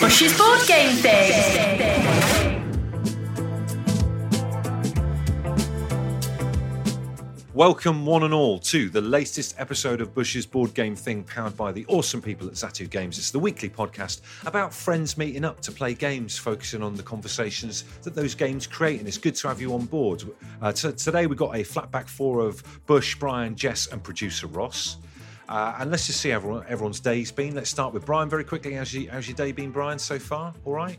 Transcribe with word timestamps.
Bush's 0.00 0.36
board 0.36 0.60
game 0.66 0.96
thing. 0.96 2.54
Welcome, 7.54 8.04
one 8.04 8.24
and 8.24 8.34
all, 8.34 8.58
to 8.58 8.88
the 8.88 9.00
latest 9.00 9.54
episode 9.58 10.00
of 10.00 10.12
Bush's 10.12 10.44
Board 10.44 10.74
Game 10.74 10.96
Thing, 10.96 11.22
powered 11.22 11.56
by 11.56 11.70
the 11.70 11.86
awesome 11.86 12.20
people 12.20 12.48
at 12.48 12.54
Zatu 12.54 12.90
Games. 12.90 13.16
It's 13.16 13.30
the 13.30 13.38
weekly 13.38 13.68
podcast 13.68 14.22
about 14.44 14.74
friends 14.74 15.16
meeting 15.16 15.44
up 15.44 15.60
to 15.60 15.70
play 15.70 15.94
games, 15.94 16.36
focusing 16.36 16.82
on 16.82 16.96
the 16.96 17.02
conversations 17.04 17.84
that 18.02 18.16
those 18.16 18.34
games 18.34 18.66
create. 18.66 18.98
And 18.98 19.06
it's 19.06 19.18
good 19.18 19.36
to 19.36 19.48
have 19.48 19.60
you 19.60 19.72
on 19.74 19.84
board. 19.84 20.24
Uh, 20.60 20.72
t- 20.72 20.90
today, 20.92 21.26
we've 21.28 21.38
got 21.38 21.54
a 21.54 21.60
flatback 21.60 22.08
four 22.08 22.40
of 22.40 22.62
Bush, 22.86 23.14
Brian, 23.14 23.54
Jess, 23.54 23.86
and 23.86 24.02
producer 24.02 24.48
Ross. 24.48 24.96
Uh, 25.48 25.76
and 25.78 25.90
let's 25.90 26.06
just 26.06 26.20
see 26.20 26.30
how 26.30 26.36
everyone, 26.36 26.64
everyone's 26.68 27.00
day's 27.00 27.30
been. 27.30 27.54
Let's 27.54 27.70
start 27.70 27.92
with 27.92 28.06
Brian 28.06 28.28
very 28.28 28.44
quickly. 28.44 28.72
How's, 28.74 28.92
you, 28.92 29.10
how's 29.10 29.28
your 29.28 29.36
day 29.36 29.52
been, 29.52 29.70
Brian, 29.70 29.98
so 29.98 30.18
far? 30.18 30.54
All 30.64 30.72
right? 30.72 30.98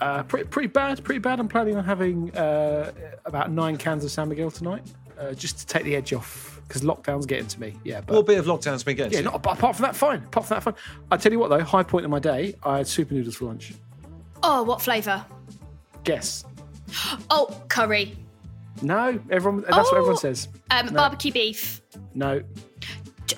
Uh, 0.00 0.22
pretty, 0.24 0.46
pretty 0.48 0.68
bad, 0.68 1.02
pretty 1.04 1.20
bad. 1.20 1.38
I'm 1.38 1.48
planning 1.48 1.76
on 1.76 1.84
having 1.84 2.34
uh, 2.36 2.90
about 3.24 3.50
nine 3.52 3.76
cans 3.76 4.04
of 4.04 4.10
San 4.10 4.28
Miguel 4.28 4.50
tonight, 4.50 4.82
uh, 5.18 5.32
just 5.34 5.58
to 5.58 5.66
take 5.66 5.84
the 5.84 5.94
edge 5.94 6.12
off 6.12 6.60
because 6.66 6.82
lockdown's 6.82 7.26
getting 7.26 7.46
to 7.46 7.60
me. 7.60 7.74
Yeah, 7.84 8.00
but 8.00 8.16
What 8.16 8.26
bit 8.26 8.38
of 8.38 8.46
lockdown's 8.46 8.82
been 8.82 8.96
getting 8.96 9.12
yeah, 9.12 9.18
to 9.18 9.24
not, 9.24 9.42
but 9.42 9.58
apart 9.58 9.76
from 9.76 9.84
that, 9.84 9.94
fine. 9.94 10.18
Apart 10.24 10.46
from 10.46 10.56
that, 10.56 10.62
fine. 10.62 10.74
I 11.10 11.16
tell 11.16 11.30
you 11.30 11.38
what, 11.38 11.50
though, 11.50 11.60
high 11.62 11.82
point 11.82 12.04
of 12.04 12.10
my 12.10 12.18
day, 12.18 12.54
I 12.64 12.78
had 12.78 12.88
super 12.88 13.14
noodles 13.14 13.36
for 13.36 13.44
lunch. 13.44 13.74
Oh, 14.42 14.62
what 14.62 14.80
flavour? 14.82 15.24
Guess? 16.04 16.44
Oh, 17.30 17.62
curry. 17.68 18.16
No, 18.82 19.18
everyone. 19.30 19.62
That's 19.62 19.76
what 19.76 19.94
Oh. 19.94 19.98
everyone 19.98 20.16
says. 20.16 20.48
Um, 20.70 20.88
Barbecue 20.94 21.32
beef. 21.32 21.80
No. 22.14 22.42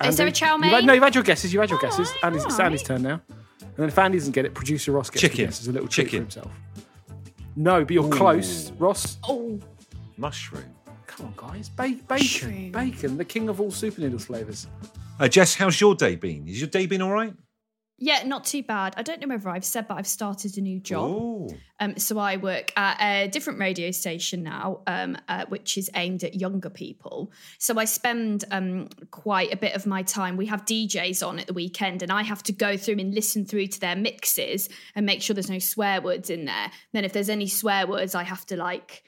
Is 0.05 0.17
there 0.17 0.25
a 0.27 0.29
Andy? 0.29 0.39
chow 0.39 0.55
You've 0.55 0.63
had, 0.65 0.85
no, 0.85 0.93
you've 0.93 1.03
had 1.03 1.15
your 1.15 1.23
guesses. 1.23 1.53
You've 1.53 1.61
had 1.61 1.69
your 1.69 1.79
All 1.79 1.89
guesses. 1.89 2.09
right, 2.09 2.23
Andy's, 2.25 2.43
all 2.43 2.49
it's 2.51 2.59
Andy's 2.59 2.81
right. 2.81 2.87
turn 2.87 3.01
now. 3.03 3.21
And 3.61 3.75
then 3.77 3.87
if 3.89 3.97
Andy 3.97 4.17
doesn't 4.17 4.33
get 4.33 4.45
it, 4.45 4.53
producer 4.53 4.91
Ross 4.91 5.09
gets 5.09 5.21
Chicken. 5.21 5.37
the 5.37 5.43
guess 5.45 5.61
as 5.61 5.67
a 5.67 5.71
little 5.71 5.87
treat 5.87 6.05
Chicken. 6.05 6.19
for 6.29 6.39
himself. 6.39 6.51
No, 7.55 7.83
but 7.83 7.91
you're 7.91 8.09
close, 8.09 8.71
Ross. 8.71 9.17
Oh, 9.27 9.59
Mushroom. 10.17 10.63
Come 11.07 11.27
on, 11.27 11.33
guys. 11.49 11.69
Ba- 11.69 11.95
bacon. 12.07 12.71
Bacon, 12.71 13.17
the 13.17 13.25
king 13.25 13.49
of 13.49 13.59
all 13.61 13.71
super 13.71 14.01
noodle 14.01 14.19
flavours. 14.19 14.67
Uh, 15.19 15.27
Jess, 15.27 15.55
how's 15.55 15.79
your 15.81 15.95
day 15.95 16.15
been? 16.15 16.47
Is 16.47 16.59
your 16.61 16.69
day 16.69 16.85
been 16.85 17.01
all 17.01 17.11
right? 17.11 17.33
Yeah, 17.99 18.21
not 18.23 18.45
too 18.45 18.61
bad. 18.61 18.93
I 18.95 19.01
don't 19.01 19.19
know 19.19 19.27
whether 19.27 19.49
I've 19.49 19.65
said, 19.65 19.87
but 19.87 19.97
I've 19.97 20.07
started 20.07 20.55
a 20.57 20.61
new 20.61 20.79
job. 20.79 21.51
Um, 21.79 21.97
so 21.97 22.19
I 22.19 22.37
work 22.37 22.71
at 22.77 23.01
a 23.01 23.27
different 23.27 23.59
radio 23.59 23.89
station 23.89 24.43
now, 24.43 24.81
um, 24.85 25.17
uh, 25.27 25.45
which 25.49 25.79
is 25.79 25.89
aimed 25.95 26.23
at 26.23 26.35
younger 26.35 26.69
people. 26.69 27.31
So 27.57 27.79
I 27.79 27.85
spend 27.85 28.45
um, 28.51 28.89
quite 29.09 29.51
a 29.51 29.57
bit 29.57 29.73
of 29.73 29.87
my 29.87 30.03
time. 30.03 30.37
We 30.37 30.45
have 30.45 30.63
DJs 30.65 31.25
on 31.25 31.39
at 31.39 31.47
the 31.47 31.53
weekend, 31.53 32.03
and 32.03 32.11
I 32.11 32.21
have 32.21 32.43
to 32.43 32.51
go 32.51 32.77
through 32.77 32.99
and 32.99 33.15
listen 33.15 33.45
through 33.45 33.67
to 33.67 33.79
their 33.79 33.95
mixes 33.95 34.69
and 34.93 35.05
make 35.05 35.23
sure 35.23 35.33
there's 35.33 35.49
no 35.49 35.59
swear 35.59 35.99
words 35.99 36.29
in 36.29 36.45
there. 36.45 36.71
then 36.93 37.03
if 37.03 37.13
there's 37.13 37.29
any 37.29 37.47
swear 37.47 37.87
words, 37.87 38.13
I 38.13 38.23
have 38.23 38.45
to 38.47 38.57
like 38.57 39.03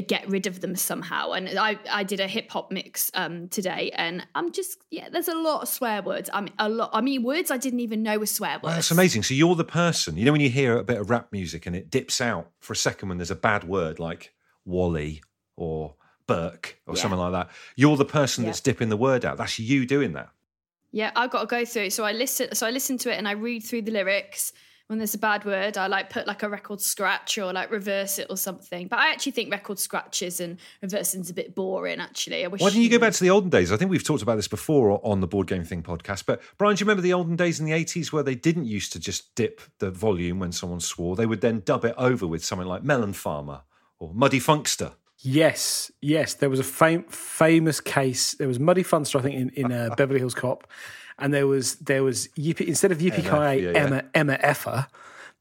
get 0.00 0.26
rid 0.28 0.46
of 0.46 0.60
them 0.60 0.74
somehow. 0.74 1.32
And 1.32 1.58
I, 1.58 1.78
I 1.90 2.02
did 2.02 2.18
a 2.20 2.26
hip 2.26 2.50
hop 2.50 2.70
mix 2.72 3.10
um, 3.14 3.48
today, 3.48 3.90
and 3.94 4.26
I'm 4.34 4.50
just 4.52 4.78
yeah, 4.90 5.08
there's 5.10 5.28
a 5.28 5.34
lot 5.34 5.62
of 5.62 5.68
swear 5.68 6.00
words. 6.02 6.30
I 6.32 6.40
mean, 6.40 6.52
a 6.58 6.68
lot. 6.68 6.90
I 6.92 7.00
mean, 7.00 7.22
words 7.22 7.50
I 7.50 7.58
didn't 7.58 7.80
even 7.80 8.02
know 8.02 8.18
were 8.18 8.26
swear 8.26 8.54
words. 8.54 8.64
Wow, 8.64 8.74
that's 8.74 8.90
amazing. 8.90 9.22
So 9.22 9.34
you're 9.34 9.54
the 9.54 9.64
person, 9.64 10.16
you 10.16 10.24
know, 10.24 10.32
when 10.32 10.40
you 10.40 10.48
hear 10.50 10.76
a 10.78 10.84
bit 10.84 10.98
of 10.98 11.10
rap 11.10 11.28
music 11.32 11.66
and 11.66 11.76
it 11.76 11.90
dips 11.90 12.20
out 12.20 12.50
for 12.60 12.72
a 12.72 12.76
second 12.76 13.08
when 13.10 13.18
there's 13.18 13.30
a 13.30 13.36
bad 13.36 13.64
word 13.64 13.98
like 13.98 14.32
Wally 14.64 15.22
or 15.56 15.94
Burke 16.26 16.78
or 16.86 16.94
Yeah. 16.94 17.02
something 17.02 17.18
like 17.18 17.32
that. 17.32 17.50
You're 17.76 17.96
the 17.96 18.04
person 18.04 18.44
Yeah. 18.44 18.48
that's 18.48 18.60
dipping 18.60 18.88
the 18.88 18.96
word 18.96 19.24
out. 19.24 19.36
That's 19.36 19.58
you 19.58 19.84
doing 19.86 20.12
that. 20.14 20.30
Yeah, 20.92 21.10
I've 21.16 21.30
got 21.30 21.40
to 21.40 21.46
go 21.46 21.64
through 21.64 21.84
it. 21.84 21.92
So 21.92 22.04
I 22.04 22.12
listen. 22.12 22.54
So 22.54 22.66
I 22.66 22.70
listen 22.70 22.98
to 22.98 23.12
it 23.12 23.16
and 23.16 23.26
I 23.26 23.32
read 23.32 23.60
through 23.60 23.82
the 23.82 23.92
lyrics. 23.92 24.52
When 24.92 24.98
there's 24.98 25.14
a 25.14 25.18
bad 25.18 25.46
word, 25.46 25.78
I 25.78 25.86
like 25.86 26.10
put 26.10 26.26
like 26.26 26.42
a 26.42 26.50
record 26.50 26.78
scratch 26.82 27.38
or 27.38 27.50
like 27.50 27.70
reverse 27.70 28.18
it 28.18 28.26
or 28.28 28.36
something. 28.36 28.88
But 28.88 28.98
I 28.98 29.10
actually 29.10 29.32
think 29.32 29.50
record 29.50 29.78
scratches 29.78 30.38
and 30.38 30.58
reversing's 30.82 31.30
a 31.30 31.32
bit 31.32 31.54
boring. 31.54 31.98
Actually, 31.98 32.44
I 32.44 32.48
wish. 32.48 32.60
Why 32.60 32.68
don't 32.68 32.82
you 32.82 32.90
go 32.90 32.98
back 32.98 33.14
to 33.14 33.20
the 33.24 33.30
olden 33.30 33.48
days? 33.48 33.72
I 33.72 33.78
think 33.78 33.90
we've 33.90 34.04
talked 34.04 34.20
about 34.20 34.36
this 34.36 34.48
before 34.48 35.00
on 35.02 35.20
the 35.20 35.26
Board 35.26 35.46
Game 35.46 35.64
Thing 35.64 35.82
podcast. 35.82 36.26
But 36.26 36.42
Brian, 36.58 36.76
do 36.76 36.80
you 36.80 36.84
remember 36.84 37.00
the 37.00 37.14
olden 37.14 37.36
days 37.36 37.58
in 37.58 37.64
the 37.64 37.72
80s 37.72 38.12
where 38.12 38.22
they 38.22 38.34
didn't 38.34 38.66
used 38.66 38.92
to 38.92 39.00
just 39.00 39.34
dip 39.34 39.62
the 39.78 39.90
volume 39.90 40.38
when 40.38 40.52
someone 40.52 40.80
swore? 40.80 41.16
They 41.16 41.24
would 41.24 41.40
then 41.40 41.62
dub 41.64 41.86
it 41.86 41.94
over 41.96 42.26
with 42.26 42.44
something 42.44 42.68
like 42.68 42.84
Melon 42.84 43.14
Farmer 43.14 43.62
or 43.98 44.12
Muddy 44.12 44.40
Funkster. 44.40 44.92
Yes, 45.22 45.90
yes. 46.00 46.34
There 46.34 46.50
was 46.50 46.58
a 46.60 46.64
fam- 46.64 47.04
famous 47.04 47.80
case. 47.80 48.34
There 48.34 48.48
was 48.48 48.58
Muddy 48.58 48.82
Funster, 48.82 49.18
I 49.18 49.22
think, 49.22 49.34
in, 49.36 49.48
in 49.50 49.72
uh, 49.72 49.94
Beverly 49.96 50.18
Hills 50.18 50.34
Cop, 50.34 50.66
and 51.18 51.32
there 51.32 51.46
was 51.46 51.76
there 51.76 52.02
was 52.02 52.28
Yippee 52.36 52.66
instead 52.66 52.90
of 52.92 52.98
Yippee 52.98 53.22
Ki 53.22 53.62
yeah, 53.62 53.70
yeah. 53.72 53.78
Emma 53.78 54.04
Emma 54.14 54.38
Effer, 54.40 54.86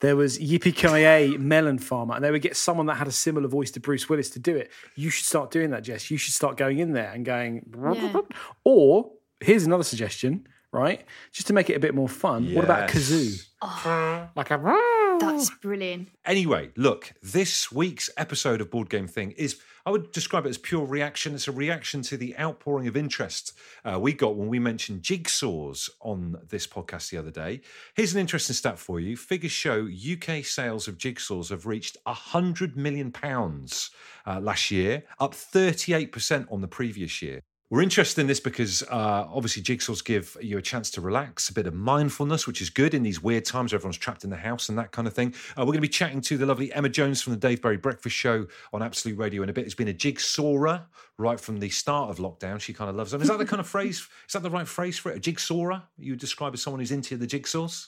there 0.01 0.15
was 0.15 0.37
Yippee 0.39 0.75
Ki 0.75 1.37
Melon 1.37 1.79
Farmer, 1.79 2.13
and 2.15 2.23
they 2.23 2.29
would 2.31 2.41
get 2.43 2.55
someone 2.55 2.85
that 2.87 2.95
had 2.95 3.07
a 3.07 3.11
similar 3.11 3.47
voice 3.47 3.71
to 3.71 3.79
Bruce 3.79 4.07
Willis 4.07 4.29
to 4.31 4.39
do 4.39 4.55
it. 4.55 4.69
You 4.95 5.09
should 5.09 5.25
start 5.25 5.49
doing 5.51 5.71
that, 5.71 5.83
Jess. 5.83 6.11
You 6.11 6.17
should 6.17 6.33
start 6.33 6.57
going 6.57 6.77
in 6.79 6.93
there 6.93 7.11
and 7.11 7.25
going, 7.25 7.65
Yeah. 7.75 8.21
or 8.63 9.11
here's 9.39 9.63
another 9.65 9.83
suggestion, 9.83 10.47
right? 10.71 11.03
Just 11.31 11.47
to 11.47 11.53
make 11.53 11.69
it 11.71 11.75
a 11.75 11.79
bit 11.79 11.95
more 11.95 12.09
fun. 12.09 12.53
What 12.53 12.63
about 12.65 12.93
Yes. 12.93 13.09
kazoo? 13.09 14.27
Like 14.35 14.51
a 14.51 15.17
That's 15.19 15.49
brilliant. 15.61 16.09
Anyway, 16.25 16.69
look, 16.75 17.13
this 17.21 17.71
week's 17.71 18.09
episode 18.17 18.61
of 18.61 18.69
Board 18.71 18.89
Game 18.89 19.07
Thing 19.07 19.31
is, 19.31 19.59
I 19.85 19.91
would 19.91 20.11
describe 20.11 20.45
it 20.45 20.49
as 20.49 20.57
pure 20.57 20.85
reaction. 20.85 21.33
It's 21.33 21.47
a 21.47 21.51
reaction 21.51 22.01
to 22.03 22.17
the 22.17 22.37
outpouring 22.37 22.87
of 22.87 22.95
interest 22.95 23.53
uh, 23.83 23.99
we 23.99 24.13
got 24.13 24.35
when 24.35 24.47
we 24.47 24.59
mentioned 24.59 25.01
jigsaws 25.01 25.89
on 26.01 26.37
this 26.49 26.67
podcast 26.67 27.09
the 27.09 27.17
other 27.17 27.31
day. 27.31 27.61
Here's 27.95 28.13
an 28.13 28.19
interesting 28.19 28.55
stat 28.55 28.77
for 28.77 28.99
you. 28.99 29.17
Figures 29.17 29.51
show 29.51 29.87
UK 29.87 30.45
sales 30.45 30.87
of 30.87 30.97
jigsaws 30.97 31.49
have 31.49 31.65
reached 31.65 31.97
£100 32.05 32.75
million 32.75 33.13
uh, 33.21 34.39
last 34.39 34.71
year, 34.71 35.03
up 35.19 35.33
38% 35.33 36.51
on 36.51 36.61
the 36.61 36.67
previous 36.67 37.21
year. 37.21 37.41
We're 37.71 37.81
interested 37.81 38.19
in 38.19 38.27
this 38.27 38.41
because 38.41 38.83
uh, 38.83 39.27
obviously 39.33 39.63
jigsaws 39.63 40.03
give 40.03 40.35
you 40.41 40.57
a 40.57 40.61
chance 40.61 40.91
to 40.91 40.99
relax, 40.99 41.47
a 41.47 41.53
bit 41.53 41.67
of 41.67 41.73
mindfulness, 41.73 42.45
which 42.45 42.61
is 42.61 42.69
good 42.69 42.93
in 42.93 43.01
these 43.01 43.23
weird 43.23 43.45
times 43.45 43.71
where 43.71 43.77
everyone's 43.77 43.97
trapped 43.97 44.25
in 44.25 44.29
the 44.29 44.35
house 44.35 44.67
and 44.67 44.77
that 44.77 44.91
kind 44.91 45.07
of 45.07 45.13
thing. 45.13 45.33
Uh, 45.51 45.61
we're 45.61 45.67
going 45.67 45.77
to 45.77 45.81
be 45.81 45.87
chatting 45.87 46.19
to 46.19 46.37
the 46.37 46.45
lovely 46.45 46.73
Emma 46.73 46.89
Jones 46.89 47.21
from 47.21 47.31
the 47.31 47.39
Dave 47.39 47.61
Berry 47.61 47.77
Breakfast 47.77 48.13
Show 48.13 48.45
on 48.73 48.83
Absolute 48.83 49.17
Radio 49.17 49.41
in 49.41 49.47
a 49.47 49.53
bit. 49.53 49.63
It's 49.63 49.73
been 49.73 49.87
a 49.87 49.93
jigsawer 49.93 50.85
right 51.17 51.39
from 51.39 51.61
the 51.61 51.69
start 51.69 52.09
of 52.09 52.17
lockdown. 52.17 52.59
She 52.59 52.73
kind 52.73 52.89
of 52.89 52.97
loves 52.97 53.11
them. 53.11 53.21
Is 53.21 53.29
that 53.29 53.37
the 53.37 53.45
kind 53.45 53.61
of 53.61 53.67
phrase? 53.67 54.05
Is 54.27 54.33
that 54.33 54.43
the 54.43 54.49
right 54.49 54.67
phrase 54.67 54.97
for 54.97 55.09
it? 55.09 55.17
A 55.17 55.21
jigsawer? 55.21 55.81
You 55.97 56.11
would 56.11 56.19
describe 56.19 56.53
as 56.53 56.61
someone 56.61 56.81
who's 56.81 56.91
into 56.91 57.15
the 57.15 57.25
jigsaws? 57.25 57.87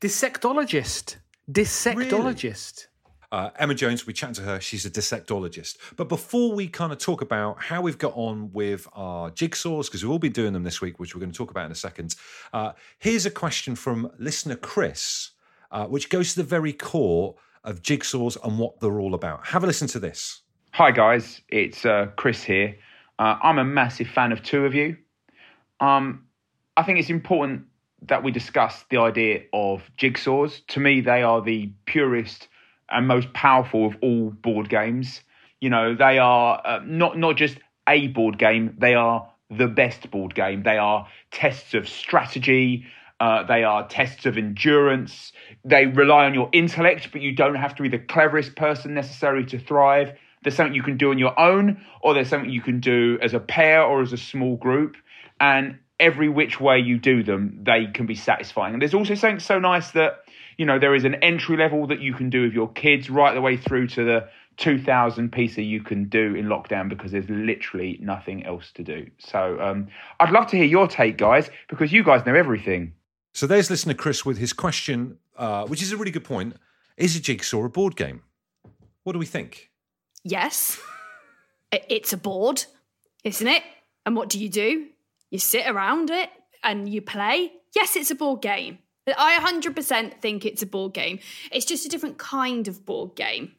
dissectologist. 0.00 1.16
Dissectologist. 1.52 2.86
Uh, 3.30 3.50
Emma 3.58 3.74
Jones, 3.74 4.06
we 4.06 4.14
chatting 4.14 4.34
to 4.36 4.42
her. 4.42 4.58
She's 4.58 4.86
a 4.86 4.90
dissectologist. 4.90 5.76
But 5.96 6.08
before 6.08 6.54
we 6.54 6.66
kind 6.66 6.92
of 6.92 6.98
talk 6.98 7.20
about 7.20 7.62
how 7.62 7.82
we've 7.82 7.98
got 7.98 8.14
on 8.16 8.50
with 8.52 8.88
our 8.94 9.30
jigsaws, 9.30 9.86
because 9.86 10.02
we've 10.02 10.10
all 10.10 10.18
been 10.18 10.32
doing 10.32 10.54
them 10.54 10.62
this 10.62 10.80
week, 10.80 10.98
which 10.98 11.14
we're 11.14 11.20
going 11.20 11.32
to 11.32 11.36
talk 11.36 11.50
about 11.50 11.66
in 11.66 11.72
a 11.72 11.76
second, 11.76 12.16
uh, 12.54 12.72
here's 12.98 13.26
a 13.26 13.30
question 13.30 13.74
from 13.74 14.10
listener 14.18 14.56
Chris, 14.56 15.32
uh, 15.70 15.86
which 15.86 16.08
goes 16.08 16.32
to 16.32 16.40
the 16.40 16.48
very 16.48 16.72
core 16.72 17.34
of 17.64 17.82
jigsaws 17.82 18.38
and 18.44 18.58
what 18.58 18.80
they're 18.80 18.98
all 18.98 19.14
about. 19.14 19.46
Have 19.46 19.62
a 19.62 19.66
listen 19.66 19.88
to 19.88 19.98
this. 19.98 20.40
Hi 20.72 20.90
guys, 20.90 21.40
it's 21.48 21.84
uh, 21.84 22.06
Chris 22.16 22.42
here. 22.42 22.76
Uh, 23.18 23.36
I'm 23.42 23.58
a 23.58 23.64
massive 23.64 24.06
fan 24.06 24.32
of 24.32 24.42
two 24.42 24.64
of 24.64 24.74
you. 24.74 24.96
Um, 25.80 26.24
I 26.76 26.82
think 26.84 26.98
it's 26.98 27.10
important 27.10 27.64
that 28.02 28.22
we 28.22 28.30
discuss 28.30 28.84
the 28.90 28.98
idea 28.98 29.42
of 29.52 29.82
jigsaws. 29.98 30.64
To 30.68 30.80
me, 30.80 31.00
they 31.00 31.22
are 31.22 31.42
the 31.42 31.72
purest 31.86 32.48
and 32.90 33.06
most 33.06 33.32
powerful 33.32 33.86
of 33.86 33.96
all 34.02 34.30
board 34.30 34.68
games. 34.68 35.20
You 35.60 35.70
know, 35.70 35.94
they 35.94 36.18
are 36.18 36.60
uh, 36.64 36.80
not 36.84 37.18
not 37.18 37.36
just 37.36 37.58
a 37.88 38.08
board 38.08 38.38
game; 38.38 38.76
they 38.78 38.94
are 38.94 39.28
the 39.50 39.66
best 39.66 40.10
board 40.10 40.34
game. 40.34 40.62
They 40.62 40.78
are 40.78 41.08
tests 41.30 41.74
of 41.74 41.88
strategy. 41.88 42.84
Uh, 43.20 43.42
they 43.42 43.64
are 43.64 43.88
tests 43.88 44.26
of 44.26 44.38
endurance. 44.38 45.32
They 45.64 45.86
rely 45.86 46.26
on 46.26 46.34
your 46.34 46.48
intellect, 46.52 47.08
but 47.10 47.20
you 47.20 47.32
don't 47.34 47.56
have 47.56 47.74
to 47.76 47.82
be 47.82 47.88
the 47.88 47.98
cleverest 47.98 48.54
person 48.54 48.94
necessary 48.94 49.44
to 49.46 49.58
thrive. 49.58 50.16
There's 50.44 50.54
something 50.54 50.74
you 50.74 50.84
can 50.84 50.96
do 50.96 51.10
on 51.10 51.18
your 51.18 51.38
own, 51.38 51.84
or 52.00 52.14
there's 52.14 52.28
something 52.28 52.50
you 52.50 52.60
can 52.60 52.78
do 52.78 53.18
as 53.20 53.34
a 53.34 53.40
pair 53.40 53.82
or 53.82 54.02
as 54.02 54.12
a 54.12 54.16
small 54.16 54.56
group. 54.56 54.96
And 55.40 55.78
every 55.98 56.28
which 56.28 56.60
way 56.60 56.78
you 56.78 56.98
do 56.98 57.24
them, 57.24 57.58
they 57.62 57.86
can 57.92 58.06
be 58.06 58.14
satisfying. 58.14 58.74
And 58.74 58.80
there's 58.80 58.94
also 58.94 59.16
something 59.16 59.40
so 59.40 59.58
nice 59.58 59.90
that, 59.92 60.20
you 60.58 60.66
know, 60.66 60.78
there 60.78 60.94
is 60.94 61.04
an 61.04 61.14
entry 61.16 61.56
level 61.56 61.86
that 61.86 62.00
you 62.00 62.12
can 62.12 62.28
do 62.28 62.42
with 62.42 62.52
your 62.52 62.68
kids 62.72 63.08
right 63.08 63.32
the 63.32 63.40
way 63.40 63.56
through 63.56 63.86
to 63.88 64.04
the 64.04 64.28
2000 64.58 65.30
piecer 65.30 65.62
you 65.62 65.80
can 65.80 66.08
do 66.08 66.34
in 66.34 66.46
lockdown 66.46 66.88
because 66.88 67.12
there's 67.12 67.28
literally 67.30 67.96
nothing 68.02 68.44
else 68.44 68.72
to 68.72 68.82
do. 68.82 69.08
So 69.18 69.58
um, 69.60 69.86
I'd 70.18 70.32
love 70.32 70.48
to 70.48 70.56
hear 70.56 70.66
your 70.66 70.88
take, 70.88 71.16
guys, 71.16 71.48
because 71.68 71.92
you 71.92 72.02
guys 72.02 72.26
know 72.26 72.34
everything. 72.34 72.92
So 73.32 73.46
there's 73.46 73.70
listener 73.70 73.94
Chris 73.94 74.26
with 74.26 74.36
his 74.36 74.52
question, 74.52 75.18
uh, 75.36 75.64
which 75.66 75.80
is 75.80 75.92
a 75.92 75.96
really 75.96 76.10
good 76.10 76.24
point. 76.24 76.56
Is 76.96 77.14
a 77.14 77.20
jigsaw 77.20 77.64
a 77.64 77.68
board 77.68 77.94
game? 77.94 78.22
What 79.04 79.12
do 79.12 79.20
we 79.20 79.26
think? 79.26 79.70
Yes, 80.24 80.80
it's 81.70 82.12
a 82.12 82.16
board, 82.16 82.64
isn't 83.22 83.46
it? 83.46 83.62
And 84.04 84.16
what 84.16 84.28
do 84.28 84.40
you 84.40 84.48
do? 84.48 84.88
You 85.30 85.38
sit 85.38 85.68
around 85.68 86.10
it 86.10 86.30
and 86.64 86.88
you 86.88 87.00
play. 87.00 87.52
Yes, 87.76 87.94
it's 87.94 88.10
a 88.10 88.16
board 88.16 88.42
game. 88.42 88.78
I 89.16 89.38
100% 89.38 90.20
think 90.20 90.44
it's 90.44 90.62
a 90.62 90.66
board 90.66 90.94
game. 90.94 91.18
It's 91.52 91.64
just 91.64 91.86
a 91.86 91.88
different 91.88 92.18
kind 92.18 92.68
of 92.68 92.84
board 92.84 93.14
game. 93.16 93.52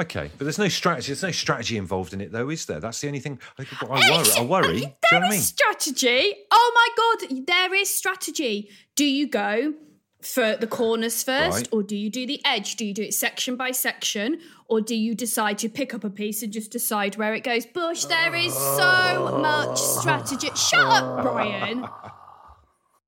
Okay, 0.00 0.30
but 0.38 0.44
there's 0.44 0.58
no 0.58 0.68
strategy. 0.68 1.08
There's 1.08 1.22
no 1.22 1.30
strategy 1.30 1.76
involved 1.76 2.14
in 2.14 2.22
it, 2.22 2.32
though, 2.32 2.48
is 2.48 2.64
there? 2.64 2.80
That's 2.80 3.00
the 3.02 3.06
only 3.08 3.20
thing. 3.20 3.38
I, 3.58 3.66
I 3.82 3.86
worry. 3.86 4.26
I 4.38 4.42
worry. 4.42 4.72
Do 4.72 4.76
you 4.78 4.82
know 4.86 4.94
There 5.10 5.24
I 5.24 5.30
mean? 5.30 5.40
strategy. 5.40 6.32
Oh 6.50 6.72
my 6.74 7.28
god, 7.28 7.44
there 7.46 7.74
is 7.74 7.94
strategy. 7.94 8.70
Do 8.96 9.04
you 9.04 9.28
go 9.28 9.74
for 10.22 10.56
the 10.56 10.66
corners 10.66 11.22
first, 11.22 11.56
Right. 11.56 11.68
or 11.72 11.82
do 11.82 11.96
you 11.96 12.08
do 12.08 12.26
the 12.26 12.40
edge? 12.46 12.76
Do 12.76 12.86
you 12.86 12.94
do 12.94 13.02
it 13.02 13.12
section 13.14 13.56
by 13.56 13.72
section, 13.72 14.40
or 14.68 14.80
do 14.80 14.94
you 14.94 15.14
decide 15.14 15.58
to 15.58 15.68
pick 15.68 15.92
up 15.92 16.04
a 16.04 16.10
piece 16.10 16.42
and 16.42 16.50
just 16.52 16.70
decide 16.70 17.16
where 17.16 17.34
it 17.34 17.44
goes? 17.44 17.66
Bush, 17.66 18.04
there 18.06 18.34
is 18.34 18.54
so 18.54 19.38
much 19.38 19.78
strategy. 19.78 20.48
Shut 20.56 20.80
up, 20.86 21.22
Brian. 21.22 21.86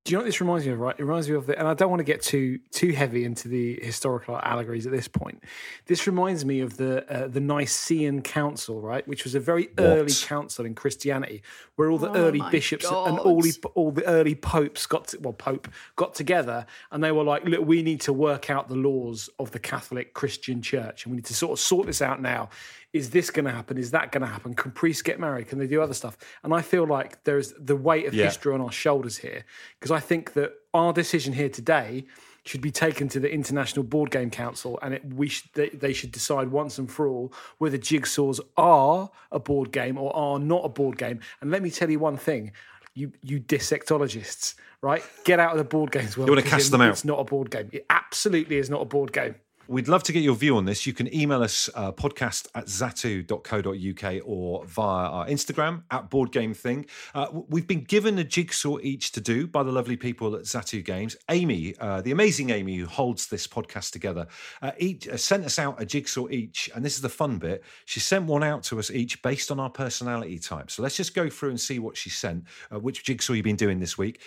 Do 0.03 0.11
you 0.11 0.17
know 0.17 0.23
what 0.23 0.25
this 0.25 0.41
reminds 0.41 0.65
me 0.65 0.73
of? 0.73 0.79
Right, 0.81 0.95
it 0.97 1.01
reminds 1.01 1.29
me 1.29 1.35
of 1.35 1.45
the, 1.45 1.57
and 1.57 1.65
I 1.65 1.73
don't 1.73 1.89
want 1.89 2.01
to 2.01 2.03
get 2.03 2.21
too 2.21 2.59
too 2.71 2.91
heavy 2.91 3.23
into 3.23 3.47
the 3.47 3.79
historical 3.81 4.37
allegories 4.37 4.85
at 4.85 4.91
this 4.91 5.07
point. 5.07 5.41
This 5.85 6.07
reminds 6.07 6.43
me 6.43 6.59
of 6.59 6.75
the 6.75 7.09
uh, 7.09 7.27
the 7.29 7.39
Nicene 7.39 8.21
Council, 8.21 8.81
right, 8.81 9.07
which 9.07 9.23
was 9.23 9.33
a 9.33 9.39
very 9.39 9.69
early 9.77 10.11
council 10.13 10.65
in 10.65 10.75
Christianity, 10.75 11.41
where 11.77 11.89
all 11.89 11.97
the 11.97 12.11
early 12.11 12.41
Oh 12.41 12.43
my 12.43 12.51
bishops 12.51 12.83
and 12.83 13.17
all 13.17 13.41
the 13.41 13.53
all 13.75 13.91
the 13.91 14.05
early 14.05 14.35
popes 14.35 14.85
got 14.85 15.07
to, 15.09 15.19
well 15.21 15.31
pope 15.31 15.69
got 15.95 16.15
together, 16.15 16.65
and 16.91 17.01
they 17.01 17.13
were 17.13 17.23
like, 17.23 17.45
look, 17.45 17.65
we 17.65 17.81
need 17.81 18.01
to 18.01 18.11
work 18.11 18.49
out 18.49 18.67
the 18.67 18.75
laws 18.75 19.29
of 19.39 19.51
the 19.51 19.59
Catholic 19.59 20.13
Christian 20.13 20.61
Church, 20.61 21.05
and 21.05 21.13
we 21.13 21.17
need 21.17 21.25
to 21.25 21.33
sort 21.33 21.53
of 21.53 21.59
sort 21.59 21.87
this 21.87 22.01
out 22.01 22.21
now. 22.21 22.49
Is 22.93 23.09
this 23.09 23.31
going 23.31 23.45
to 23.45 23.51
happen? 23.51 23.77
Is 23.77 23.89
that 23.91 24.11
going 24.11 24.21
to 24.21 24.27
happen? 24.27 24.53
Can 24.53 24.71
priests 24.71 25.01
get 25.01 25.19
married? 25.19 25.47
Can 25.47 25.57
they 25.57 25.65
do 25.67 25.81
other 25.81 25.95
stuff? 25.95 26.15
And 26.43 26.53
I 26.53 26.61
feel 26.61 26.85
like 26.85 27.23
there's 27.23 27.51
the 27.59 27.75
weight 27.75 28.05
of 28.05 28.13
Yeah. 28.13 28.25
history 28.25 28.53
on 28.53 28.61
our 28.61 28.71
shoulders 28.71 29.17
here 29.17 29.43
because 29.79 29.89
I 29.91 29.99
think 29.99 30.33
that 30.33 30.53
our 30.75 30.93
decision 30.93 31.33
here 31.33 31.49
today 31.49 32.05
should 32.45 32.61
be 32.61 32.71
taken 32.71 33.07
to 33.07 33.19
the 33.19 33.31
International 33.31 33.83
Board 33.83 34.11
Game 34.11 34.29
Council, 34.29 34.77
and 34.81 34.93
it, 34.93 35.05
we 35.13 35.29
should, 35.29 35.49
they, 35.53 35.69
they 35.69 35.93
should 35.93 36.11
decide 36.11 36.49
once 36.49 36.77
and 36.77 36.91
for 36.91 37.07
all 37.07 37.33
whether 37.57 37.77
jigsaws 37.77 38.39
are 38.57 39.09
a 39.31 39.39
board 39.39 39.71
game 39.71 39.97
or 39.97 40.13
are 40.15 40.37
not 40.39 40.63
a 40.65 40.69
board 40.69 40.97
game. 40.97 41.19
And 41.41 41.49
let 41.51 41.63
me 41.63 41.71
tell 41.71 41.89
you 41.89 41.99
one 41.99 42.17
thing. 42.17 42.51
You, 42.95 43.11
you 43.23 43.39
dissectologists, 43.39 44.55
right? 44.81 45.03
Get 45.23 45.39
out 45.39 45.51
of 45.53 45.57
the 45.57 45.63
board 45.63 45.91
games 45.91 46.15
world. 46.17 46.27
You 46.27 46.35
wanna 46.35 46.43
cast 46.47 46.69
them 46.71 46.81
out. 46.81 46.89
It's 46.91 47.05
not 47.05 47.19
a 47.19 47.23
board 47.23 47.49
game. 47.49 47.69
It 47.71 47.85
absolutely 47.89 48.57
is 48.57 48.69
not 48.69 48.81
a 48.81 48.85
board 48.85 49.11
game. 49.13 49.35
We'd 49.69 49.87
love 49.87 50.03
to 50.03 50.11
get 50.11 50.23
your 50.23 50.35
view 50.35 50.57
on 50.57 50.65
this. 50.65 50.85
You 50.85 50.91
can 50.91 51.13
email 51.15 51.41
us 51.41 51.69
uh, 51.73 51.93
podcast 51.93 52.47
at 52.53 52.65
zatu.co.uk 52.65 54.21
or 54.25 54.65
via 54.65 55.07
our 55.07 55.25
Instagram 55.27 55.83
at 55.89 56.09
Board 56.09 56.33
Game 56.33 56.53
Thing. 56.53 56.85
Uh, 57.15 57.27
we've 57.47 57.65
been 57.65 57.85
given 57.85 58.19
a 58.19 58.25
jigsaw 58.25 58.77
each 58.81 59.13
to 59.13 59.21
do 59.21 59.47
by 59.47 59.63
the 59.63 59.71
lovely 59.71 59.95
people 59.95 60.35
at 60.35 60.41
Zatu 60.41 60.83
Games. 60.83 61.15
Amy, 61.29 61.75
uh, 61.79 62.01
the 62.01 62.11
amazing 62.11 62.49
Amy 62.49 62.75
who 62.75 62.85
holds 62.85 63.27
this 63.27 63.47
podcast 63.47 63.91
together, 63.91 64.27
uh, 64.61 64.71
each, 64.79 65.07
uh, 65.07 65.15
sent 65.15 65.45
us 65.45 65.57
out 65.57 65.81
a 65.81 65.85
jigsaw 65.85 66.27
each. 66.29 66.69
And 66.75 66.83
this 66.83 66.95
is 66.95 67.01
the 67.01 67.07
fun 67.07 67.37
bit. 67.37 67.63
She 67.85 68.01
sent 68.01 68.25
one 68.25 68.43
out 68.43 68.63
to 68.63 68.79
us 68.79 68.91
each 68.91 69.21
based 69.21 69.49
on 69.49 69.61
our 69.61 69.69
personality 69.69 70.39
type. 70.39 70.71
So 70.71 70.83
let's 70.83 70.97
just 70.97 71.15
go 71.15 71.29
through 71.29 71.51
and 71.51 71.61
see 71.61 71.79
what 71.79 71.95
she 71.95 72.09
sent, 72.09 72.43
uh, 72.69 72.79
which 72.79 73.05
jigsaw 73.05 73.31
you've 73.31 73.45
been 73.45 73.55
doing 73.55 73.79
this 73.79 73.97
week. 73.97 74.19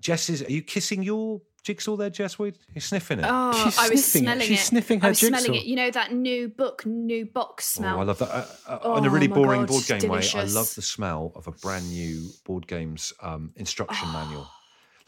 Jess, 0.00 0.30
is, 0.30 0.42
are 0.44 0.52
you 0.52 0.62
kissing 0.62 1.02
your 1.02 1.40
jigsaw 1.64 1.96
there, 1.96 2.10
Jess? 2.10 2.38
Wood? 2.38 2.58
You're 2.74 2.80
sniffing 2.82 3.18
it. 3.18 3.24
Oh, 3.28 3.52
She's 3.64 3.76
I 3.78 3.88
was 3.88 4.04
sniffing 4.04 4.22
it. 4.22 4.24
smelling 4.26 4.46
She's 4.46 4.64
sniffing 4.64 5.00
her 5.00 5.06
I 5.06 5.08
was 5.10 5.18
smelling 5.18 5.36
jigsaw. 5.52 5.52
it. 5.54 5.64
You 5.66 5.76
know 5.76 5.90
that 5.90 6.12
new 6.12 6.48
book, 6.48 6.86
new 6.86 7.26
box 7.26 7.66
smell. 7.66 7.96
Oh, 7.96 8.00
I 8.00 8.04
love 8.04 8.18
that. 8.18 8.28
Uh, 8.30 8.46
uh, 8.68 8.94
in 8.98 9.04
Oh 9.04 9.08
a 9.08 9.10
really 9.10 9.26
my 9.28 9.34
boring 9.34 9.60
God, 9.62 9.68
board 9.68 9.86
game 9.86 9.98
way, 10.02 10.18
I 10.18 10.20
delicious. 10.20 10.54
love 10.54 10.74
the 10.76 10.82
smell 10.82 11.32
of 11.34 11.48
a 11.48 11.52
brand 11.52 11.90
new 11.90 12.28
board 12.44 12.66
games 12.68 13.12
um, 13.22 13.52
instruction 13.56 14.12
manual. 14.12 14.46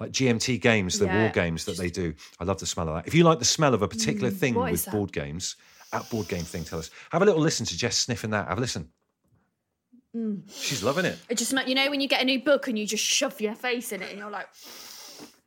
Like 0.00 0.10
GMT 0.10 0.60
games, 0.60 0.98
the 0.98 1.06
war 1.06 1.14
Yeah. 1.14 1.32
games 1.32 1.64
that 1.66 1.76
they 1.78 1.88
do. 1.88 2.12
I 2.40 2.44
love 2.44 2.58
the 2.58 2.66
smell 2.66 2.88
of 2.88 2.96
that. 2.96 3.06
If 3.06 3.14
you 3.14 3.22
like 3.24 3.38
the 3.38 3.44
smell 3.46 3.72
of 3.72 3.82
a 3.82 3.88
particular 3.88 4.30
thing 4.30 4.54
Mm, 4.54 4.56
what 4.58 4.72
with 4.72 4.84
that? 4.86 4.90
board 4.92 5.12
games, 5.12 5.56
at 5.92 6.10
Board 6.10 6.26
Game 6.28 6.42
Thing, 6.42 6.64
tell 6.64 6.80
us. 6.80 6.90
Have 7.12 7.22
a 7.22 7.24
little 7.24 7.40
listen 7.40 7.64
to 7.66 7.78
Jess 7.78 7.96
sniffing 7.96 8.30
that. 8.30 8.48
Have 8.48 8.58
a 8.58 8.60
listen. 8.60 8.88
Mm. 10.14 10.42
She's 10.52 10.82
loving 10.82 11.04
it. 11.04 11.18
It 11.28 11.38
just 11.38 11.50
smell- 11.50 11.68
you 11.68 11.74
know 11.74 11.88
when 11.90 12.00
you 12.00 12.08
get 12.08 12.20
a 12.22 12.24
new 12.24 12.42
book 12.42 12.68
and 12.68 12.78
you 12.78 12.86
just 12.86 13.04
shove 13.04 13.40
your 13.40 13.54
face 13.54 13.92
in 13.92 14.02
it 14.02 14.10
and 14.10 14.18
you're 14.18 14.30
like, 14.30 14.48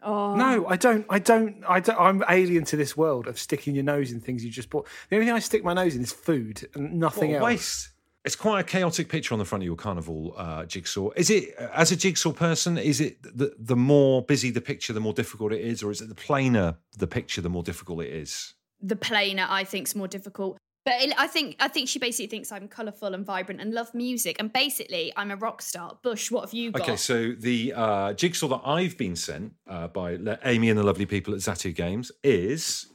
oh 0.03 0.35
No, 0.35 0.67
I 0.67 0.75
don't. 0.75 1.05
I 1.09 1.19
don't. 1.19 1.63
I 1.67 1.79
don't. 1.79 1.99
I'm 1.99 2.23
alien 2.29 2.63
to 2.65 2.77
this 2.77 2.95
world 2.97 3.27
of 3.27 3.37
sticking 3.39 3.75
your 3.75 3.83
nose 3.83 4.11
in 4.11 4.19
things 4.19 4.43
you 4.43 4.51
just 4.51 4.69
bought. 4.69 4.87
The 5.09 5.15
only 5.15 5.25
thing 5.27 5.35
I 5.35 5.39
stick 5.39 5.63
my 5.63 5.73
nose 5.73 5.95
in 5.95 6.01
is 6.01 6.11
food 6.13 6.67
and 6.75 6.99
nothing 6.99 7.31
What 7.31 7.35
a 7.35 7.39
else. 7.39 7.45
waste. 7.45 7.89
It's 8.25 8.35
quite 8.35 8.59
a 8.59 8.63
chaotic 8.63 9.07
picture 9.07 9.33
on 9.33 9.39
the 9.39 9.45
front 9.45 9.63
of 9.63 9.65
your 9.65 9.77
carnival 9.77 10.33
uh, 10.37 10.65
jigsaw. 10.65 11.09
Is 11.15 11.29
it, 11.29 11.55
as 11.73 11.91
a 11.93 11.95
jigsaw 11.95 12.33
person, 12.33 12.77
is 12.77 12.99
it 12.99 13.21
the, 13.23 13.53
the 13.57 13.77
more 13.77 14.21
busy 14.21 14.51
the 14.51 14.59
picture, 14.61 14.91
the 14.91 14.99
more 14.99 15.13
difficult 15.13 15.53
it 15.53 15.61
is, 15.61 15.81
or 15.81 15.89
is 15.89 16.01
it 16.01 16.09
the 16.09 16.15
plainer 16.15 16.75
the 16.97 17.07
picture, 17.07 17.39
the 17.41 17.49
more 17.49 17.63
difficult 17.63 18.01
it 18.01 18.11
is? 18.11 18.53
the 18.81 18.95
plainer 18.95 19.45
I 19.49 19.63
think's 19.65 19.93
more 19.95 20.07
difficult. 20.07 20.57
But 20.85 21.01
it, 21.01 21.13
I 21.17 21.27
think 21.27 21.55
I 21.59 21.67
think 21.67 21.89
she 21.89 21.99
basically 21.99 22.27
thinks 22.27 22.51
I'm 22.51 22.67
colourful 22.67 23.13
and 23.13 23.25
vibrant 23.25 23.61
and 23.61 23.73
love 23.73 23.93
music. 23.93 24.37
And 24.39 24.51
basically, 24.51 25.11
I'm 25.15 25.31
a 25.31 25.35
rock 25.35 25.61
star. 25.61 25.97
Bush, 26.01 26.31
what 26.31 26.41
have 26.41 26.53
you 26.53 26.71
got? 26.71 26.81
Okay, 26.81 26.95
so 26.95 27.33
the 27.37 27.73
uh, 27.75 28.13
jigsaw 28.13 28.47
that 28.47 28.61
I've 28.65 28.97
been 28.97 29.15
sent 29.15 29.53
uh, 29.67 29.87
by 29.87 30.17
Amy 30.45 30.69
and 30.69 30.79
the 30.79 30.83
lovely 30.83 31.05
people 31.05 31.33
at 31.33 31.41
Zatu 31.41 31.75
Games 31.75 32.11
is 32.23 32.87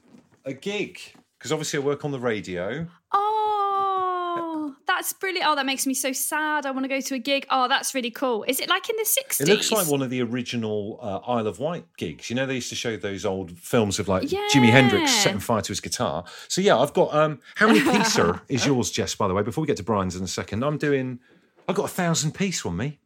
a 0.44 0.52
gig. 0.52 0.98
Because 1.38 1.52
obviously 1.52 1.78
I 1.78 1.82
work 1.82 2.06
on 2.06 2.10
the 2.10 2.19
radio. 2.19 2.86
Oh, 3.12 3.44
that's 4.96 5.12
brilliant. 5.12 5.46
Oh, 5.49 5.55
that 5.56 5.67
makes 5.67 5.87
me 5.87 5.94
so 5.94 6.12
sad. 6.12 6.67
I 6.67 6.70
want 6.70 6.85
to 6.85 6.88
go 6.88 7.00
to 7.00 7.14
a 7.14 7.19
gig. 7.19 7.46
Oh, 7.50 7.69
that's 7.69 7.94
really 7.94 8.11
cool. 8.11 8.44
Is 8.44 8.61
it 8.61 8.69
like 8.69 8.88
in 8.88 8.96
the 8.96 9.05
60s? 9.05 9.41
It 9.41 9.49
looks 9.49 9.70
like 9.73 9.87
one 9.88 10.02
of 10.02 10.11
the 10.11 10.23
original 10.23 10.99
uh, 11.02 11.19
Isle 11.31 11.46
of 11.46 11.58
Wight 11.58 11.85
gigs. 11.96 12.31
You 12.31 12.37
know, 12.37 12.46
they 12.46 12.55
used 12.56 12.69
to 12.70 12.75
show 12.75 12.96
those 12.96 13.25
old 13.25 13.52
films 13.58 13.99
of 13.99 14.08
like 14.08 14.25
Jimi 14.25 14.70
Hendrix 14.70 15.11
setting 15.12 15.41
fire 15.41 15.61
to 15.62 15.69
his 15.69 15.81
guitar. 15.81 16.25
So 16.49 16.61
yeah, 16.61 16.79
I've 16.79 16.93
got. 16.93 17.14
um 17.14 17.41
How 17.56 17.67
many 17.67 17.81
piecer 17.93 18.41
is 18.49 18.64
yours, 18.67 18.91
Jess? 18.91 19.14
By 19.14 19.29
the 19.29 19.35
way, 19.35 19.43
before 19.43 19.62
we 19.62 19.67
get 19.67 19.76
to 19.79 19.82
Brian's 19.82 20.17
in 20.17 20.23
a 20.25 20.29
second, 20.29 20.62
I'm 20.64 20.79
doing. 20.79 21.19
I've 21.69 21.75
got 21.76 21.85
a 21.87 21.88
thousand 21.94 22.32
piece 22.32 22.64
on 22.67 22.76
me. 22.76 22.99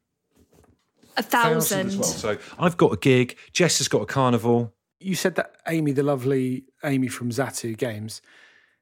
a 1.17 1.23
Thousand 1.23 1.89
thousand. 1.89 1.89
as 1.89 1.97
well. 2.25 2.37
So 2.37 2.39
I've 2.59 2.77
got 2.77 2.93
a 2.93 2.97
gig. 2.97 3.37
Jess 3.53 3.79
has 3.79 3.89
got 3.89 4.03
a 4.03 4.07
carnival. 4.07 4.75
You 5.01 5.15
said 5.15 5.37
that 5.37 5.55
Amy, 5.69 5.93
the 5.93 6.03
lovely 6.03 6.65
Amy 6.85 7.07
from 7.09 7.31
Zatu 7.31 7.77
Games, 7.77 8.21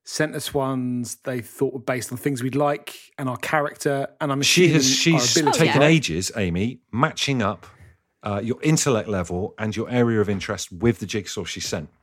sent 0.06 0.36
us 0.36 0.54
ones 0.54 1.16
they 1.24 1.40
thought 1.40 1.74
were 1.74 1.80
based 1.80 2.12
on 2.12 2.16
things 2.16 2.40
we'd 2.42 2.54
like 2.54 2.96
and 3.18 3.28
our 3.28 3.36
character. 3.36 4.06
And 4.20 4.30
I'm 4.32 4.40
She 4.40 4.68
has. 4.68 4.88
She's 4.88 5.36
ability, 5.36 5.58
taken 5.58 5.80
right? 5.80 5.90
ages, 5.90 6.30
Amy, 6.36 6.78
matching 6.92 7.42
up 7.42 7.66
uh, 8.22 8.40
your 8.42 8.62
intellect 8.62 9.08
level 9.08 9.54
and 9.58 9.76
your 9.76 9.90
area 9.90 10.20
of 10.20 10.28
interest 10.30 10.72
with 10.72 11.00
the 11.00 11.06
jigsaw 11.06 11.44
she 11.44 11.60
sent. 11.60 11.90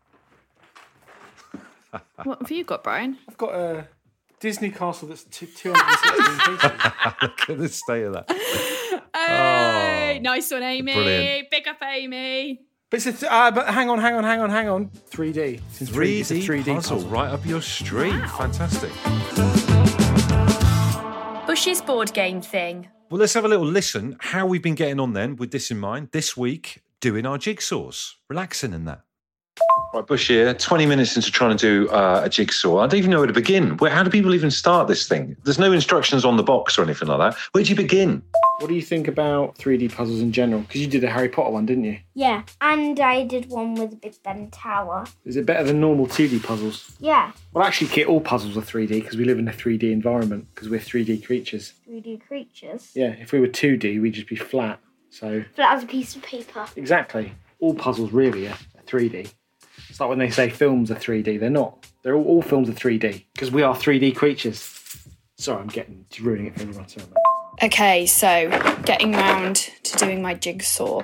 What 2.23 2.39
have 2.41 2.51
you 2.51 2.63
got, 2.63 2.83
Brian? 2.83 3.19
I've 3.29 3.37
got 3.37 3.53
a 3.53 3.87
Disney 4.39 4.71
castle 4.71 5.07
that's 5.09 5.25
two, 5.25 5.45
216 5.45 6.57
pieces. 6.57 6.81
Look 7.21 7.49
at 7.49 7.57
the 7.59 7.69
state 7.69 8.03
of 8.03 8.13
that. 8.13 8.99
Hey, 9.15 10.19
nice 10.21 10.51
one, 10.51 10.63
Amy. 10.63 10.91
Oh, 10.91 10.95
brilliant. 10.95 11.49
Big 11.51 11.67
up, 11.67 11.77
Amy. 11.83 12.61
But, 12.93 12.97
it's 12.97 13.07
a 13.07 13.11
th- 13.21 13.31
uh, 13.31 13.49
but 13.49 13.73
hang 13.73 13.89
on, 13.89 13.97
hang 13.97 14.13
on, 14.13 14.23
hang 14.23 14.39
on, 14.39 14.51
hang 14.51 14.69
on. 14.69 14.91
3D. 15.09 15.59
It's 15.79 15.89
3D, 15.89 16.19
It's 16.19 16.29
a 16.29 16.35
3D 16.35 16.75
puzzle, 16.75 16.97
puzzle. 16.97 17.09
right 17.09 17.27
up 17.31 17.43
your 17.43 17.59
street. 17.59 18.13
Fantastic. 18.37 18.91
Bush's 21.47 21.81
board 21.81 22.13
game 22.13 22.39
thing. 22.39 22.87
Well, 23.09 23.19
let's 23.19 23.33
have 23.33 23.45
a 23.45 23.47
little 23.47 23.65
listen 23.65 24.15
how 24.19 24.45
we've 24.45 24.61
been 24.61 24.75
getting 24.75 24.99
on 24.99 25.13
then 25.13 25.37
with 25.37 25.49
this 25.49 25.71
in 25.71 25.79
mind 25.79 26.09
this 26.11 26.37
week, 26.37 26.83
doing 27.01 27.25
our 27.25 27.39
jigsaws, 27.39 28.11
relaxing 28.29 28.73
in 28.73 28.85
that. 28.85 29.01
Right, 29.93 30.07
Bush 30.07 30.27
here, 30.27 30.55
20 30.55 30.87
minutes 30.87 31.15
into 31.15 31.29
trying 31.29 31.55
to 31.55 31.85
do 31.85 31.89
uh, 31.91 32.21
a 32.23 32.29
jigsaw. 32.29 32.79
I 32.79 32.87
don't 32.87 32.97
even 32.97 33.11
know 33.11 33.19
where 33.19 33.27
to 33.27 33.33
begin. 33.33 33.77
Where, 33.77 33.91
how 33.91 34.01
do 34.01 34.09
people 34.09 34.33
even 34.33 34.49
start 34.49 34.87
this 34.87 35.07
thing? 35.07 35.37
There's 35.43 35.59
no 35.59 35.71
instructions 35.71 36.25
on 36.25 36.35
the 36.35 36.41
box 36.41 36.79
or 36.79 36.83
anything 36.83 37.09
like 37.09 37.19
that. 37.19 37.39
Where 37.51 37.63
do 37.63 37.69
you 37.69 37.75
begin? 37.75 38.23
What 38.57 38.69
do 38.69 38.73
you 38.73 38.81
think 38.81 39.07
about 39.07 39.55
3D 39.57 39.93
puzzles 39.93 40.19
in 40.19 40.31
general? 40.31 40.61
Because 40.61 40.81
you 40.81 40.87
did 40.87 41.03
a 41.03 41.11
Harry 41.11 41.29
Potter 41.29 41.51
one, 41.51 41.67
didn't 41.67 41.83
you? 41.83 41.99
Yeah, 42.15 42.41
and 42.59 42.99
I 42.99 43.23
did 43.23 43.51
one 43.51 43.75
with 43.75 43.91
the 43.91 43.95
Big 43.97 44.15
Ben 44.23 44.49
Tower. 44.49 45.05
Is 45.25 45.35
it 45.35 45.45
better 45.45 45.63
than 45.63 45.79
normal 45.79 46.07
2D 46.07 46.41
puzzles? 46.43 46.95
Yeah, 46.99 47.31
Well, 47.53 47.63
actually, 47.63 47.89
Kit, 47.89 48.07
all 48.07 48.19
puzzles 48.19 48.57
are 48.57 48.61
3D 48.61 48.87
because 48.89 49.15
we 49.15 49.25
live 49.25 49.37
in 49.37 49.47
a 49.47 49.51
3D 49.53 49.91
environment 49.91 50.47
because 50.55 50.69
we're 50.69 50.79
3D 50.79 51.23
creatures. 51.23 51.73
3D 51.87 52.19
creatures. 52.27 52.89
Yeah, 52.95 53.09
if 53.19 53.31
we 53.31 53.39
were 53.39 53.47
2D, 53.47 54.01
we'd 54.01 54.15
just 54.15 54.27
be 54.27 54.37
flat. 54.37 54.79
So, 55.11 55.43
Flat 55.53 55.77
as 55.77 55.83
a 55.83 55.87
piece 55.87 56.15
of 56.15 56.23
paper. 56.23 56.65
exactly. 56.75 57.33
All 57.59 57.75
puzzles 57.75 58.11
really 58.11 58.47
are 58.47 58.57
3D. 58.87 59.31
It's 59.93 59.99
like 59.99 60.09
when 60.09 60.17
they 60.17 60.31
say 60.31 60.49
films 60.49 60.89
are 60.89 60.95
3D, 60.95 61.39
they're 61.39 61.51
not. 61.51 61.85
They're 62.01 62.15
all, 62.15 62.25
all 62.25 62.41
films 62.41 62.67
are 62.67 62.73
3D 62.73 63.25
because 63.31 63.51
we 63.51 63.61
are 63.61 63.75
3D 63.75 64.15
creatures. 64.15 64.59
Sorry, 65.37 65.61
I'm 65.61 65.67
getting 65.67 66.03
ruining 66.19 66.47
it 66.47 66.55
for 66.55 66.61
everyone. 66.63 66.87
Sorry. 66.87 67.05
Okay, 67.61 68.07
so 68.07 68.49
getting 68.85 69.11
round 69.11 69.69
to 69.83 69.97
doing 69.97 70.19
my 70.19 70.33
jigsaw. 70.33 71.03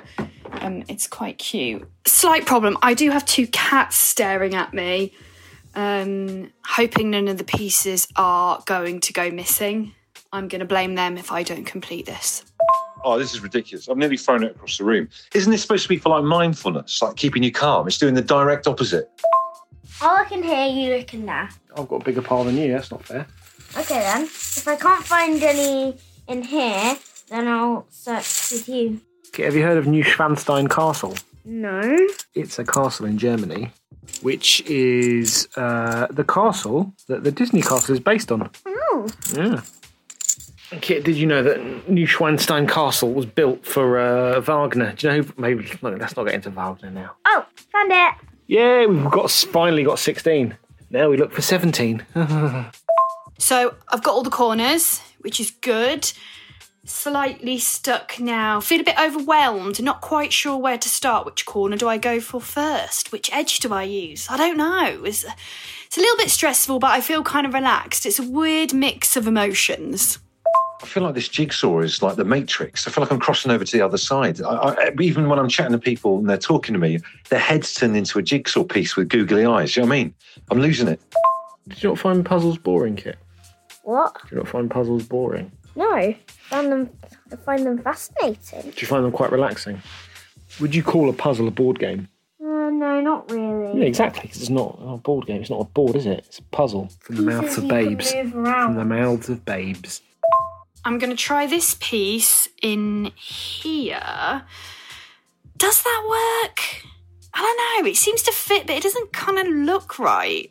Um, 0.54 0.82
it's 0.88 1.06
quite 1.06 1.38
cute. 1.38 1.88
Slight 2.04 2.46
problem. 2.46 2.76
I 2.82 2.94
do 2.94 3.10
have 3.10 3.24
two 3.24 3.46
cats 3.46 3.94
staring 3.96 4.56
at 4.56 4.74
me. 4.74 5.12
Um, 5.76 6.50
hoping 6.66 7.10
none 7.10 7.28
of 7.28 7.38
the 7.38 7.44
pieces 7.44 8.08
are 8.16 8.60
going 8.66 8.98
to 9.02 9.12
go 9.12 9.30
missing. 9.30 9.94
I'm 10.32 10.48
going 10.48 10.58
to 10.58 10.66
blame 10.66 10.96
them 10.96 11.16
if 11.16 11.30
I 11.30 11.44
don't 11.44 11.64
complete 11.64 12.06
this. 12.06 12.44
Oh, 13.04 13.18
this 13.18 13.32
is 13.32 13.40
ridiculous. 13.40 13.88
I've 13.88 13.96
nearly 13.96 14.16
thrown 14.16 14.44
it 14.44 14.52
across 14.56 14.78
the 14.78 14.84
room. 14.84 15.08
Isn't 15.34 15.50
this 15.50 15.62
supposed 15.62 15.84
to 15.84 15.88
be 15.88 15.96
for 15.96 16.10
like 16.10 16.24
mindfulness, 16.24 17.00
like 17.02 17.16
keeping 17.16 17.42
you 17.42 17.52
calm? 17.52 17.86
It's 17.86 17.98
doing 17.98 18.14
the 18.14 18.22
direct 18.22 18.66
opposite. 18.66 19.10
I'll 20.02 20.18
look 20.18 20.32
in 20.32 20.42
here, 20.42 20.66
you 20.66 20.96
look 20.96 21.12
in 21.14 21.26
there. 21.26 21.48
I've 21.76 21.88
got 21.88 22.02
a 22.02 22.04
bigger 22.04 22.22
pile 22.22 22.44
than 22.44 22.56
you. 22.56 22.72
That's 22.72 22.90
not 22.90 23.04
fair. 23.04 23.26
Okay 23.78 24.00
then. 24.00 24.22
If 24.24 24.66
I 24.66 24.76
can't 24.76 25.04
find 25.04 25.42
any 25.42 25.96
in 26.28 26.42
here, 26.42 26.96
then 27.28 27.48
I'll 27.48 27.86
search 27.90 28.50
with 28.52 28.68
you. 28.68 29.00
Okay, 29.28 29.44
have 29.44 29.54
you 29.54 29.62
heard 29.62 29.78
of 29.78 29.84
Neuschwanstein 29.84 30.70
Castle? 30.70 31.14
No. 31.44 31.96
It's 32.34 32.58
a 32.58 32.64
castle 32.64 33.06
in 33.06 33.16
Germany, 33.18 33.70
which 34.22 34.60
is 34.62 35.48
uh, 35.56 36.06
the 36.10 36.24
castle 36.24 36.92
that 37.08 37.24
the 37.24 37.30
Disney 37.30 37.62
castle 37.62 37.94
is 37.94 38.00
based 38.00 38.32
on. 38.32 38.50
Oh. 38.66 39.08
Yeah. 39.34 39.62
Kit, 40.80 41.04
did 41.04 41.16
you 41.16 41.26
know 41.26 41.42
that 41.42 41.88
New 41.88 42.06
Neuschwanstein 42.06 42.68
Castle 42.68 43.12
was 43.12 43.26
built 43.26 43.66
for 43.66 43.98
uh, 43.98 44.40
Wagner? 44.40 44.92
Do 44.92 45.06
you 45.06 45.12
know 45.12 45.22
who? 45.22 45.32
Maybe 45.36 45.68
no, 45.82 45.90
let's 45.90 46.16
not 46.16 46.24
get 46.24 46.34
into 46.34 46.50
Wagner 46.50 46.90
now. 46.90 47.16
Oh, 47.26 47.44
found 47.72 47.90
it. 47.92 48.14
Yeah, 48.46 48.86
we've 48.86 49.10
got 49.10 49.30
finally 49.30 49.82
got 49.82 49.98
sixteen. 49.98 50.56
Now 50.90 51.08
we 51.08 51.16
look 51.16 51.32
for 51.32 51.42
seventeen. 51.42 52.04
So 53.40 53.74
I've 53.88 54.02
got 54.02 54.12
all 54.12 54.22
the 54.22 54.28
corners, 54.30 55.00
which 55.20 55.40
is 55.40 55.50
good. 55.50 56.12
Slightly 56.84 57.58
stuck 57.58 58.20
now. 58.20 58.60
Feel 58.60 58.82
a 58.82 58.84
bit 58.84 59.00
overwhelmed. 59.00 59.82
Not 59.82 60.02
quite 60.02 60.30
sure 60.32 60.58
where 60.58 60.76
to 60.76 60.88
start. 60.88 61.24
Which 61.24 61.46
corner 61.46 61.76
do 61.78 61.88
I 61.88 61.96
go 61.96 62.20
for 62.20 62.40
first? 62.40 63.12
Which 63.12 63.32
edge 63.32 63.60
do 63.60 63.72
I 63.72 63.84
use? 63.84 64.28
I 64.28 64.36
don't 64.36 64.58
know. 64.58 65.04
It's, 65.04 65.24
it's 65.86 65.96
a 65.96 66.00
little 66.00 66.18
bit 66.18 66.30
stressful, 66.30 66.80
but 66.80 66.90
I 66.90 67.00
feel 67.00 67.22
kind 67.22 67.46
of 67.46 67.54
relaxed. 67.54 68.04
It's 68.04 68.18
a 68.18 68.28
weird 68.28 68.74
mix 68.74 69.16
of 69.16 69.26
emotions. 69.26 70.18
I 70.82 70.86
feel 70.86 71.02
like 71.02 71.14
this 71.14 71.28
jigsaw 71.28 71.80
is 71.80 72.02
like 72.02 72.16
the 72.16 72.24
Matrix. 72.24 72.86
I 72.86 72.90
feel 72.90 73.02
like 73.04 73.12
I'm 73.12 73.20
crossing 73.20 73.50
over 73.50 73.64
to 73.64 73.76
the 73.76 73.84
other 73.84 73.98
side. 73.98 74.40
I, 74.40 74.48
I, 74.54 74.90
even 75.00 75.28
when 75.28 75.38
I'm 75.38 75.48
chatting 75.48 75.72
to 75.72 75.78
people 75.78 76.18
and 76.18 76.28
they're 76.28 76.38
talking 76.38 76.72
to 76.72 76.78
me, 76.78 76.98
their 77.28 77.38
heads 77.38 77.74
turn 77.74 77.94
into 77.94 78.18
a 78.18 78.22
jigsaw 78.22 78.64
piece 78.64 78.96
with 78.96 79.08
googly 79.10 79.44
eyes. 79.44 79.76
You 79.76 79.82
know 79.82 79.88
what 79.88 79.94
I 79.94 79.98
mean? 80.04 80.14
I'm 80.50 80.58
losing 80.60 80.88
it. 80.88 81.00
Did 81.68 81.82
you 81.82 81.88
not 81.90 81.98
find 81.98 82.24
puzzles 82.24 82.56
boring, 82.58 82.96
Kit? 82.96 83.18
What? 83.82 84.16
Did 84.22 84.30
you 84.32 84.36
not 84.38 84.48
find 84.48 84.70
puzzles 84.70 85.04
boring? 85.06 85.52
No. 85.76 86.14
Found 86.48 86.72
them. 86.72 86.90
I 87.30 87.36
find 87.36 87.66
them 87.66 87.78
fascinating. 87.82 88.70
Do 88.70 88.76
you 88.78 88.86
find 88.86 89.04
them 89.04 89.12
quite 89.12 89.32
relaxing? 89.32 89.80
Would 90.60 90.74
you 90.74 90.82
call 90.82 91.08
a 91.10 91.12
puzzle 91.12 91.46
a 91.46 91.50
board 91.52 91.78
game? 91.78 92.08
Uh, 92.42 92.70
no, 92.70 93.00
not 93.00 93.30
really. 93.30 93.80
Yeah, 93.80 93.86
exactly. 93.86 94.28
'cause 94.28 94.40
it's 94.40 94.50
not 94.50 94.78
a 94.82 94.96
board 94.96 95.26
game. 95.26 95.42
It's 95.42 95.50
not 95.50 95.60
a 95.60 95.64
board, 95.64 95.94
is 95.94 96.06
it? 96.06 96.24
It's 96.26 96.38
a 96.38 96.42
puzzle 96.44 96.90
from 97.00 97.16
the 97.16 97.22
mouths 97.22 97.58
of 97.58 97.68
babes. 97.68 98.12
From 98.12 98.74
the 98.74 98.84
mouths 98.84 99.28
of 99.28 99.44
babes. 99.44 100.00
I'm 100.84 100.98
going 100.98 101.10
to 101.10 101.16
try 101.16 101.46
this 101.46 101.76
piece 101.80 102.48
in 102.62 103.12
here. 103.16 104.42
Does 105.56 105.82
that 105.82 106.02
work? 106.08 106.84
I 107.34 107.42
don't 107.42 107.84
know. 107.84 107.90
It 107.90 107.96
seems 107.96 108.22
to 108.22 108.32
fit, 108.32 108.66
but 108.66 108.76
it 108.76 108.82
doesn't 108.82 109.12
kind 109.12 109.38
of 109.38 109.46
look 109.46 109.98
right. 109.98 110.50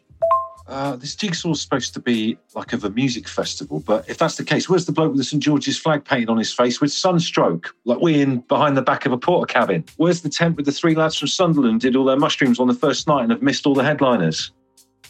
Uh, 0.67 0.95
this 0.95 1.15
jigsaw's 1.15 1.59
supposed 1.59 1.95
to 1.95 2.00
be 2.00 2.38
like 2.53 2.74
of 2.74 2.83
a 2.83 2.91
music 2.91 3.27
festival, 3.27 3.79
but 3.79 4.07
if 4.07 4.19
that's 4.19 4.36
the 4.36 4.43
case, 4.43 4.69
where's 4.69 4.86
the 4.86 4.91
bloke 4.91 5.09
with 5.09 5.17
the 5.17 5.24
St 5.24 5.41
George's 5.41 5.79
flag 5.79 6.05
painted 6.05 6.29
on 6.29 6.38
his 6.38 6.53
face 6.53 6.79
with 6.79 6.93
sunstroke, 6.93 7.75
like 7.86 8.00
we 8.00 8.21
in 8.21 8.41
behind 8.41 8.77
the 8.77 8.83
back 8.83 9.07
of 9.07 9.12
a 9.12 9.17
Portakabin? 9.17 9.89
Where's 9.98 10.21
the 10.21 10.29
tent 10.29 10.57
with 10.57 10.67
the 10.67 10.71
three 10.71 10.93
lads 10.93 11.17
from 11.17 11.27
Sunderland 11.27 11.81
did 11.81 11.95
all 11.95 12.05
their 12.05 12.19
mushrooms 12.19 12.59
on 12.59 12.67
the 12.67 12.75
first 12.75 13.07
night 13.07 13.24
and 13.24 13.31
have 13.31 13.41
missed 13.41 13.65
all 13.65 13.74
the 13.74 13.83
headliners? 13.83 14.51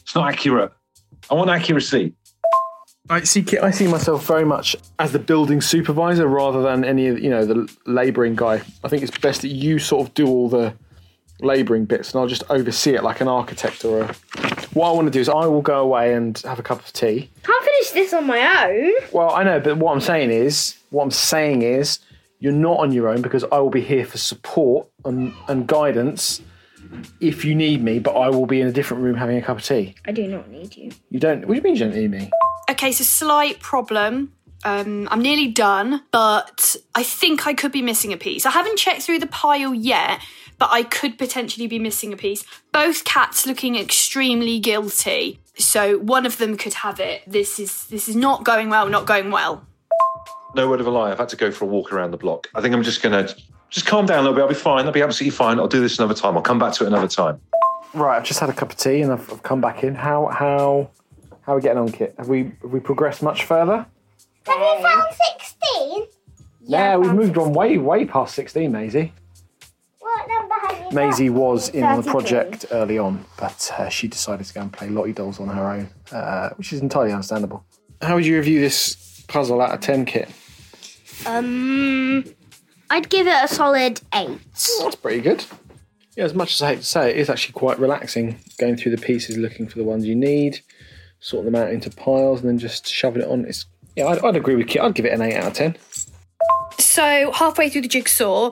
It's 0.02 0.16
not 0.16 0.30
accurate. 0.30 0.72
I 1.30 1.34
want 1.34 1.50
accuracy. 1.50 2.14
I 3.10 3.24
see. 3.24 3.44
I 3.58 3.72
see 3.72 3.88
myself 3.88 4.26
very 4.28 4.46
much 4.46 4.76
as 5.00 5.12
the 5.12 5.20
building 5.20 5.62
supervisor 5.62 6.28
rather 6.28 6.62
than 6.62 6.86
any 6.86 7.08
of 7.08 7.20
you 7.20 7.30
know 7.30 7.44
the 7.46 7.76
labouring 7.86 8.36
guy. 8.36 8.62
I 8.84 8.88
think 8.88 9.02
it's 9.02 9.18
best 9.18 9.42
that 9.42 9.50
you 9.50 9.80
sort 9.80 10.08
of 10.08 10.14
do 10.14 10.28
all 10.28 10.48
the 10.48 10.74
labouring 11.42 11.86
bits, 11.86 12.14
and 12.14 12.22
I'll 12.22 12.28
just 12.28 12.44
oversee 12.50 12.96
it 12.96 13.04
like 13.04 13.22
an 13.22 13.28
architect 13.28 13.84
or 13.84 14.02
a. 14.02 14.16
What 14.74 14.90
I 14.90 14.92
want 14.92 15.08
to 15.08 15.12
do 15.12 15.20
is 15.20 15.28
I 15.28 15.48
will 15.48 15.64
go 15.64 15.80
away 15.80 16.14
and 16.14 16.38
have 16.40 16.60
a 16.60 16.64
cup 16.64 16.80
of 16.80 16.94
tea. 16.94 17.30
Can't 17.44 17.64
finish 17.66 17.92
this 17.92 18.14
on 18.14 18.28
my 18.28 18.68
own. 18.68 18.94
Well, 19.12 19.32
I 19.32 19.44
know, 19.44 19.60
but 19.60 19.78
what 19.78 19.94
I'm 19.94 20.02
saying 20.02 20.30
is, 20.30 20.78
what 20.92 21.04
I'm 21.04 21.12
saying 21.12 21.64
is, 21.64 22.00
you're 22.40 22.54
not 22.54 22.80
on 22.80 22.92
your 22.92 23.10
own 23.10 23.24
because 23.24 23.44
I 23.52 23.58
will 23.58 23.72
be 23.72 23.82
here 23.82 24.06
for 24.06 24.20
support 24.20 24.88
and, 25.04 25.34
and 25.48 25.68
guidance 25.68 26.42
if 27.20 27.44
you 27.44 27.56
need 27.56 27.84
me. 27.84 27.98
But 27.98 28.12
I 28.12 28.30
will 28.30 28.46
be 28.46 28.62
in 28.62 28.68
a 28.68 28.72
different 28.72 29.02
room 29.02 29.16
having 29.16 29.38
a 29.38 29.42
cup 29.42 29.58
of 29.58 29.64
tea. 29.64 29.96
I 30.06 30.12
do 30.12 30.28
not 30.28 30.50
need 30.50 30.78
you. 30.78 30.92
You 31.10 31.20
don't. 31.20 31.48
What 31.48 31.56
do 31.56 31.56
you 31.56 31.62
mean 31.64 31.76
you 31.76 31.80
don't 31.86 31.96
need 31.96 32.12
me? 32.12 32.30
Okay, 32.70 32.92
so 32.92 33.04
slight 33.04 33.60
problem. 33.60 34.32
Um, 34.64 35.08
I'm 35.10 35.22
nearly 35.22 35.48
done, 35.48 36.04
but 36.12 36.76
I 36.94 37.02
think 37.02 37.48
I 37.48 37.54
could 37.54 37.72
be 37.72 37.82
missing 37.82 38.14
a 38.14 38.18
piece. 38.18 38.46
I 38.46 38.52
haven't 38.52 38.78
checked 38.78 39.02
through 39.02 39.20
the 39.20 39.28
pile 39.28 39.74
yet, 39.74 40.22
but 40.60 40.70
I 40.72 40.84
could 40.84 41.18
potentially 41.18 41.66
be 41.66 41.80
missing 41.80 42.14
a 42.14 42.18
piece. 42.18 42.46
Both 42.72 43.06
cats 43.06 43.48
looking 43.48 43.76
extremely 43.76 44.60
guilty, 44.60 45.40
so 45.58 45.98
one 45.98 46.28
of 46.28 46.38
them 46.38 46.58
could 46.58 46.76
have 46.76 47.00
it. 47.00 47.24
This 47.26 47.60
is 47.60 47.88
this 47.88 48.08
is 48.08 48.16
not 48.16 48.44
going 48.44 48.70
well. 48.70 48.88
Not 48.88 49.08
going 49.08 49.32
well. 49.32 49.66
No 50.54 50.70
word 50.70 50.80
of 50.80 50.86
a 50.86 50.92
lie. 50.92 51.12
I've 51.12 51.18
had 51.18 51.30
to 51.30 51.38
go 51.38 51.52
for 51.52 51.66
a 51.66 51.68
walk 51.68 51.92
around 51.92 52.12
the 52.12 52.18
block. 52.18 52.50
I 52.54 52.62
think 52.62 52.76
I'm 52.76 52.84
just 52.84 53.02
going 53.02 53.26
to 53.26 53.36
just 53.70 53.88
calm 53.88 54.06
down 54.06 54.20
a 54.20 54.22
little 54.22 54.36
bit. 54.36 54.42
I'll 54.42 54.48
be 54.48 54.54
fine. 54.54 54.86
I'll 54.86 54.92
be 54.92 55.02
absolutely 55.02 55.36
fine. 55.36 55.60
I'll 55.60 55.68
do 55.68 55.80
this 55.80 55.98
another 55.98 56.16
time. 56.16 56.36
I'll 56.36 56.44
come 56.44 56.60
back 56.60 56.74
to 56.74 56.84
it 56.84 56.88
another 56.88 57.08
time. 57.08 57.40
Right, 57.94 58.18
I've 58.18 58.24
just 58.24 58.40
had 58.40 58.50
a 58.50 58.54
cup 58.54 58.72
of 58.72 58.78
tea 58.78 59.02
and 59.02 59.12
I've, 59.12 59.32
I've 59.32 59.42
come 59.42 59.62
back 59.62 59.84
in. 59.84 59.96
How 59.96 60.28
how 60.28 60.90
how 61.50 61.54
are 61.54 61.58
we 61.58 61.64
getting 61.64 61.80
on, 61.80 61.92
Kit? 61.92 62.14
Have 62.20 62.28
we 62.30 62.44
have 62.62 62.72
we 62.72 62.80
progressed 62.80 63.24
much 63.24 63.44
further? 63.46 63.88
Have 64.46 64.60
you 64.60 64.84
found 64.84 65.16
16? 65.42 66.06
Yeah, 66.62 66.96
we've 66.96 67.08
found 67.08 67.18
moved 67.18 67.38
on 67.40 67.54
way 67.54 67.80
way 67.80 68.06
past 68.06 68.36
sixteen, 68.36 68.72
Maisie. 68.72 69.12
What 69.98 70.28
number 70.28 70.54
have 70.62 70.78
you 70.78 70.84
got? 70.84 70.94
Maisie 70.94 71.32
was 71.32 71.70
in 71.70 71.84
on 71.84 71.98
the 71.98 72.04
32. 72.04 72.12
project 72.12 72.66
early 72.70 73.00
on, 73.00 73.26
but 73.40 73.72
uh, 73.80 73.90
she 73.90 74.08
decided 74.08 74.46
to 74.46 74.54
go 74.54 74.62
and 74.62 74.72
play 74.72 74.90
Lottie 74.90 75.12
Dolls 75.12 75.40
on 75.40 75.48
her 75.48 75.72
own, 75.72 75.90
uh, 76.12 76.50
which 76.52 76.72
is 76.72 76.82
entirely 76.82 77.12
understandable. 77.14 77.66
How 78.00 78.14
would 78.14 78.28
you 78.28 78.38
review 78.38 78.60
this 78.60 79.24
puzzle 79.28 79.60
out 79.60 79.74
of 79.74 79.80
ten, 79.80 80.06
Kit? 80.06 80.30
Um, 81.26 82.26
I'd 82.92 83.10
give 83.10 83.26
it 83.26 83.44
a 83.44 83.48
solid 83.48 84.02
8. 84.14 84.40
That's 84.82 84.96
pretty 84.96 85.22
good. 85.22 85.44
Yeah, 86.16 86.26
as 86.26 86.36
much 86.36 86.54
as 86.54 86.62
I 86.62 86.68
hate 86.76 86.82
to 86.82 86.86
say 86.86 87.10
it, 87.10 87.18
it 87.18 87.22
is 87.22 87.30
actually 87.32 87.54
quite 87.54 87.80
relaxing 87.80 88.40
going 88.60 88.78
through 88.78 88.96
the 88.96 89.02
pieces, 89.02 89.36
looking 89.36 89.68
for 89.68 89.80
the 89.80 89.84
ones 89.84 90.06
you 90.06 90.16
need, 90.16 90.62
sorting 91.20 91.52
them 91.52 91.62
out 91.62 91.72
into 91.72 91.90
piles, 91.90 92.42
and 92.42 92.50
then 92.50 92.60
just 92.60 92.88
shoving 92.88 93.22
it 93.22 93.28
on. 93.28 93.46
It's 93.46 93.66
yeah, 93.96 94.08
I'd, 94.08 94.24
I'd 94.24 94.36
agree 94.36 94.56
with 94.56 94.68
Kit. 94.68 94.82
I'd 94.82 94.96
give 94.96 95.06
it 95.06 95.14
an 95.14 95.22
eight 95.22 95.36
out 95.36 95.48
of 95.48 95.54
ten. 95.54 95.76
So 96.78 97.32
halfway 97.32 97.70
through 97.70 97.82
the 97.82 97.88
jigsaw, 97.88 98.52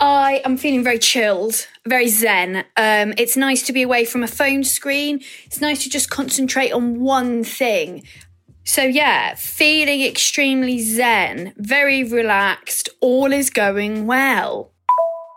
I 0.00 0.42
am 0.44 0.56
feeling 0.56 0.82
very 0.82 0.98
chilled, 0.98 1.66
very 1.86 2.08
zen. 2.08 2.64
Um, 2.76 3.14
it's 3.18 3.36
nice 3.36 3.62
to 3.66 3.72
be 3.72 3.82
away 3.82 4.04
from 4.04 4.22
a 4.22 4.28
phone 4.28 4.64
screen. 4.64 5.20
It's 5.44 5.60
nice 5.60 5.82
to 5.84 5.90
just 5.90 6.10
concentrate 6.10 6.70
on 6.70 7.00
one 7.00 7.44
thing. 7.44 8.04
So 8.64 8.82
yeah, 8.82 9.34
feeling 9.34 10.02
extremely 10.02 10.80
zen, 10.80 11.52
very 11.56 12.02
relaxed. 12.02 12.88
All 13.00 13.32
is 13.32 13.50
going 13.50 14.06
well. 14.06 14.70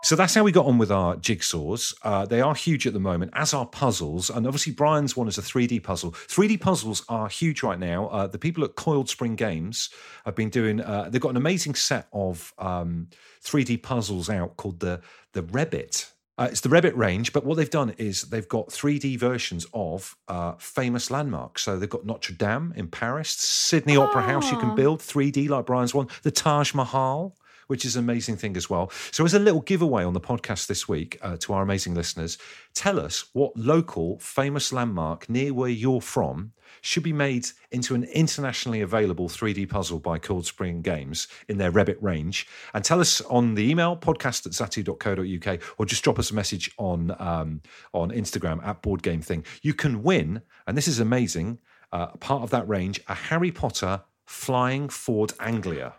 So 0.04 0.14
that's 0.14 0.34
how 0.34 0.44
we 0.44 0.52
got 0.52 0.64
on 0.66 0.78
with 0.78 0.92
our 0.92 1.16
jigsaws. 1.16 1.92
Uh, 2.02 2.24
they 2.24 2.40
are 2.40 2.54
huge 2.54 2.86
at 2.86 2.92
the 2.92 3.00
moment, 3.00 3.32
as 3.34 3.52
are 3.52 3.66
puzzles. 3.66 4.30
And 4.30 4.46
obviously, 4.46 4.72
Brian's 4.72 5.16
one 5.16 5.26
is 5.26 5.38
a 5.38 5.42
3D 5.42 5.82
puzzle. 5.82 6.12
3D 6.12 6.60
puzzles 6.60 7.04
are 7.08 7.28
huge 7.28 7.62
right 7.64 7.78
now. 7.78 8.06
Uh, 8.06 8.26
the 8.28 8.38
people 8.38 8.62
at 8.64 8.76
Coiled 8.76 9.08
Spring 9.08 9.34
Games 9.34 9.90
have 10.24 10.36
been 10.36 10.50
doing, 10.50 10.80
uh, 10.80 11.08
they've 11.10 11.20
got 11.20 11.30
an 11.30 11.36
amazing 11.36 11.74
set 11.74 12.06
of 12.12 12.54
um, 12.58 13.08
3D 13.44 13.82
puzzles 13.82 14.30
out 14.30 14.56
called 14.56 14.78
the, 14.80 15.00
the 15.32 15.42
Wrebbit. 15.42 16.10
Uh, 16.38 16.46
it's 16.48 16.60
the 16.60 16.68
Wrebbit 16.68 16.96
range, 16.96 17.32
but 17.32 17.44
what 17.44 17.56
they've 17.56 17.68
done 17.68 17.90
is 17.98 18.22
they've 18.22 18.48
got 18.48 18.68
3D 18.68 19.18
versions 19.18 19.66
of 19.74 20.16
uh, 20.28 20.52
famous 20.58 21.10
landmarks. 21.10 21.62
So 21.64 21.76
they've 21.76 21.90
got 21.90 22.06
Notre 22.06 22.32
Dame 22.34 22.72
in 22.76 22.86
Paris, 22.86 23.30
Sydney 23.30 23.96
Opera 23.96 24.22
House 24.22 24.48
you 24.52 24.58
can 24.58 24.70
Ah. 24.70 24.74
build 24.76 25.00
3D 25.00 25.48
like 25.48 25.66
Brian's 25.66 25.92
one, 25.92 26.06
the 26.22 26.30
Taj 26.30 26.72
Mahal 26.72 27.36
which 27.68 27.84
is 27.84 27.96
an 27.96 28.04
amazing 28.04 28.36
thing 28.36 28.56
as 28.56 28.68
well. 28.68 28.90
So, 29.12 29.24
as 29.24 29.34
a 29.34 29.38
little 29.38 29.60
giveaway 29.60 30.04
on 30.04 30.12
the 30.12 30.20
podcast 30.20 30.66
this 30.66 30.88
week 30.88 31.18
uh, 31.22 31.36
to 31.38 31.52
our 31.52 31.62
amazing 31.62 31.94
listeners, 31.94 32.36
tell 32.74 32.98
us 32.98 33.26
what 33.32 33.56
local 33.56 34.18
famous 34.18 34.72
landmark 34.72 35.28
near 35.30 35.54
where 35.54 35.70
you're 35.70 36.00
from 36.00 36.52
should 36.80 37.02
be 37.02 37.12
made 37.12 37.46
into 37.70 37.94
an 37.94 38.04
internationally 38.04 38.80
available 38.80 39.28
3D 39.28 39.68
puzzle 39.68 39.98
by 39.98 40.18
Coiled 40.18 40.46
Spring 40.46 40.82
Games 40.82 41.28
in 41.48 41.58
their 41.58 41.72
Wrebbit 41.72 41.96
range. 42.00 42.46
And 42.74 42.84
tell 42.84 43.00
us 43.00 43.20
on 43.22 43.54
the 43.54 43.68
email 43.70 43.96
podcast 43.96 44.46
at 44.46 44.52
zatu.co.uk 44.52 45.60
or 45.78 45.86
just 45.86 46.04
drop 46.04 46.18
us 46.18 46.30
a 46.30 46.34
message 46.34 46.70
on, 46.78 47.14
um, 47.18 47.62
on 47.92 48.10
Instagram 48.10 48.64
at 48.64 48.82
Board 48.82 49.02
Game 49.02 49.22
Thing. 49.22 49.44
You 49.62 49.74
can 49.74 50.02
win, 50.02 50.42
and 50.66 50.76
this 50.76 50.88
is 50.88 51.00
amazing, 51.00 51.58
uh, 51.92 52.08
part 52.16 52.42
of 52.42 52.50
that 52.50 52.68
range, 52.68 53.00
a 53.08 53.14
Harry 53.14 53.50
Potter 53.50 54.02
flying 54.26 54.88
Ford 54.88 55.32
Anglia. 55.40 55.94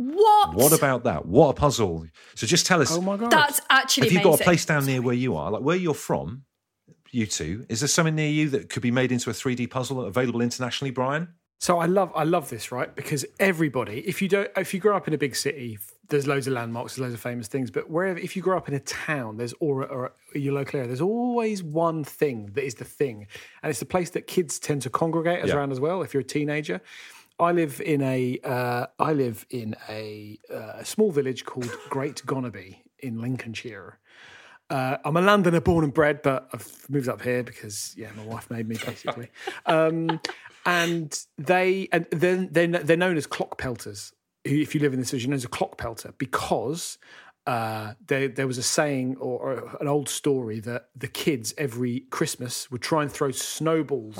What? 0.00 0.54
What 0.54 0.72
about 0.72 1.04
that? 1.04 1.26
What 1.26 1.48
a 1.50 1.52
puzzle! 1.54 2.06
So 2.34 2.46
just 2.46 2.64
tell 2.66 2.80
us, 2.80 2.90
Oh 2.90 3.00
my 3.02 3.16
god! 3.16 3.30
That's 3.30 3.60
actually 3.68 4.06
have 4.08 4.12
you 4.12 4.18
amazing. 4.20 4.30
got 4.32 4.40
a 4.40 4.44
place 4.44 4.64
down 4.64 4.86
near 4.86 5.02
where 5.02 5.14
you 5.14 5.36
are, 5.36 5.50
like 5.50 5.62
where 5.62 5.76
you're 5.76 5.94
from? 5.94 6.44
You 7.12 7.26
two, 7.26 7.66
is 7.68 7.80
there 7.80 7.88
something 7.88 8.14
near 8.14 8.30
you 8.30 8.48
that 8.50 8.70
could 8.70 8.82
be 8.82 8.92
made 8.92 9.10
into 9.12 9.30
a 9.30 9.32
3D 9.32 9.68
puzzle 9.68 10.00
available 10.04 10.40
internationally, 10.40 10.92
Brian? 10.92 11.28
So 11.58 11.78
I 11.78 11.84
love 11.86 12.10
I 12.14 12.24
love 12.24 12.48
this 12.48 12.72
right 12.72 12.94
because 12.94 13.26
everybody 13.38 13.98
if 14.06 14.22
you 14.22 14.28
don't 14.28 14.48
if 14.56 14.72
you 14.72 14.80
grow 14.80 14.96
up 14.96 15.06
in 15.08 15.12
a 15.12 15.18
big 15.18 15.36
city 15.36 15.78
there's 16.08 16.26
loads 16.26 16.46
of 16.46 16.54
landmarks 16.54 16.94
there's 16.94 17.02
loads 17.02 17.12
of 17.14 17.20
famous 17.20 17.48
things 17.48 17.70
but 17.70 17.90
wherever 17.90 18.18
if 18.18 18.34
you 18.34 18.40
grow 18.40 18.56
up 18.56 18.66
in 18.68 18.74
a 18.74 18.80
town 18.80 19.36
there's 19.36 19.52
or, 19.60 19.84
or 19.84 20.12
your 20.34 20.54
local 20.54 20.78
area 20.78 20.86
there's 20.88 21.02
always 21.02 21.62
one 21.62 22.02
thing 22.02 22.46
that 22.54 22.64
is 22.64 22.76
the 22.76 22.84
thing 22.84 23.26
and 23.62 23.68
it's 23.68 23.78
the 23.78 23.84
place 23.84 24.08
that 24.10 24.26
kids 24.26 24.58
tend 24.58 24.80
to 24.80 24.88
congregate 24.88 25.44
Yeah. 25.44 25.54
around 25.54 25.70
as 25.70 25.80
well 25.80 26.00
if 26.00 26.14
you're 26.14 26.22
a 26.22 26.24
teenager. 26.24 26.80
I 27.40 27.52
live 27.52 27.80
in 27.80 28.02
a 28.02 28.38
uh, 28.44 28.86
I 28.98 29.12
live 29.14 29.46
in 29.48 29.74
a, 29.88 30.38
uh, 30.54 30.84
small 30.84 31.10
village 31.10 31.44
called 31.46 31.70
Great 31.88 32.22
Gonerby 32.26 32.82
in 32.98 33.20
Lincolnshire. 33.20 33.98
Uh, 34.68 34.98
I'm 35.04 35.16
a 35.16 35.20
Londoner 35.20 35.60
born 35.60 35.82
and 35.82 35.92
bred, 35.92 36.22
but 36.22 36.48
I've 36.52 36.86
moved 36.88 37.08
up 37.08 37.22
here 37.22 37.42
because 37.42 37.94
yeah, 37.96 38.10
my 38.14 38.24
wife 38.24 38.50
made 38.50 38.68
me 38.68 38.76
basically. 38.84 39.30
um, 39.66 40.20
and 40.66 41.18
they 41.38 41.88
and 41.92 42.06
then 42.10 42.50
they're, 42.52 42.68
they're 42.68 42.96
known 42.96 43.16
as 43.16 43.26
clock 43.26 43.58
pelters. 43.58 44.12
If 44.44 44.74
you 44.74 44.80
live 44.80 44.92
in 44.92 45.00
this 45.00 45.10
village, 45.10 45.24
you're 45.24 45.30
known 45.30 45.36
as 45.36 45.44
a 45.44 45.48
clock 45.48 45.78
pelter 45.78 46.12
because 46.18 46.98
uh, 47.46 47.94
there 48.06 48.28
there 48.28 48.46
was 48.46 48.58
a 48.58 48.62
saying 48.62 49.16
or, 49.18 49.38
or 49.38 49.76
an 49.80 49.88
old 49.88 50.08
story 50.08 50.60
that 50.60 50.90
the 50.94 51.08
kids 51.08 51.54
every 51.56 52.00
Christmas 52.10 52.70
would 52.70 52.82
try 52.82 53.02
and 53.02 53.10
throw 53.10 53.30
snowballs 53.30 54.18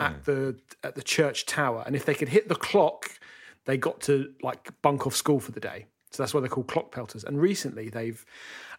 at 0.00 0.24
the 0.24 0.58
at 0.84 0.94
the 0.94 1.02
church 1.02 1.46
tower, 1.46 1.82
and 1.86 1.96
if 1.96 2.04
they 2.04 2.14
could 2.14 2.28
hit 2.28 2.48
the 2.48 2.54
clock, 2.54 3.10
they 3.64 3.76
got 3.76 4.00
to 4.02 4.32
like 4.42 4.70
bunk 4.82 5.06
off 5.06 5.16
school 5.16 5.40
for 5.40 5.52
the 5.52 5.60
day. 5.60 5.86
So 6.10 6.22
that's 6.22 6.34
why 6.34 6.40
they're 6.40 6.48
called 6.48 6.68
clock 6.68 6.92
pelters. 6.92 7.24
And 7.24 7.40
recently 7.40 7.88
they've 7.88 8.24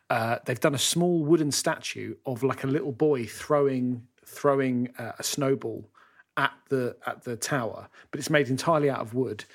uh, 0.10 0.38
they've 0.46 0.60
done 0.60 0.76
a 0.76 0.80
small 0.80 1.24
wooden 1.24 1.52
statue 1.52 2.16
of 2.26 2.44
like 2.44 2.64
a 2.64 2.68
little 2.68 2.92
boy 2.92 3.26
throwing 3.26 4.08
throwing 4.26 4.90
uh, 4.98 5.14
a 5.18 5.24
snowball 5.24 5.90
at 6.38 6.52
the 6.70 6.96
at 7.06 7.24
the 7.24 7.36
tower, 7.36 7.90
but 8.12 8.20
it's 8.20 8.30
made 8.30 8.50
entirely 8.50 8.90
out 8.90 9.00
of 9.00 9.14
wood. 9.14 9.46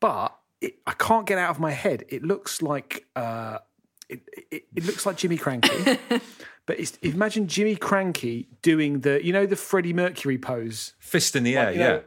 But 0.00 0.36
it, 0.60 0.76
I 0.86 0.92
can't 0.92 1.26
get 1.26 1.38
out 1.38 1.50
of 1.50 1.60
my 1.60 1.72
head. 1.72 2.04
It 2.08 2.22
looks 2.22 2.62
like 2.62 3.06
uh, 3.14 3.58
it, 4.08 4.20
it, 4.50 4.64
it 4.74 4.84
looks 4.84 5.06
like 5.06 5.16
Jimmy 5.16 5.38
Krankie. 5.38 5.98
but 6.66 6.80
it's, 6.80 6.96
imagine 7.02 7.46
Jimmy 7.48 7.76
Krankie 7.76 8.46
doing 8.62 9.00
the 9.00 9.24
you 9.24 9.32
know 9.32 9.46
the 9.46 9.56
Freddie 9.56 9.92
Mercury 9.92 10.38
pose. 10.38 10.94
Fist 10.98 11.36
in 11.36 11.42
the 11.44 11.56
air, 11.56 11.72
You 11.72 11.78
yeah. 11.80 11.86
know, 11.88 12.02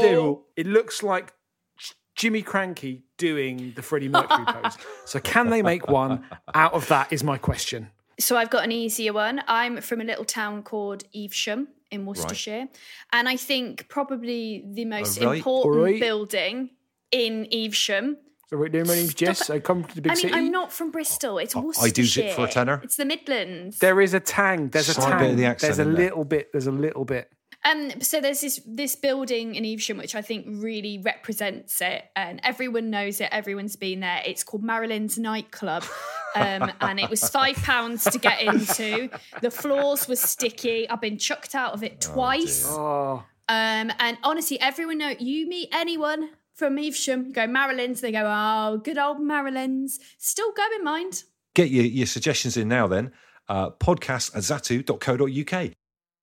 that 0.00 0.10
Ew. 0.10 0.22
way. 0.22 0.38
It 0.56 0.66
looks 0.66 1.02
like 1.02 1.32
Jimmy 2.14 2.42
Krankie 2.42 3.02
doing 3.18 3.72
the 3.76 3.82
Freddie 3.82 4.08
Mercury 4.08 4.44
pose. 4.46 4.76
So 5.04 5.20
can 5.20 5.50
they 5.50 5.62
make 5.62 5.88
one 5.88 6.24
out 6.52 6.72
of 6.72 6.88
that? 6.88 7.12
Is 7.12 7.22
my 7.22 7.38
question. 7.38 7.90
So 8.18 8.36
I've 8.36 8.50
got 8.50 8.64
an 8.64 8.72
easier 8.72 9.12
one. 9.12 9.42
I'm 9.46 9.80
from 9.80 10.00
a 10.00 10.04
little 10.04 10.24
town 10.24 10.62
called 10.62 11.04
Evesham 11.14 11.68
in 11.90 12.06
Worcestershire, 12.06 12.68
and 13.12 13.28
I 13.28 13.36
think 13.36 13.88
probably 13.88 14.64
the 14.66 14.84
most 14.84 15.20
Alright. 15.20 15.38
important 15.38 15.76
Alright. 15.76 16.00
building 16.00 16.70
in 17.12 17.46
Evesham. 17.52 18.16
So 18.48 18.56
right, 18.56 18.72
my 18.72 18.82
name's 18.82 19.14
Jess. 19.14 19.50
I 19.50 19.58
come 19.58 19.82
to 19.84 19.94
the 19.94 20.02
big 20.02 20.12
I 20.12 20.14
mean, 20.14 20.22
city. 20.22 20.34
I'm 20.34 20.50
not 20.52 20.72
from 20.72 20.90
Bristol. 20.92 21.38
It's 21.38 21.54
Worcestershire. 21.56 21.86
I 21.86 21.90
do 21.90 22.04
zip 22.04 22.30
for 22.32 22.44
a 22.44 22.48
tenner. 22.48 22.80
It's 22.84 22.96
the 22.96 23.04
Midlands. 23.04 23.78
There 23.80 24.00
is 24.00 24.14
a 24.14 24.20
tang. 24.20 24.68
There's 24.68 24.88
a 24.88 24.94
tang. 24.94 25.18
bit 25.18 25.30
of 25.32 25.36
the 25.36 25.44
accent 25.46 25.76
there's 25.76 25.78
a 25.80 25.82
in 25.90 25.94
there. 25.94 26.04
little 26.04 26.24
bit. 26.24 26.52
There's 26.52 26.66
a 26.68 26.72
little 26.72 27.04
bit. 27.04 27.28
Um, 27.64 28.00
so 28.00 28.20
there's 28.20 28.42
this 28.42 28.60
this 28.64 28.94
building 28.94 29.56
in 29.56 29.64
Evesham 29.64 29.96
which 29.98 30.14
I 30.14 30.22
think 30.22 30.46
really 30.48 30.98
represents 30.98 31.80
it, 31.80 32.04
and 32.14 32.40
everyone 32.44 32.90
knows 32.90 33.20
it. 33.20 33.28
Everyone's 33.32 33.74
been 33.74 34.00
there. 34.00 34.22
It's 34.24 34.44
called 34.44 34.62
Marilyn's 34.62 35.18
nightclub, 35.18 35.84
um, 36.36 36.72
and 36.80 37.00
it 37.00 37.10
was 37.10 37.28
five 37.28 37.56
pounds 37.56 38.04
to 38.04 38.18
get 38.18 38.42
into. 38.42 39.08
The 39.40 39.50
floors 39.50 40.06
were 40.08 40.16
sticky. 40.16 40.88
I've 40.88 41.00
been 41.00 41.18
chucked 41.18 41.54
out 41.54 41.72
of 41.72 41.82
it 41.82 42.00
twice. 42.00 42.66
Oh, 42.68 43.24
um, 43.48 43.92
and 43.98 44.18
honestly, 44.22 44.60
everyone 44.60 44.98
know 44.98 45.14
you 45.18 45.48
meet 45.48 45.68
anyone 45.72 46.30
from 46.54 46.78
Evesham, 46.78 47.26
you 47.26 47.32
go 47.32 47.46
Marilyn's, 47.46 48.00
they 48.00 48.10
go, 48.10 48.24
oh, 48.24 48.78
good 48.78 48.98
old 48.98 49.20
Marilyn's. 49.20 50.00
Still 50.18 50.52
go 50.52 50.64
in 50.76 50.84
mind. 50.84 51.22
Get 51.54 51.70
your, 51.70 51.84
your 51.84 52.06
suggestions 52.06 52.56
in 52.56 52.68
now 52.68 52.86
then. 52.86 53.12
Uh, 53.48 53.70
podcast 53.70 54.34
at 54.34 54.42
zatu.co.uk. 54.42 55.72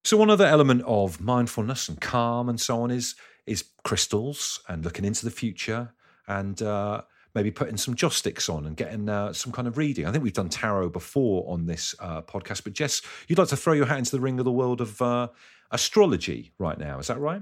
So 0.04 0.18
one 0.18 0.30
other 0.30 0.46
element 0.46 0.84
of 0.86 1.22
mindfulness 1.22 1.88
and 1.88 2.02
calm 2.02 2.50
and 2.50 2.60
so 2.60 2.82
on 2.82 2.92
is 2.92 3.16
is 3.46 3.66
crystals 3.84 4.62
and 4.68 4.84
looking 4.84 5.06
into 5.06 5.26
the 5.26 5.32
future 5.32 5.94
and 6.28 6.62
uh, 6.62 7.02
maybe 7.36 7.52
putting 7.52 7.78
some 7.78 7.96
joss 7.96 8.16
sticks 8.18 8.50
on 8.50 8.66
and 8.66 8.78
getting 8.78 9.10
uh, 9.10 9.34
some 9.34 9.52
kind 9.52 9.68
of 9.68 9.78
reading. 9.78 10.06
I 10.06 10.12
think 10.12 10.24
we've 10.24 10.34
done 10.34 10.50
tarot 10.50 10.90
before 10.90 11.52
on 11.52 11.66
this 11.66 11.96
uh, 12.00 12.22
podcast, 12.22 12.64
but 12.64 12.74
Jess, 12.74 13.02
you'd 13.28 13.40
like 13.40 13.48
to 13.50 13.58
throw 13.58 13.74
your 13.74 13.86
hat 13.86 14.00
into 14.00 14.12
the 14.12 14.22
ring 14.22 14.40
of 14.40 14.46
the 14.46 14.52
world 14.52 14.82
of 14.82 15.02
uh, 15.02 15.30
astrology 15.72 16.54
right 16.60 16.78
now. 16.78 17.00
Is 17.00 17.08
that 17.08 17.20
right? 17.20 17.42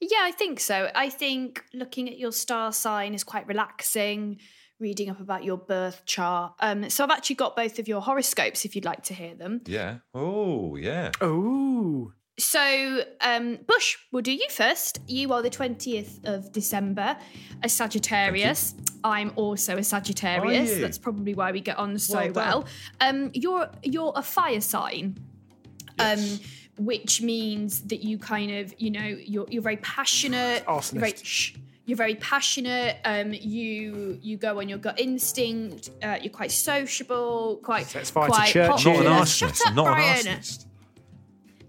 Yeah, 0.00 0.20
I 0.22 0.32
think 0.32 0.60
so. 0.60 0.90
I 0.94 1.08
think 1.08 1.64
looking 1.72 2.08
at 2.08 2.18
your 2.18 2.32
star 2.32 2.72
sign 2.72 3.14
is 3.14 3.24
quite 3.24 3.46
relaxing. 3.46 4.38
Reading 4.80 5.08
up 5.08 5.20
about 5.20 5.44
your 5.44 5.56
birth 5.56 6.02
chart. 6.04 6.54
Um, 6.58 6.90
so 6.90 7.04
I've 7.04 7.10
actually 7.10 7.36
got 7.36 7.54
both 7.54 7.78
of 7.78 7.86
your 7.86 8.02
horoscopes 8.02 8.64
if 8.64 8.74
you'd 8.74 8.84
like 8.84 9.04
to 9.04 9.14
hear 9.14 9.34
them. 9.34 9.60
Yeah. 9.66 9.98
Oh, 10.12 10.74
yeah. 10.74 11.12
oh, 11.20 12.12
So, 12.36 13.04
um, 13.20 13.58
Bush, 13.66 13.96
we'll 14.10 14.22
do 14.22 14.32
you 14.32 14.46
first. 14.50 14.98
You 15.06 15.32
are 15.32 15.40
the 15.42 15.50
20th 15.50 16.24
of 16.24 16.50
December, 16.50 17.16
a 17.62 17.68
Sagittarius. 17.68 18.74
I'm 19.04 19.32
also 19.36 19.76
a 19.76 19.84
Sagittarius. 19.84 20.80
That's 20.80 20.98
probably 20.98 21.34
why 21.34 21.52
we 21.52 21.60
get 21.60 21.78
on 21.78 21.96
so 21.98 22.14
Well 22.16 22.32
well. 22.32 22.64
Um, 23.00 23.30
you're 23.34 23.70
you're 23.82 24.12
a 24.16 24.22
fire 24.22 24.60
sign. 24.60 25.16
Yes. 25.98 26.40
Um, 26.40 26.84
which 26.84 27.22
means 27.22 27.82
that 27.82 28.02
you 28.02 28.18
kind 28.18 28.50
of, 28.50 28.74
you 28.78 28.90
know, 28.90 29.04
you're 29.04 29.46
you're 29.48 29.62
very 29.62 29.76
passionate. 29.76 30.64
You're 30.68 30.80
very, 31.00 31.14
shh, 31.22 31.54
you're 31.86 31.96
very 31.96 32.16
passionate. 32.16 32.96
Um, 33.04 33.32
you 33.32 34.18
you 34.20 34.36
go 34.38 34.58
on 34.58 34.68
your 34.68 34.78
gut 34.78 34.98
instinct. 34.98 35.90
Uh, 36.02 36.18
you're 36.20 36.32
quite 36.32 36.50
sociable. 36.50 37.60
Quite 37.62 37.86
fire 37.86 38.02
to 38.02 38.12
quite 38.12 38.48
churches. 38.48 38.84
Not 38.86 38.96
an 38.96 39.02
Yeah. 39.04 39.24
Shut 39.24 39.60
up, 39.66 39.74
not 39.74 39.84
Brian. 39.84 40.26
an 40.26 40.38
arsonist. 40.38 40.66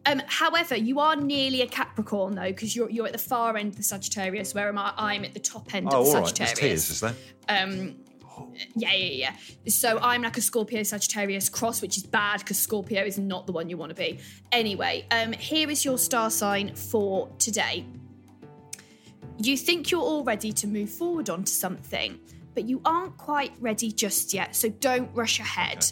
Um, 0.07 0.21
however, 0.27 0.75
you 0.75 0.99
are 0.99 1.15
nearly 1.15 1.61
a 1.61 1.67
Capricorn 1.67 2.35
though, 2.35 2.43
because 2.43 2.75
you're 2.75 2.89
you're 2.89 3.07
at 3.07 3.13
the 3.13 3.17
far 3.17 3.57
end 3.57 3.69
of 3.71 3.77
the 3.77 3.83
Sagittarius, 3.83 4.53
where 4.53 4.67
am 4.69 4.77
I? 4.77 4.93
I'm 4.97 5.25
at 5.25 5.33
the 5.33 5.39
top 5.39 5.73
end 5.73 5.87
Oh, 5.91 6.01
of 6.01 6.05
the 6.05 6.11
all 6.11 6.21
right. 6.21 6.27
Sagittarius. 6.37 6.59
tears, 6.59 6.89
is 6.89 6.99
there? 6.99 7.15
Um, 7.49 7.95
yeah, 8.75 8.93
yeah, 8.93 9.31
yeah. 9.63 9.69
So 9.71 9.97
I'm 9.99 10.21
like 10.21 10.37
a 10.37 10.41
Scorpio 10.41 10.83
Sagittarius 10.83 11.49
cross, 11.49 11.81
which 11.81 11.97
is 11.97 12.03
bad 12.03 12.39
because 12.39 12.59
Scorpio 12.59 13.03
is 13.03 13.17
not 13.17 13.47
the 13.47 13.53
one 13.53 13.69
you 13.69 13.77
want 13.77 13.89
to 13.91 13.95
be. 13.95 14.19
Anyway, 14.51 15.05
um, 15.11 15.31
here 15.33 15.69
is 15.69 15.83
your 15.85 15.97
star 15.97 16.29
sign 16.29 16.75
for 16.75 17.29
today. 17.39 17.85
You 19.37 19.57
think 19.57 19.89
you're 19.89 20.01
all 20.01 20.23
ready 20.23 20.51
to 20.53 20.67
move 20.67 20.89
forward 20.89 21.29
onto 21.29 21.51
something, 21.51 22.19
but 22.53 22.65
you 22.65 22.81
aren't 22.85 23.17
quite 23.17 23.53
ready 23.59 23.91
just 23.91 24.33
yet, 24.33 24.55
so 24.55 24.69
don't 24.69 25.09
rush 25.15 25.39
ahead. 25.39 25.85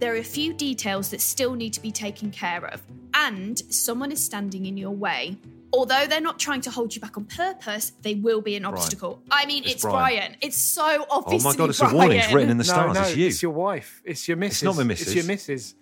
There 0.00 0.14
are 0.14 0.18
a 0.18 0.24
few 0.24 0.54
details 0.54 1.10
that 1.10 1.20
still 1.20 1.52
need 1.54 1.72
to 1.74 1.80
be 1.80 1.92
taken 1.92 2.30
care 2.30 2.64
of, 2.64 2.82
and 3.14 3.58
someone 3.72 4.10
is 4.10 4.24
standing 4.24 4.66
in 4.66 4.76
your 4.76 4.92
way. 4.92 5.36
Although 5.72 6.06
they're 6.08 6.20
not 6.20 6.38
trying 6.38 6.62
to 6.62 6.70
hold 6.70 6.94
you 6.94 7.00
back 7.00 7.16
on 7.16 7.26
purpose, 7.26 7.92
they 8.02 8.14
will 8.14 8.40
be 8.40 8.56
an 8.56 8.64
obstacle. 8.64 9.22
I 9.30 9.46
mean, 9.46 9.62
it's, 9.62 9.74
It's 9.74 9.82
Brian. 9.82 10.16
Brian. 10.18 10.36
It's 10.40 10.56
so 10.56 11.06
obvious. 11.10 11.44
Oh 11.44 11.50
my 11.50 11.54
God, 11.54 11.66
be 11.66 11.70
it's 11.70 11.80
a 11.80 11.94
warning. 11.94 12.18
It's 12.18 12.32
written 12.32 12.50
in 12.50 12.56
the 12.58 12.64
no, 12.64 12.72
stars. 12.72 12.94
no, 12.94 13.00
it's 13.02 13.16
you. 13.16 13.26
it's 13.28 13.42
your 13.42 13.52
wife. 13.52 14.02
It's 14.04 14.26
your 14.26 14.36
missus. 14.36 14.56
It's 14.56 14.62
not 14.64 14.76
my 14.76 14.82
missus. 14.82 15.06
It's 15.08 15.16
your 15.16 15.24
missus. 15.26 15.74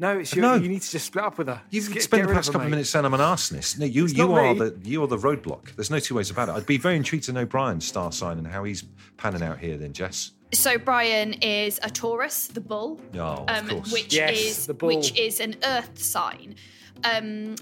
No, 0.00 0.18
it's 0.18 0.32
uh, 0.32 0.36
your. 0.36 0.42
No. 0.46 0.54
You 0.54 0.68
need 0.70 0.82
to 0.82 0.90
just 0.90 1.06
split 1.06 1.24
up 1.24 1.36
with 1.38 1.46
her. 1.46 1.60
You've 1.70 1.92
get- 1.92 2.02
spent 2.02 2.22
get 2.22 2.28
the 2.28 2.34
past 2.34 2.48
her, 2.48 2.52
couple 2.54 2.64
of 2.66 2.70
minutes 2.70 2.90
saying 2.90 3.04
I'm 3.04 3.14
an 3.14 3.20
arsonist. 3.20 3.78
No, 3.78 3.84
you 3.84 4.04
It's 4.06 4.14
you 4.14 4.32
are 4.32 4.54
me. 4.54 4.58
the 4.58 4.76
you 4.82 5.02
are 5.04 5.06
the 5.06 5.18
roadblock. 5.18 5.76
There's 5.76 5.90
no 5.90 6.00
two 6.00 6.14
ways 6.16 6.30
about 6.30 6.48
it. 6.48 6.52
I'd 6.52 6.66
be 6.66 6.78
very 6.78 6.96
intrigued 6.96 7.24
to 7.24 7.32
know 7.32 7.44
Brian's 7.44 7.86
star 7.86 8.10
sign 8.10 8.38
and 8.38 8.46
how 8.46 8.64
he's 8.64 8.82
panning 9.18 9.42
out 9.42 9.58
here. 9.58 9.76
Then 9.76 9.92
Jess. 9.92 10.32
So 10.52 10.78
Brian 10.78 11.34
is 11.34 11.78
a 11.82 11.90
Taurus, 11.90 12.48
the 12.48 12.60
bull, 12.60 13.00
Oh, 13.14 13.44
um, 13.48 13.68
course. 13.68 13.92
which 13.92 14.12
Yes, 14.14 14.38
is 14.38 14.66
the 14.66 14.74
bull. 14.74 14.88
which 14.88 15.16
is 15.18 15.38
an 15.40 15.54
Earth 15.64 16.02
sign, 16.02 16.56
um, 17.04 17.54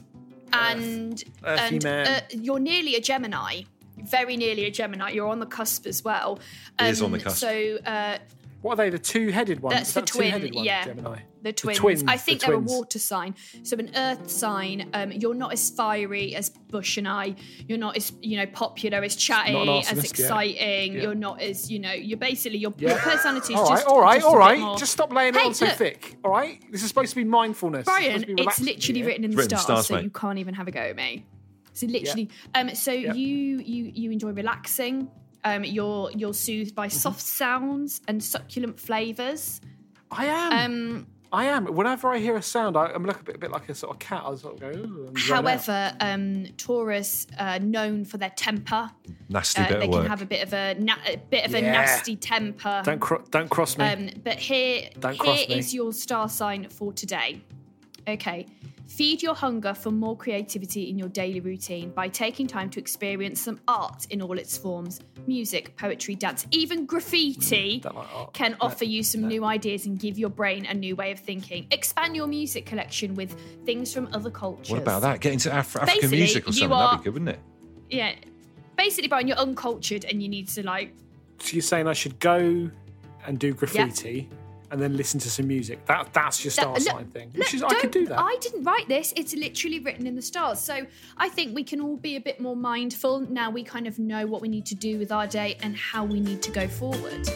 and 0.53 1.23
Earthy 1.45 1.75
and 1.77 1.85
man. 1.85 2.07
uh, 2.07 2.21
you're 2.31 2.59
nearly 2.59 2.95
a 2.97 3.01
Gemini, 3.01 3.63
very 3.99 4.37
nearly 4.39 4.65
a 4.65 4.71
Gemini. 4.71 5.11
You're 5.11 5.29
on 5.29 5.39
the 5.39 5.47
cusp 5.47 5.87
as 5.87 6.03
well. 6.03 6.39
Um, 6.79 6.87
He 6.87 6.93
is 6.93 7.03
on 7.03 7.13
the 7.13 7.19
cusp. 7.19 7.37
So 7.37 7.79
uh, 7.85 8.19
What 8.61 8.73
are 8.73 8.77
they? 8.77 8.91
The 8.91 8.99
two-headed 8.99 9.61
ones. 9.61 9.75
That's 9.77 9.93
the 9.93 10.01
that 10.01 10.07
twin, 10.09 10.27
Two-headed 10.33 10.55
one, 10.57 10.65
yeah. 10.65 10.85
Gemini. 10.85 11.21
the 11.43 11.53
twins. 11.53 11.77
the 11.77 11.81
twins, 11.81 12.05
I 12.09 12.17
the 12.17 12.23
think 12.23 12.41
they're 12.41 12.55
twins. 12.57 12.73
a 12.73 12.77
water 12.77 12.99
sign. 12.99 13.35
So 13.63 13.77
an 13.79 13.91
Earth 13.95 14.29
sign. 14.29 14.91
Um, 14.95 15.13
you're 15.13 15.35
not 15.35 15.53
as 15.53 15.71
fiery 15.71 16.35
as 16.35 16.49
Bush 16.51 16.97
and 16.97 17.07
I. 17.07 17.37
You're 17.69 17.79
not 17.79 17.97
as 17.97 18.13
you 18.21 18.37
know 18.37 18.47
popular 18.47 19.03
as 19.05 19.15
chatty 19.15 19.53
Not 19.53 19.69
an 19.93 19.99
as 19.99 20.05
exciting. 20.05 20.95
Yeah. 20.95 21.03
You're 21.03 21.15
not 21.15 21.41
as 21.41 21.71
you 21.71 21.79
know. 21.79 21.93
You're 21.93 22.19
basically 22.19 22.59
your, 22.59 22.75
Yeah. 22.79 22.91
your 22.91 22.99
personality 22.99 23.55
is 23.55 23.61
All 23.61 23.67
right, 23.69 23.77
just 23.77 23.87
all 23.87 24.01
right, 24.01 24.15
just 24.17 24.25
a 24.25 24.29
all 24.29 24.35
bit 24.35 24.39
right. 24.41 24.59
more- 24.61 24.77
Just 24.79 24.93
stop 24.93 25.13
laying 25.13 25.35
it 25.37 25.41
Hey, 25.41 25.47
on 25.47 25.55
so 25.55 25.67
look. 25.67 25.75
thick. 25.77 26.17
All 26.25 26.33
right, 26.33 26.61
this 26.73 26.83
is 26.83 26.89
supposed 26.89 27.11
to 27.11 27.17
be 27.17 27.25
mindfulness. 27.25 27.81
It's 27.83 27.89
Brian, 27.89 28.21
to 28.23 28.27
be 28.35 28.43
it's 28.43 28.61
literally 28.61 29.03
written 29.05 29.25
in 29.25 29.31
the 29.31 29.37
Written 29.37 29.51
stars, 29.59 29.63
stars, 29.63 29.87
so 29.87 29.95
mate. 29.95 30.05
you 30.05 30.11
can't 30.11 30.39
even 30.39 30.55
have 30.55 30.67
a 30.67 30.73
go 30.73 30.81
at 30.81 30.97
me. 30.97 31.25
So 31.75 31.87
literally, 31.87 32.29
um, 32.57 32.75
so 32.75 32.91
you 32.91 33.61
you 33.61 33.93
you 33.95 34.11
enjoy 34.11 34.31
relaxing. 34.33 35.09
Um, 35.45 35.65
you're 35.65 36.11
you're 36.13 36.35
soothed 36.35 36.75
by 36.75 36.89
Mm-hmm. 36.89 36.97
soft 36.99 37.21
sounds 37.21 38.01
and 38.09 38.23
succulent 38.23 38.79
flavors. 38.81 39.61
I 40.11 40.27
am. 40.27 40.53
Um, 40.53 41.07
I 41.31 41.45
am. 41.45 41.67
Whenever 41.67 42.09
I 42.09 42.19
hear 42.19 42.37
a 42.37 42.43
sound, 42.43 42.75
I, 42.77 42.87
I'm 42.87 43.05
like 43.05 43.21
a 43.21 43.23
bit, 43.23 43.35
a 43.37 43.39
bit 43.39 43.51
like 43.51 43.69
a 43.69 43.75
sort 43.75 43.93
of 43.95 43.99
cat. 43.99 44.23
I 44.25 44.35
sort 44.37 44.55
of 44.55 44.61
go. 44.61 44.69
"Ooh," 44.69 45.07
and 45.09 45.19
zone 45.19 45.37
out. 45.39 45.45
However, 45.45 45.93
um, 46.01 46.47
Taurus 46.57 47.27
are 47.39 47.59
known 47.59 48.05
for 48.07 48.17
their 48.17 48.31
temper. 48.31 48.91
Nasty 49.29 49.61
Uh, 49.61 49.69
bit 49.69 49.79
they 49.81 49.85
of 49.85 49.91
can 49.93 50.01
work. 50.01 50.09
have 50.09 50.23
a 50.23 50.27
bit 50.27 50.43
of 50.43 50.55
a, 50.55 50.75
na- 50.81 50.95
a 51.07 51.17
bit 51.17 51.45
of 51.45 51.55
a 51.55 51.61
nasty 51.61 52.17
temper. 52.17 52.81
don't 52.85 52.99
cro- 53.01 53.23
don't 53.31 53.51
cross 53.51 53.77
me. 53.77 53.85
Um, 53.85 54.09
but 54.25 54.39
here, 54.39 54.89
Don't 54.99 55.19
cross 55.19 55.47
me. 55.49 55.55
is 55.59 55.75
your 55.75 55.93
star 55.93 56.31
sign 56.31 56.67
for 56.71 56.95
today. 56.95 57.43
Okay. 58.09 58.47
Feed 58.87 59.23
your 59.23 59.35
hunger 59.35 59.75
for 59.75 59.91
more 59.91 60.17
creativity 60.17 60.89
in 60.89 60.99
your 60.99 61.11
daily 61.11 61.41
routine 61.41 61.91
by 61.91 62.09
taking 62.09 62.47
time 62.47 62.71
to 62.71 62.81
experience 62.81 63.39
some 63.39 63.61
art 63.69 64.07
in 64.09 64.23
all 64.23 64.39
its 64.39 64.57
forms 64.57 65.01
music, 65.27 65.77
poetry, 65.77 66.15
dance, 66.15 66.47
even 66.53 66.87
graffiti 66.87 67.81
mm, 67.81 67.83
Don't 67.83 67.97
like 67.97 68.17
art. 68.17 68.33
can 68.33 68.57
offer 68.63 68.87
you 68.87 69.03
some 69.03 69.29
new 69.29 69.45
ideas 69.45 69.85
and 69.85 69.99
give 70.01 70.19
your 70.19 70.31
brain 70.31 70.65
a 70.65 70.73
new 70.73 70.97
way 70.97 71.13
of 71.13 71.21
thinking. 71.21 71.67
Expand 71.71 72.17
your 72.17 72.27
music 72.27 72.65
collection 72.65 73.15
with 73.15 73.39
things 73.67 73.93
from 73.93 74.09
other 74.15 74.31
cultures. 74.31 74.71
What 74.71 74.81
about 74.81 75.03
that? 75.03 75.21
Get 75.21 75.35
into 75.35 75.51
Af- 75.51 75.77
African 75.77 75.87
Basically, 75.97 76.17
music 76.19 76.45
or 76.47 76.51
you 76.53 76.53
something. 76.61 76.73
are- 76.73 76.89
That'd 76.93 77.01
be 77.01 77.05
good, 77.05 77.13
wouldn't 77.13 77.29
it? 77.29 77.41
Yeah. 77.91 78.15
Basically, 78.79 79.09
Brian, 79.09 79.29
you're 79.29 79.37
uncultured 79.37 80.07
and 80.07 80.23
you 80.23 80.31
need 80.31 80.49
to 80.49 80.65
like 80.65 80.95
so 81.41 81.53
you're 81.53 81.63
saying 81.63 81.87
I 81.87 81.93
should 81.93 82.19
go 82.21 82.71
and 83.27 83.39
do 83.39 83.53
graffiti 83.53 84.29
and 84.71 84.81
then 84.81 84.97
listen 84.97 85.19
to 85.21 85.31
some 85.31 85.47
music? 85.47 85.85
That 85.87 86.13
that's 86.13 86.45
your 86.45 86.51
star 86.51 86.75
That- 86.75 86.83
sign 86.83 86.97
look- 87.05 87.13
thing. 87.13 87.31
look, 87.35 87.53
is 87.55 87.63
I 87.63 87.75
could 87.81 87.91
don't- 87.91 88.09
that. 88.09 88.19
I 88.21 88.37
didn't 88.41 88.65
write 88.65 88.89
this. 88.89 89.13
It's 89.17 89.35
literally 89.35 89.81
written 89.81 90.07
in 90.07 90.15
the 90.17 90.23
stars. 90.23 90.59
So 90.61 90.87
I 91.17 91.29
think 91.29 91.55
we 91.55 91.65
can 91.65 91.81
all 91.81 91.97
be 91.97 92.17
a 92.17 92.21
bit 92.21 92.41
more 92.41 92.57
mindful 92.57 93.21
now 93.21 93.51
we 93.51 93.63
kind 93.65 93.87
of 93.87 93.99
know 93.99 94.27
what 94.27 94.41
we 94.43 94.49
need 94.49 94.67
to 94.67 94.75
do 94.75 94.99
with 94.99 95.11
our 95.13 95.27
day 95.27 95.57
and 95.63 95.77
how 95.77 96.05
we 96.05 96.21
need 96.21 96.43
to 96.43 96.51
go 96.51 96.67
forward. 96.69 97.29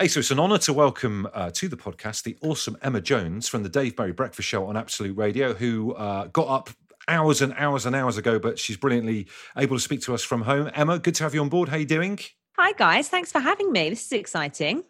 Hey, 0.00 0.08
so 0.08 0.20
it's 0.20 0.30
an 0.30 0.40
honour 0.40 0.56
to 0.58 0.72
welcome 0.72 1.28
uh, 1.34 1.50
to 1.50 1.68
the 1.68 1.76
podcast 1.76 2.22
the 2.22 2.34
awesome 2.40 2.74
Emma 2.80 3.02
Jones 3.02 3.48
from 3.48 3.62
the 3.62 3.68
Dave 3.68 3.96
Berry 3.96 4.12
Breakfast 4.12 4.48
Show 4.48 4.64
on 4.66 4.74
Absolute 4.74 5.14
Radio, 5.18 5.52
who 5.52 5.92
uh, 5.92 6.28
got 6.28 6.48
up 6.48 6.70
hours 7.06 7.42
and 7.42 7.52
hours 7.58 7.84
and 7.84 7.94
hours 7.94 8.16
ago, 8.16 8.38
but 8.38 8.58
she's 8.58 8.78
brilliantly 8.78 9.26
able 9.58 9.76
to 9.76 9.82
speak 9.82 10.00
to 10.02 10.14
us 10.14 10.22
from 10.22 10.42
home. 10.42 10.70
Emma, 10.74 10.98
good 10.98 11.14
to 11.16 11.22
have 11.24 11.34
you 11.34 11.42
on 11.42 11.50
board. 11.50 11.68
How 11.68 11.76
you 11.76 11.84
doing? 11.84 12.18
Hi 12.58 12.72
guys, 12.72 13.08
thanks 13.08 13.32
for 13.32 13.40
having 13.40 13.72
me. 13.72 13.90
This 13.90 14.04
is 14.04 14.12
exciting. 14.12 14.84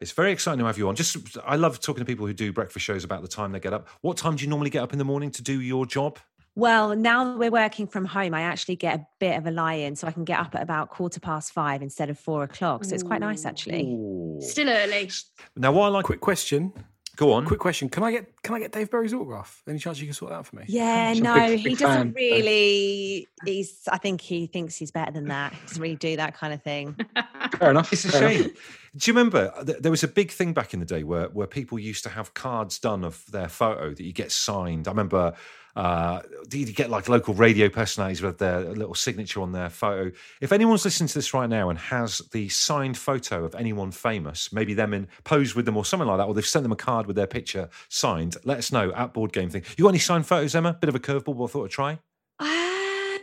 It's 0.00 0.12
very 0.12 0.32
exciting 0.32 0.58
to 0.60 0.66
have 0.66 0.78
you 0.78 0.88
on. 0.88 0.96
Just, 0.96 1.38
I 1.44 1.56
love 1.56 1.80
talking 1.80 2.00
to 2.00 2.04
people 2.04 2.26
who 2.26 2.32
do 2.32 2.52
breakfast 2.52 2.84
shows 2.84 3.04
about 3.04 3.22
the 3.22 3.28
time 3.28 3.52
they 3.52 3.60
get 3.60 3.72
up. 3.72 3.88
What 4.00 4.16
time 4.16 4.36
do 4.36 4.42
you 4.42 4.50
normally 4.50 4.70
get 4.70 4.82
up 4.82 4.92
in 4.92 4.98
the 4.98 5.04
morning 5.04 5.30
to 5.32 5.42
do 5.42 5.60
your 5.60 5.86
job? 5.86 6.18
Well, 6.54 6.94
now 6.94 7.24
that 7.24 7.38
we're 7.38 7.50
working 7.50 7.86
from 7.86 8.04
home, 8.04 8.34
I 8.34 8.42
actually 8.42 8.76
get 8.76 8.98
a 8.98 9.06
bit 9.20 9.38
of 9.38 9.46
a 9.46 9.50
lie 9.50 9.74
in, 9.74 9.96
so 9.96 10.06
I 10.06 10.10
can 10.12 10.24
get 10.24 10.38
up 10.38 10.54
at 10.54 10.62
about 10.62 10.90
quarter 10.90 11.18
past 11.18 11.52
five 11.52 11.82
instead 11.82 12.10
of 12.10 12.18
four 12.18 12.42
o'clock. 12.42 12.84
So 12.84 12.94
it's 12.94 13.02
quite 13.02 13.20
nice 13.20 13.46
actually. 13.46 13.96
Still 14.40 14.68
early. 14.68 15.10
Now, 15.56 15.72
what 15.72 15.86
I 15.86 15.88
like, 15.88 16.04
Quick 16.04 16.20
question. 16.20 16.72
Go 17.16 17.32
on. 17.32 17.44
Quick 17.46 17.60
question. 17.60 17.88
Can 17.88 18.02
I 18.02 18.10
get 18.12 18.42
can 18.42 18.54
I 18.54 18.58
get 18.58 18.72
Dave 18.72 18.90
Berry's 18.90 19.12
autograph? 19.14 19.62
Any 19.68 19.78
chance 19.78 19.98
you 20.00 20.06
can 20.06 20.14
sort 20.14 20.30
that 20.30 20.36
out 20.38 20.46
for 20.46 20.56
me? 20.56 20.64
Yeah, 20.68 21.12
no, 21.14 21.34
big- 21.34 21.58
he 21.58 21.64
big 21.64 21.78
doesn't 21.78 21.96
fan, 21.98 22.12
really. 22.14 23.28
He's. 23.44 23.88
I 23.90 23.98
think 23.98 24.20
he 24.20 24.46
thinks 24.46 24.76
he's 24.76 24.90
better 24.90 25.12
than 25.12 25.28
that. 25.28 25.52
He 25.52 25.60
doesn't 25.66 25.82
really 25.82 25.96
do 25.96 26.16
that 26.16 26.34
kind 26.36 26.52
of 26.52 26.62
thing. 26.62 26.96
Fair 27.58 27.70
enough. 27.70 27.92
It's 27.92 28.04
a 28.04 28.12
fair 28.12 28.28
enough. 28.30 28.42
shame. 28.42 28.50
Do 28.96 29.10
you 29.10 29.14
remember 29.16 29.52
uh, 29.56 29.64
th- 29.64 29.78
there 29.78 29.90
was 29.90 30.02
a 30.02 30.08
big 30.08 30.30
thing 30.30 30.52
back 30.52 30.74
in 30.74 30.80
the 30.80 30.86
day 30.86 31.02
where 31.02 31.26
where 31.28 31.46
people 31.46 31.78
used 31.78 32.02
to 32.04 32.10
have 32.10 32.34
cards 32.34 32.78
done 32.78 33.04
of 33.04 33.24
their 33.30 33.48
photo 33.48 33.90
that 33.90 34.02
you 34.02 34.12
get 34.12 34.30
signed? 34.32 34.86
I 34.88 34.90
remember 34.90 35.32
uh, 35.76 36.20
you 36.52 36.66
get 36.72 36.90
like 36.90 37.08
local 37.08 37.34
radio 37.34 37.68
personalities 37.68 38.20
with 38.22 38.38
their 38.38 38.60
little 38.60 38.94
signature 38.94 39.40
on 39.40 39.52
their 39.52 39.70
photo. 39.70 40.10
If 40.40 40.52
anyone's 40.52 40.84
listening 40.84 41.08
to 41.08 41.14
this 41.14 41.32
right 41.32 41.48
now 41.48 41.70
and 41.70 41.78
has 41.78 42.18
the 42.32 42.48
signed 42.48 42.98
photo 42.98 43.44
of 43.44 43.54
anyone 43.54 43.90
famous, 43.90 44.52
maybe 44.52 44.74
them 44.74 44.92
in 44.92 45.08
pose 45.24 45.54
with 45.54 45.64
them 45.64 45.76
or 45.76 45.84
something 45.84 46.08
like 46.08 46.18
that, 46.18 46.26
or 46.26 46.34
they've 46.34 46.44
sent 46.46 46.62
them 46.62 46.72
a 46.72 46.76
card 46.76 47.06
with 47.06 47.16
their 47.16 47.26
picture 47.26 47.68
signed, 47.88 48.36
let 48.44 48.58
us 48.58 48.70
know 48.72 48.92
at 48.92 49.14
Board 49.14 49.32
Game 49.32 49.48
Thing. 49.50 49.62
You 49.76 49.84
got 49.84 49.90
any 49.90 49.98
signed 49.98 50.26
photos, 50.26 50.54
Emma? 50.54 50.74
Bit 50.74 50.88
of 50.88 50.94
a 50.94 51.00
curveball, 51.00 51.36
but 51.38 51.44
I 51.44 51.46
thought 51.46 51.64
I'd 51.64 51.70
try. 51.70 51.98
Uh, 52.38 53.18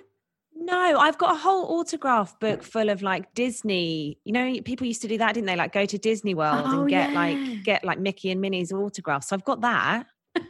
no, 0.55 0.99
I've 0.99 1.17
got 1.17 1.33
a 1.33 1.37
whole 1.37 1.79
autograph 1.79 2.39
book 2.39 2.63
full 2.63 2.89
of 2.89 3.01
like 3.01 3.33
Disney. 3.33 4.19
You 4.23 4.33
know, 4.33 4.61
people 4.61 4.85
used 4.87 5.01
to 5.01 5.07
do 5.07 5.17
that, 5.17 5.33
didn't 5.33 5.47
they? 5.47 5.55
Like 5.55 5.73
go 5.73 5.85
to 5.85 5.97
Disney 5.97 6.33
World 6.35 6.63
Oh, 6.65 6.81
and 6.81 6.89
get 6.89 7.11
yeah. 7.11 7.15
like 7.15 7.63
get 7.63 7.83
like 7.83 7.99
Mickey 7.99 8.31
and 8.31 8.39
Minnie's 8.41 8.71
autographs. 8.71 9.29
So 9.29 9.35
I've 9.35 9.45
got 9.45 9.61
that. 9.61 10.05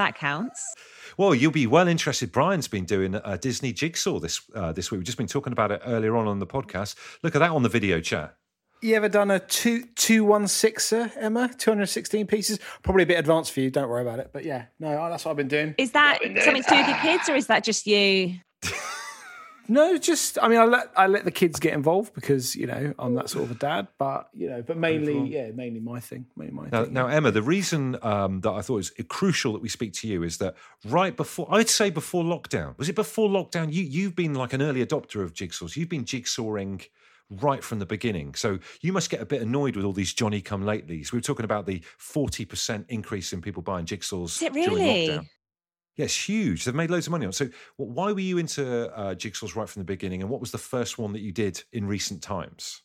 that 0.00 0.16
counts. 0.16 0.74
Well, 1.16 1.34
you'll 1.34 1.52
be 1.52 1.66
well 1.66 1.88
interested. 1.88 2.32
Brian's 2.32 2.68
been 2.68 2.84
doing 2.84 3.20
a 3.24 3.36
Disney 3.36 3.72
jigsaw 3.72 4.18
this 4.18 4.40
uh, 4.54 4.72
this 4.72 4.90
week. 4.90 4.98
We've 4.98 5.06
just 5.06 5.18
been 5.18 5.26
talking 5.26 5.52
about 5.52 5.70
it 5.70 5.82
earlier 5.84 6.16
on 6.16 6.26
on 6.26 6.38
the 6.38 6.46
podcast. 6.46 6.94
Look 7.22 7.34
at 7.34 7.40
that 7.40 7.50
on 7.50 7.62
the 7.62 7.68
video 7.68 8.00
chat. 8.00 8.36
You 8.82 8.96
ever 8.96 9.10
done 9.10 9.30
a 9.30 9.38
two 9.38 9.84
two 9.94 10.24
one 10.24 10.48
sixer, 10.48 11.12
Emma? 11.16 11.50
Two 11.58 11.70
hundred 11.70 11.88
sixteen 11.88 12.26
pieces. 12.26 12.58
Probably 12.82 13.02
a 13.02 13.06
bit 13.06 13.18
advanced 13.18 13.52
for 13.52 13.60
you. 13.60 13.70
Don't 13.70 13.90
worry 13.90 14.02
about 14.02 14.20
it. 14.20 14.30
But 14.32 14.44
yeah, 14.44 14.66
no, 14.78 15.10
that's 15.10 15.24
what 15.24 15.32
I've 15.32 15.36
been 15.36 15.48
doing. 15.48 15.74
Is 15.76 15.92
that 15.92 16.20
something 16.22 16.62
to 16.62 16.70
do 16.70 16.76
with 16.76 16.88
your 16.88 16.96
kids, 16.98 17.28
or 17.28 17.34
is 17.34 17.48
that 17.48 17.62
just 17.62 17.86
you? 17.86 18.36
No, 19.70 19.96
just 19.98 20.36
I 20.42 20.48
mean, 20.48 20.58
I 20.58 20.64
let 20.64 20.90
I 20.96 21.06
let 21.06 21.24
the 21.24 21.30
kids 21.30 21.60
get 21.60 21.74
involved 21.74 22.12
because 22.12 22.56
you 22.56 22.66
know 22.66 22.92
I'm 22.98 23.14
that 23.14 23.30
sort 23.30 23.44
of 23.44 23.52
a 23.52 23.54
dad. 23.54 23.86
But 23.98 24.28
you 24.34 24.50
know, 24.50 24.62
but 24.62 24.76
mainly, 24.76 25.28
yeah, 25.28 25.52
mainly 25.52 25.78
my 25.78 26.00
thing. 26.00 26.26
Mainly 26.36 26.52
my 26.54 26.68
Now, 26.72 26.84
thing. 26.84 26.92
now, 26.92 27.06
Emma, 27.06 27.30
the 27.30 27.40
reason 27.42 27.96
um, 28.02 28.40
that 28.40 28.50
I 28.50 28.62
thought 28.62 28.74
it 28.74 28.76
was 28.76 28.92
crucial 29.08 29.52
that 29.52 29.62
we 29.62 29.68
speak 29.68 29.92
to 29.94 30.08
you 30.08 30.24
is 30.24 30.38
that 30.38 30.56
right 30.84 31.16
before, 31.16 31.46
I'd 31.50 31.68
say 31.68 31.88
before 31.90 32.24
lockdown, 32.24 32.76
was 32.78 32.88
it 32.88 32.96
before 32.96 33.28
lockdown? 33.28 33.72
You, 33.72 33.84
you've 33.84 34.16
been 34.16 34.34
like 34.34 34.52
an 34.52 34.60
early 34.60 34.84
adopter 34.84 35.22
of 35.22 35.34
jigsaws. 35.34 35.76
You've 35.76 35.88
been 35.88 36.04
jigsawing 36.04 36.82
right 37.30 37.62
from 37.62 37.78
the 37.78 37.86
beginning. 37.86 38.34
So 38.34 38.58
you 38.80 38.92
must 38.92 39.08
get 39.08 39.20
a 39.22 39.26
bit 39.26 39.40
annoyed 39.40 39.76
with 39.76 39.84
all 39.84 39.92
these 39.92 40.12
Johnny 40.12 40.40
come 40.40 40.64
latelys. 40.64 41.12
We 41.12 41.18
were 41.18 41.22
talking 41.22 41.44
about 41.44 41.64
the 41.66 41.80
40% 42.00 42.86
increase 42.88 43.32
in 43.32 43.40
people 43.40 43.62
buying 43.62 43.86
jigsaws 43.86 44.24
Is 44.36 44.42
it 44.42 44.52
during 44.52 44.74
really? 44.74 45.08
lockdown. 45.08 45.28
It's 45.96 46.28
huge. 46.28 46.64
They've 46.64 46.74
made 46.74 46.90
loads 46.90 47.06
of 47.06 47.10
money 47.10 47.26
on. 47.26 47.32
So 47.32 47.46
wh- 47.76 47.80
why 47.80 48.12
were 48.12 48.20
you 48.20 48.38
into 48.38 48.90
uh, 48.94 49.14
jigsaws 49.14 49.54
right 49.54 49.68
from 49.68 49.80
the 49.80 49.84
beginning? 49.84 50.22
And 50.22 50.30
what 50.30 50.40
was 50.40 50.50
the 50.50 50.58
first 50.58 50.98
one 50.98 51.12
that 51.12 51.20
you 51.20 51.32
did 51.32 51.62
in 51.72 51.86
recent 51.86 52.22
times? 52.22 52.82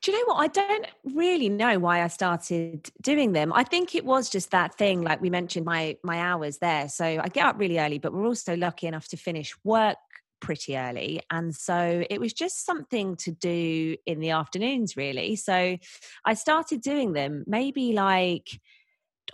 Do 0.00 0.12
you 0.12 0.18
know 0.18 0.34
what? 0.34 0.40
I 0.40 0.48
don't 0.48 0.86
really 1.14 1.48
know 1.48 1.78
why 1.78 2.02
I 2.02 2.08
started 2.08 2.90
doing 3.00 3.32
them. 3.32 3.52
I 3.54 3.64
think 3.64 3.94
it 3.94 4.04
was 4.04 4.28
just 4.28 4.50
that 4.50 4.74
thing, 4.74 5.00
like 5.00 5.22
we 5.22 5.30
mentioned, 5.30 5.64
my 5.64 5.96
my 6.02 6.20
hours 6.20 6.58
there. 6.58 6.88
So 6.90 7.04
I 7.04 7.28
get 7.28 7.46
up 7.46 7.58
really 7.58 7.78
early, 7.78 7.98
but 7.98 8.12
we're 8.12 8.26
also 8.26 8.54
lucky 8.54 8.86
enough 8.86 9.08
to 9.08 9.16
finish 9.16 9.54
work 9.64 9.96
pretty 10.40 10.76
early. 10.76 11.22
And 11.30 11.54
so 11.54 12.04
it 12.10 12.20
was 12.20 12.34
just 12.34 12.66
something 12.66 13.16
to 13.16 13.30
do 13.32 13.96
in 14.04 14.20
the 14.20 14.30
afternoons, 14.30 14.94
really. 14.94 15.36
So 15.36 15.78
I 16.24 16.34
started 16.34 16.82
doing 16.82 17.14
them 17.14 17.44
maybe 17.46 17.94
like 17.94 18.60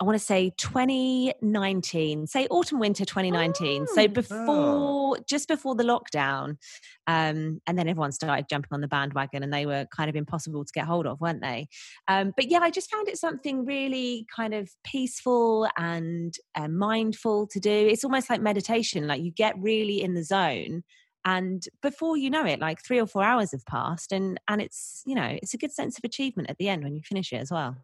I 0.01 0.03
want 0.03 0.17
to 0.17 0.25
say 0.25 0.51
2019, 0.57 2.25
say 2.25 2.47
autumn 2.47 2.79
winter 2.79 3.05
2019. 3.05 3.85
so 3.85 4.01
Oh. 4.01 4.07
before, 4.07 5.17
just 5.29 5.47
before 5.47 5.75
the 5.75 5.83
lockdown, 5.83 6.57
um, 7.05 7.61
and 7.67 7.77
then 7.77 7.87
everyone 7.87 8.11
started 8.11 8.47
jumping 8.49 8.69
on 8.71 8.81
the 8.81 8.87
bandwagon, 8.87 9.43
and 9.43 9.53
they 9.53 9.67
were 9.67 9.85
kind 9.95 10.09
of 10.09 10.15
impossible 10.15 10.65
to 10.65 10.73
get 10.73 10.85
hold 10.85 11.05
of, 11.05 11.21
weren't 11.21 11.43
they? 11.43 11.67
Um, 12.07 12.33
but 12.35 12.49
yeah, 12.49 12.61
I 12.61 12.71
just 12.71 12.89
found 12.89 13.09
it 13.09 13.19
something 13.19 13.63
really 13.63 14.25
kind 14.35 14.55
of 14.55 14.71
peaceful 14.83 15.67
and 15.77 16.33
uh, 16.55 16.67
mindful 16.67 17.45
to 17.47 17.59
do. 17.59 17.69
It's 17.71 18.03
almost 18.03 18.27
like 18.27 18.41
meditation. 18.41 19.05
Like 19.05 19.21
you 19.21 19.31
get 19.31 19.53
really 19.59 20.01
in 20.01 20.15
the 20.15 20.23
zone. 20.23 20.83
And 21.25 21.63
before 21.83 22.17
you 22.17 22.31
know 22.31 22.45
it, 22.47 22.59
like 22.59 22.83
three 22.83 22.99
or 22.99 23.05
four 23.05 23.23
hours 23.23 23.51
have 23.51 23.65
passed, 23.67 24.11
and 24.11 24.39
and 24.47 24.59
it's 24.63 25.03
you 25.05 25.13
know 25.13 25.37
it's 25.43 25.53
a 25.53 25.59
good 25.59 25.71
sense 25.71 25.99
of 25.99 26.03
achievement 26.03 26.49
at 26.49 26.57
the 26.57 26.69
end 26.69 26.83
when 26.83 26.95
you 26.95 27.03
finish 27.03 27.31
it 27.31 27.37
as 27.37 27.51
well. 27.51 27.77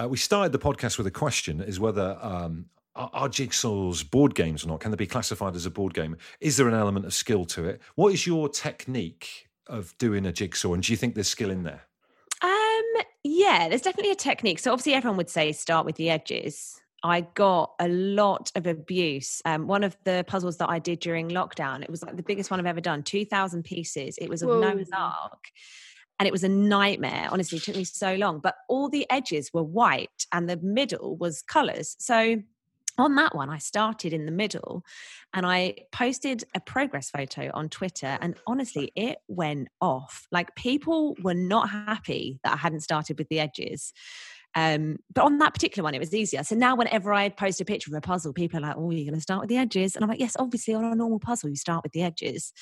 Uh, 0.00 0.08
we 0.08 0.16
started 0.16 0.50
the 0.50 0.58
podcast 0.58 0.96
with 0.96 1.06
a 1.06 1.10
question: 1.10 1.60
is 1.60 1.78
whether 1.78 2.16
um, 2.22 2.64
are, 2.96 3.10
are 3.12 3.28
jigsaws 3.28 4.08
board 4.08 4.34
games 4.34 4.64
or 4.64 4.68
not? 4.68 4.80
Can 4.80 4.90
they 4.90 4.96
be 4.96 5.06
classified 5.06 5.54
as 5.54 5.66
a 5.66 5.70
board 5.70 5.92
game? 5.92 6.16
Is 6.40 6.56
there 6.56 6.68
an 6.68 6.74
element 6.74 7.04
of 7.04 7.12
skill 7.12 7.44
to 7.46 7.66
it? 7.66 7.82
What 7.96 8.14
is 8.14 8.26
your 8.26 8.48
technique 8.48 9.48
of 9.66 9.96
doing 9.98 10.24
a 10.24 10.32
jigsaw, 10.32 10.72
and 10.72 10.82
do 10.82 10.90
you 10.90 10.96
think 10.96 11.14
there's 11.14 11.28
skill 11.28 11.50
in 11.50 11.64
there? 11.64 11.82
Um, 12.42 13.04
yeah, 13.24 13.68
there's 13.68 13.82
definitely 13.82 14.12
a 14.12 14.16
technique. 14.16 14.58
So 14.58 14.72
obviously, 14.72 14.94
everyone 14.94 15.18
would 15.18 15.28
say 15.28 15.52
start 15.52 15.84
with 15.84 15.96
the 15.96 16.08
edges. 16.08 16.80
I 17.02 17.22
got 17.34 17.72
a 17.78 17.88
lot 17.88 18.52
of 18.54 18.66
abuse. 18.66 19.42
Um, 19.44 19.66
one 19.66 19.84
of 19.84 19.98
the 20.04 20.24
puzzles 20.26 20.56
that 20.58 20.70
I 20.70 20.78
did 20.78 21.00
during 21.00 21.28
lockdown, 21.28 21.82
it 21.82 21.90
was 21.90 22.02
like 22.02 22.16
the 22.16 22.22
biggest 22.22 22.50
one 22.50 22.58
I've 22.58 22.64
ever 22.64 22.80
done, 22.80 23.02
two 23.02 23.26
thousand 23.26 23.64
pieces. 23.64 24.16
It 24.16 24.30
was 24.30 24.40
of 24.40 24.48
Whoa. 24.48 24.60
Noah's 24.60 24.88
Ark, 24.96 25.50
and 26.20 26.26
it 26.26 26.32
was 26.32 26.44
a 26.44 26.48
nightmare. 26.48 27.28
Honestly, 27.32 27.56
it 27.56 27.64
took 27.64 27.76
me 27.76 27.84
so 27.84 28.14
long. 28.14 28.40
But 28.40 28.56
all 28.68 28.90
the 28.90 29.06
edges 29.10 29.52
were 29.54 29.62
white, 29.62 30.26
and 30.30 30.48
the 30.48 30.58
middle 30.58 31.16
was 31.16 31.40
colours. 31.40 31.96
So 31.98 32.36
on 32.98 33.14
that 33.14 33.34
one, 33.34 33.48
I 33.48 33.56
started 33.56 34.12
in 34.12 34.26
the 34.26 34.32
middle 34.32 34.84
and 35.32 35.46
I 35.46 35.76
posted 35.92 36.44
a 36.54 36.60
progress 36.60 37.08
photo 37.08 37.50
on 37.54 37.70
Twitter. 37.70 38.18
And 38.20 38.36
honestly, 38.46 38.92
it 38.94 39.18
went 39.28 39.68
off. 39.80 40.26
Like 40.30 40.54
people 40.54 41.16
were 41.22 41.34
not 41.34 41.70
happy 41.70 42.38
that 42.44 42.52
I 42.52 42.56
hadn't 42.56 42.80
started 42.80 43.16
with 43.16 43.28
the 43.30 43.40
edges. 43.40 43.94
Um, 44.54 44.98
but 45.14 45.24
on 45.24 45.38
that 45.38 45.54
particular 45.54 45.84
one, 45.84 45.94
it 45.94 46.00
was 46.00 46.14
easier. 46.14 46.42
So 46.42 46.56
now, 46.56 46.74
whenever 46.76 47.12
I 47.14 47.30
post 47.30 47.60
a 47.60 47.64
picture 47.64 47.90
of 47.90 47.96
a 47.96 48.00
puzzle, 48.00 48.32
people 48.34 48.58
are 48.58 48.62
like, 48.62 48.76
"Oh, 48.76 48.90
you're 48.90 49.04
going 49.04 49.14
to 49.14 49.20
start 49.20 49.40
with 49.40 49.48
the 49.48 49.56
edges," 49.56 49.94
and 49.94 50.02
I'm 50.02 50.10
like, 50.10 50.18
"Yes, 50.18 50.36
obviously, 50.38 50.74
on 50.74 50.84
a 50.84 50.94
normal 50.94 51.20
puzzle, 51.20 51.50
you 51.50 51.56
start 51.56 51.84
with 51.84 51.92
the 51.92 52.02
edges." 52.02 52.52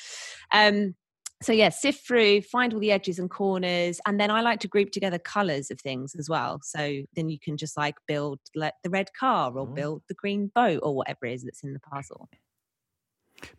Um, 0.52 0.94
so 1.42 1.52
yeah, 1.52 1.68
sift 1.68 2.06
through, 2.06 2.42
find 2.42 2.74
all 2.74 2.80
the 2.80 2.90
edges 2.90 3.18
and 3.18 3.30
corners, 3.30 4.00
and 4.06 4.18
then 4.18 4.30
I 4.30 4.40
like 4.40 4.60
to 4.60 4.68
group 4.68 4.90
together 4.90 5.18
colors 5.18 5.70
of 5.70 5.80
things 5.80 6.14
as 6.18 6.28
well. 6.28 6.60
So 6.62 7.02
then 7.14 7.28
you 7.28 7.38
can 7.38 7.56
just 7.56 7.76
like 7.76 7.94
build 8.08 8.40
like 8.56 8.74
the 8.82 8.90
red 8.90 9.10
car 9.18 9.56
or 9.56 9.66
Mm. 9.66 9.74
build 9.74 10.02
the 10.08 10.14
green 10.14 10.50
boat 10.54 10.80
or 10.82 10.96
whatever 10.96 11.26
it 11.26 11.34
is 11.34 11.44
that's 11.44 11.62
in 11.62 11.74
the 11.74 11.80
puzzle. 11.80 12.28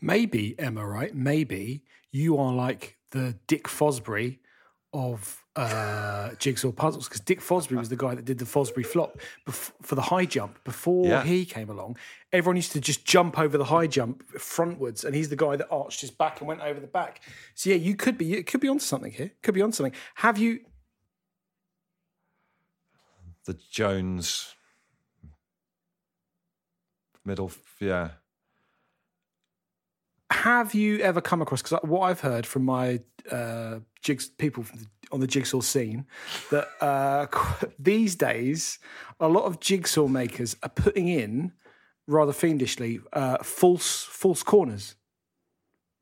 Maybe 0.02 0.60
Emma, 0.60 0.86
right? 0.86 1.15
Maybe 1.15 1.84
you 2.12 2.38
are 2.38 2.54
like 2.54 2.98
the 3.12 3.38
Dick 3.48 3.63
Fosbury 3.63 4.39
of 4.94 5.46
uh, 5.60 6.34
jigsaw 6.36 6.72
puzzles 6.72 7.08
because 7.08 7.19
Dick 7.22 7.41
Fosbury 7.41 7.78
was 7.78 7.89
the 7.89 7.95
guy 7.95 8.15
that 8.15 8.24
did 8.26 8.38
the 8.38 8.45
Fosbury 8.45 8.86
flop 8.86 9.19
bef- 9.48 9.72
for 9.82 9.95
the 9.95 10.02
high 10.04 10.26
jump 10.26 10.63
before 10.63 11.06
Yeah. 11.08 11.24
he 11.24 11.45
came 11.45 11.69
along. 11.69 11.98
Everyone 12.32 12.56
used 12.56 12.72
to 12.74 12.80
just 12.80 13.06
jump 13.06 13.38
over 13.38 13.58
the 13.58 13.65
high 13.65 13.88
jump 13.88 14.24
frontwards, 14.38 15.04
and 15.04 15.13
he's 15.15 15.30
the 15.30 15.36
guy 15.36 15.56
that 15.58 15.67
arched 15.69 16.02
his 16.02 16.12
back 16.12 16.39
and 16.39 16.48
went 16.48 16.62
over 16.62 16.80
the 16.80 16.88
back. 16.88 17.22
So 17.56 17.69
yeah, 17.72 17.76
you 17.76 17.95
could 17.95 18.17
be 18.17 18.34
it 18.34 18.45
could 18.48 18.62
be 18.62 18.67
onto 18.69 18.84
something 18.86 19.12
here. 19.12 19.32
Could 19.43 19.54
be 19.56 19.62
onto 19.62 19.76
something. 19.76 19.93
Have 20.15 20.38
you? 20.38 20.62
The 23.45 23.58
Jones 23.72 24.56
middle, 27.26 27.52
yeah. 27.80 28.10
Have 30.32 30.74
you 30.76 31.00
ever 31.00 31.22
come 31.22 31.41
across? 31.41 31.62
Because 31.62 31.80
what 31.84 32.02
I've 32.02 32.19
heard 32.22 32.45
from 32.45 32.63
my 32.65 33.02
uh, 33.32 33.80
jigs 34.02 34.30
people 34.30 34.64
from 34.64 34.80
the, 34.80 34.88
on 35.12 35.20
the 35.20 35.28
jigsaw 35.28 35.60
scene 35.60 36.06
that 36.52 36.68
uh, 36.82 37.28
these 37.80 38.16
days 38.16 38.80
a 39.20 39.28
lot 39.28 39.44
of 39.44 39.60
jigsaw 39.60 40.08
makers 40.08 40.56
are 40.64 40.70
putting 40.70 41.08
in 41.08 41.52
rather 42.08 42.34
fiendishly 42.34 43.00
uh, 43.14 43.38
false 43.44 44.04
false 44.04 44.44
corners. 44.44 44.96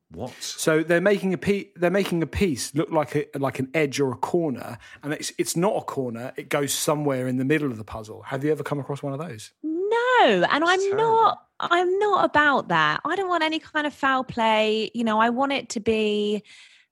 What? 0.09 0.31
So 0.41 0.83
they're 0.83 1.01
making 1.01 1.33
a 1.33 1.37
piece. 1.37 1.67
They're 1.75 1.91
making 1.91 2.23
a 2.23 2.27
piece 2.27 2.73
look 2.73 2.89
like 2.91 3.15
a 3.15 3.25
like 3.37 3.59
an 3.59 3.69
edge 3.73 3.99
or 3.99 4.11
a 4.13 4.15
corner, 4.15 4.77
and 5.03 5.13
it's 5.13 5.33
it's 5.37 5.57
not 5.57 5.75
a 5.75 5.81
corner. 5.81 6.31
It 6.37 6.47
goes 6.47 6.73
somewhere 6.73 7.27
in 7.27 7.35
the 7.37 7.43
middle 7.43 7.69
of 7.69 7.77
the 7.77 7.83
puzzle. 7.83 8.21
Have 8.21 8.45
you 8.45 8.51
ever 8.51 8.63
come 8.63 8.79
across 8.79 9.03
one 9.03 9.11
of 9.11 9.19
those? 9.19 9.51
No, 9.63 10.45
and 10.49 10.63
I'm 10.63 10.79
terrible. 10.79 10.97
not. 10.97 11.43
I'm 11.59 11.99
not 11.99 12.23
about 12.23 12.69
that. 12.69 13.01
I 13.03 13.15
don't 13.17 13.27
want 13.27 13.43
any 13.43 13.59
kind 13.59 13.85
of 13.85 13.93
foul 13.93 14.23
play. 14.23 14.91
You 14.93 15.03
know, 15.03 15.19
I 15.19 15.29
want 15.29 15.51
it 15.51 15.69
to 15.69 15.81
be 15.81 16.43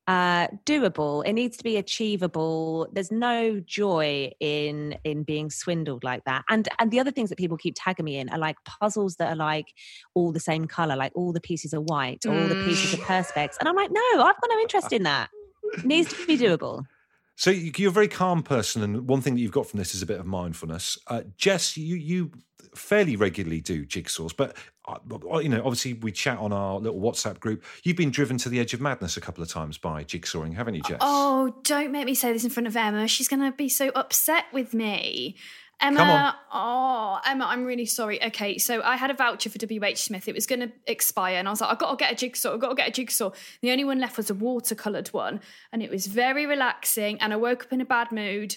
uh 0.08 0.48
doable. 0.66 1.26
It 1.26 1.34
needs 1.34 1.58
to 1.58 1.64
be 1.64 1.78
achievable. 1.78 2.88
There's 2.92 3.12
no 3.12 3.60
joy 3.60 4.32
in 4.40 4.98
in 5.04 5.24
being 5.24 5.50
swindled 5.50 6.04
like 6.04 6.24
that. 6.26 6.44
And 6.50 6.68
and 6.80 6.92
the 6.92 7.00
other 7.00 7.12
things 7.12 7.30
that 7.30 7.38
people 7.38 7.58
keep 7.58 7.76
tagging 7.78 8.06
me 8.06 8.18
in 8.18 8.30
are 8.30 8.38
like 8.38 8.58
puzzles 8.66 9.16
that 9.16 9.30
are 9.34 9.36
like 9.36 9.74
all 10.14 10.32
the 10.32 10.40
same 10.40 10.66
color 10.66 10.96
like 10.96 11.12
all 11.16 11.34
the 11.34 11.42
pieces 11.42 11.74
are 11.74 11.82
white 11.82 12.26
or 12.26 12.34
all 12.40 12.48
the 12.48 12.64
pieces 12.66 12.94
are 12.94 12.98
perspex 13.04 13.56
and 13.60 13.68
i'm 13.68 13.76
like 13.76 13.92
no 13.92 14.02
i've 14.18 14.40
got 14.40 14.50
no 14.50 14.60
interest 14.60 14.94
in 14.94 15.04
that. 15.04 15.30
It 15.74 15.86
needs 15.86 16.14
to 16.14 16.26
be 16.28 16.38
doable. 16.38 16.86
So 17.36 17.50
you- 17.50 17.72
you're 17.76 17.90
a 17.90 17.94
very 17.94 18.08
calm 18.08 18.44
person, 18.44 18.82
and 18.84 19.08
one 19.10 19.22
thing 19.22 19.34
that 19.36 19.42
you've 19.42 19.52
got 19.52 19.68
from 19.68 19.80
this 19.80 19.94
is 19.96 20.02
a 20.02 20.06
bit 20.06 20.20
of 20.20 20.26
mindfulness. 20.26 20.98
Uh, 21.08 21.24
Jess, 21.38 21.76
you 21.76 21.96
you 21.96 22.32
fairly 22.76 23.16
regularly 23.16 23.62
do 23.62 23.86
jigsaws, 23.86 24.36
but 24.36 24.56
uh, 24.88 25.40
you 25.40 25.50
know, 25.50 25.60
obviously 25.60 25.94
we 25.94 26.12
chat 26.12 26.38
on 26.38 26.54
our 26.54 26.80
little 26.80 27.00
WhatsApp 27.00 27.40
group. 27.40 27.64
You've 27.84 27.98
been 27.98 28.12
driven 28.12 28.38
to 28.40 28.50
the 28.50 28.60
edge 28.60 28.74
of 28.74 28.82
madness 28.82 29.18
a 29.18 29.22
couple 29.22 29.44
of 29.44 29.50
times 29.50 29.78
by 29.78 30.04
jigsawing, 30.04 30.54
haven't 30.54 30.76
you, 30.76 30.82
Jess? 30.82 31.00
Oh, 31.02 31.56
don't 31.64 31.92
make 31.92 32.06
me 32.06 32.16
say 32.16 32.32
this 32.32 32.44
in 32.44 32.50
front 32.50 32.68
of 32.68 32.76
Emma. 32.76 33.08
She's 33.08 33.28
going 33.28 33.42
to 33.42 33.52
be 33.52 33.70
so 33.70 33.90
upset 33.90 34.46
with 34.54 34.74
me. 34.74 35.38
Emma, 35.82 36.38
oh, 36.54 37.20
Emma, 37.26 37.46
I'm 37.46 37.66
really 37.66 37.86
sorry. 37.86 38.24
Okay, 38.24 38.58
so 38.58 38.82
I 38.82 38.96
had 38.96 39.12
a 39.12 39.14
voucher 39.14 39.50
for 39.50 39.58
WH 39.58 39.98
Smith. 39.98 40.28
It 40.28 40.34
was 40.34 40.46
going 40.46 40.62
to 40.62 40.72
expire, 40.88 41.38
and 41.38 41.48
I 41.48 41.52
was 41.52 41.60
like, 41.60 41.70
I've 41.70 41.80
got 41.80 41.92
to 41.92 41.98
get 41.98 42.14
a 42.14 42.16
jigsaw. 42.16 42.54
I've 42.54 42.62
got 42.62 42.70
to 42.70 42.76
get 42.76 42.88
a 42.88 42.92
jigsaw. 42.92 43.32
The 43.62 43.72
only 43.72 43.84
one 43.84 44.00
left 44.00 44.18
was 44.18 44.30
a 44.30 44.34
watercoloured 44.34 45.10
one, 45.10 45.42
and 45.74 45.84
it 45.84 45.90
was 45.90 46.08
very 46.08 46.46
relaxing. 46.46 47.20
And 47.20 47.34
I 47.34 47.36
woke 47.36 47.66
up 47.66 47.74
in 47.74 47.82
a 47.82 47.86
bad 47.86 48.12
mood, 48.12 48.56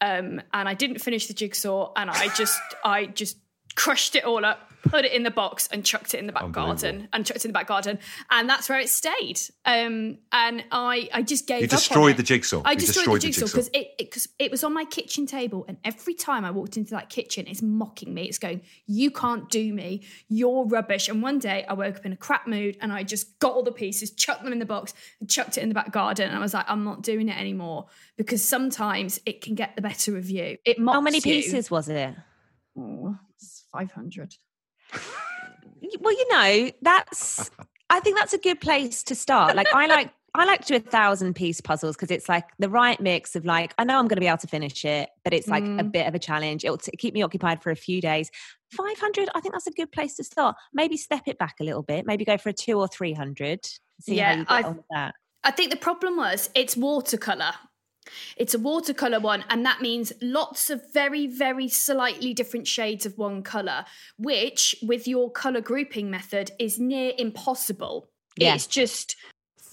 um, 0.00 0.40
and 0.52 0.68
I 0.68 0.74
didn't 0.74 1.00
finish 1.00 1.26
the 1.26 1.34
jigsaw, 1.34 1.92
and 1.96 2.08
I 2.08 2.28
just, 2.34 2.60
I 2.84 3.06
just 3.06 3.38
crushed 3.76 4.16
it 4.16 4.24
all 4.24 4.44
up, 4.44 4.70
put 4.82 5.04
it 5.04 5.12
in 5.12 5.22
the 5.22 5.30
box, 5.30 5.68
and 5.72 5.84
chucked 5.84 6.14
it 6.14 6.18
in 6.18 6.26
the 6.26 6.32
back 6.32 6.50
garden, 6.52 7.08
and 7.12 7.24
chucked 7.26 7.38
it 7.40 7.44
in 7.44 7.50
the 7.50 7.52
back 7.58 7.66
garden, 7.66 7.98
and 8.30 8.48
that's 8.48 8.68
where 8.68 8.78
it 8.80 8.88
stayed. 8.88 9.40
Um, 9.64 10.18
and 10.32 10.64
I, 10.72 11.08
I 11.12 11.22
just 11.22 11.46
gave 11.46 11.60
You 11.60 11.66
up 11.66 11.72
on 11.72 11.78
destroyed 11.78 12.16
the 12.16 12.22
jigsaw. 12.22 12.62
I 12.64 12.74
destroyed, 12.74 13.20
destroyed 13.20 13.20
the 13.22 13.26
the 13.26 13.32
jigsaw 13.32 13.40
jigsaw. 13.46 13.56
because 13.56 13.68
it, 13.74 13.88
it, 13.98 14.10
'cause 14.10 14.28
it 14.38 14.50
was 14.50 14.64
on 14.64 14.72
my 14.74 14.84
kitchen 14.84 15.26
table, 15.26 15.64
and 15.68 15.76
every 15.84 16.14
time 16.14 16.44
I 16.44 16.50
walked 16.50 16.76
into 16.76 16.90
that 16.92 17.08
kitchen, 17.10 17.46
it's 17.46 17.62
mocking 17.62 18.12
me. 18.14 18.22
It's 18.24 18.38
going, 18.38 18.62
"You 18.86 19.10
can't 19.10 19.48
do 19.50 19.72
me. 19.72 20.02
You're 20.28 20.64
rubbish." 20.66 21.08
And 21.08 21.22
one 21.22 21.38
day, 21.38 21.64
I 21.68 21.74
woke 21.74 21.96
up 21.96 22.06
in 22.06 22.12
a 22.12 22.16
crap 22.16 22.46
mood, 22.46 22.76
and 22.80 22.92
I 22.92 23.02
just 23.02 23.38
got 23.38 23.52
all 23.52 23.62
the 23.62 23.72
pieces, 23.72 24.10
chucked 24.10 24.42
them 24.44 24.52
in 24.52 24.58
the 24.58 24.66
box, 24.66 24.94
and 25.20 25.28
chucked 25.30 25.56
it 25.58 25.62
in 25.62 25.68
the 25.68 25.74
back 25.74 25.92
garden. 25.92 26.28
And 26.28 26.36
I 26.36 26.40
was 26.40 26.54
like, 26.54 26.66
"I'm 26.68 26.84
not 26.84 27.02
doing 27.02 27.28
it 27.28 27.38
anymore," 27.38 27.86
because 28.16 28.42
sometimes 28.42 29.20
it 29.26 29.40
can 29.42 29.54
get 29.54 29.76
the 29.76 29.82
better 29.82 30.16
of 30.16 30.28
you. 30.28 30.56
It 30.64 30.78
mocks 30.78 30.94
how 30.96 31.00
many 31.00 31.18
you. 31.18 31.22
pieces 31.22 31.70
was 31.70 31.88
it 31.88 32.14
Oh, 32.78 33.16
Five 33.72 33.90
hundred. 33.92 34.34
Well 36.00 36.12
you 36.12 36.28
know 36.32 36.70
that's 36.82 37.50
i 37.90 38.00
think 38.00 38.16
that's 38.16 38.32
a 38.32 38.38
good 38.38 38.60
place 38.60 39.02
to 39.04 39.14
start. 39.14 39.56
Like 39.56 39.72
i 39.74 39.86
like 39.86 40.12
i 40.34 40.44
like 40.44 40.60
to 40.66 40.66
do 40.68 40.76
a 40.76 40.90
thousand 40.90 41.34
piece 41.34 41.60
puzzles 41.60 41.96
because 41.96 42.10
it's 42.10 42.28
like 42.28 42.44
the 42.58 42.68
right 42.68 43.00
mix 43.00 43.34
of 43.34 43.44
like 43.44 43.74
i 43.78 43.84
know 43.84 43.98
i'm 43.98 44.06
going 44.06 44.16
to 44.16 44.20
be 44.20 44.26
able 44.28 44.38
to 44.38 44.46
finish 44.46 44.84
it 44.84 45.08
but 45.24 45.32
it's 45.34 45.48
like 45.48 45.64
a 45.64 45.66
Mm. 45.66 45.92
bit 45.92 46.06
of 46.06 46.14
a 46.14 46.18
challenge. 46.18 46.64
It'll 46.64 46.78
t- 46.78 46.92
keep 46.96 47.14
me 47.14 47.22
occupied 47.22 47.62
for 47.62 47.70
a 47.70 47.76
few 47.76 48.00
days. 48.00 48.30
500 48.72 49.28
i 49.34 49.40
think 49.40 49.54
that's 49.54 49.66
a 49.66 49.72
good 49.72 49.90
place 49.92 50.14
to 50.16 50.24
start. 50.24 50.56
Maybe 50.72 50.96
step 50.96 51.22
it 51.26 51.38
back 51.38 51.56
a 51.60 51.64
little 51.64 51.82
bit. 51.82 52.06
Maybe 52.06 52.24
go 52.24 52.36
for 52.38 52.50
a 52.50 52.52
two 52.52 52.78
or 52.78 52.88
300 52.88 53.64
see 54.00 54.16
Yeah, 54.16 54.32
how 54.32 54.38
you 54.38 54.44
get 54.44 54.64
on 54.66 54.76
with 54.76 54.86
that. 54.90 55.14
I 55.44 55.50
think 55.50 55.70
the 55.70 55.76
problem 55.76 56.16
was 56.16 56.50
it's 56.54 56.76
watercolor. 56.76 57.52
It's 58.36 58.54
a 58.54 58.58
watercolor 58.58 59.20
one, 59.20 59.44
and 59.50 59.64
that 59.66 59.80
means 59.80 60.12
lots 60.22 60.70
of 60.70 60.82
very, 60.92 61.26
very 61.26 61.68
slightly 61.68 62.32
different 62.34 62.66
shades 62.66 63.06
of 63.06 63.16
one 63.18 63.42
color, 63.42 63.84
which 64.18 64.74
with 64.82 65.06
your 65.06 65.30
color 65.30 65.60
grouping 65.60 66.10
method 66.10 66.50
is 66.58 66.78
near 66.78 67.12
impossible. 67.18 68.08
Yeah. 68.36 68.54
It's 68.54 68.66
just 68.66 69.16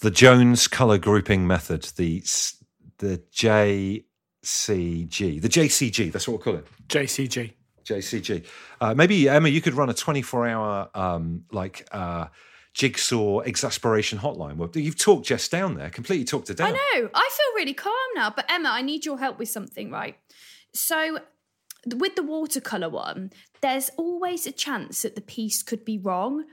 the 0.02 0.12
Jones 0.12 0.68
color 0.68 0.98
grouping 0.98 1.48
method, 1.48 1.84
the 1.96 2.20
s- 2.24 2.64
the 3.00 3.22
JCG, 4.44 5.42
the 5.42 5.50
JCG. 5.50 6.12
That's 6.12 6.28
what 6.28 6.34
we'll 6.34 6.44
call 6.44 6.56
it. 6.56 6.68
JCG. 6.90 7.54
JCG. 7.86 8.44
Uh, 8.82 8.94
maybe 8.94 9.30
Emma, 9.30 9.48
you 9.48 9.62
could 9.62 9.74
run 9.74 9.90
a 9.90 9.94
24 9.94 10.48
hour 10.48 10.90
um, 10.94 11.46
like 11.52 11.88
uh, 11.92 12.26
jigsaw 12.78 13.40
exasperation 13.40 14.20
hotline. 14.20 14.58
Well, 14.58 14.70
you've 14.76 15.00
talked 15.00 15.26
Jess 15.26 15.48
down 15.48 15.76
there, 15.76 15.90
completely 15.90 16.26
talked 16.26 16.48
her 16.50 16.54
down. 16.54 16.68
I 16.68 16.72
know. 16.72 17.10
I 17.12 17.30
feel 17.32 17.56
really 17.56 17.74
calm 17.74 17.94
now. 18.14 18.30
But 18.30 18.46
Emma, 18.50 18.70
I 18.70 18.84
need 18.84 19.04
your 19.04 19.18
help 19.18 19.40
with 19.40 19.50
something, 19.50 19.90
right? 19.90 20.16
So 20.76 21.18
with 21.88 22.16
the 22.16 22.22
watercolor 22.22 22.90
one, 22.90 23.32
there's 23.62 23.90
always 23.98 24.46
a 24.46 24.52
chance 24.52 25.02
that 25.02 25.16
the 25.16 25.22
piece 25.22 25.64
could 25.64 25.84
be 25.86 25.98
wrong, 25.98 26.46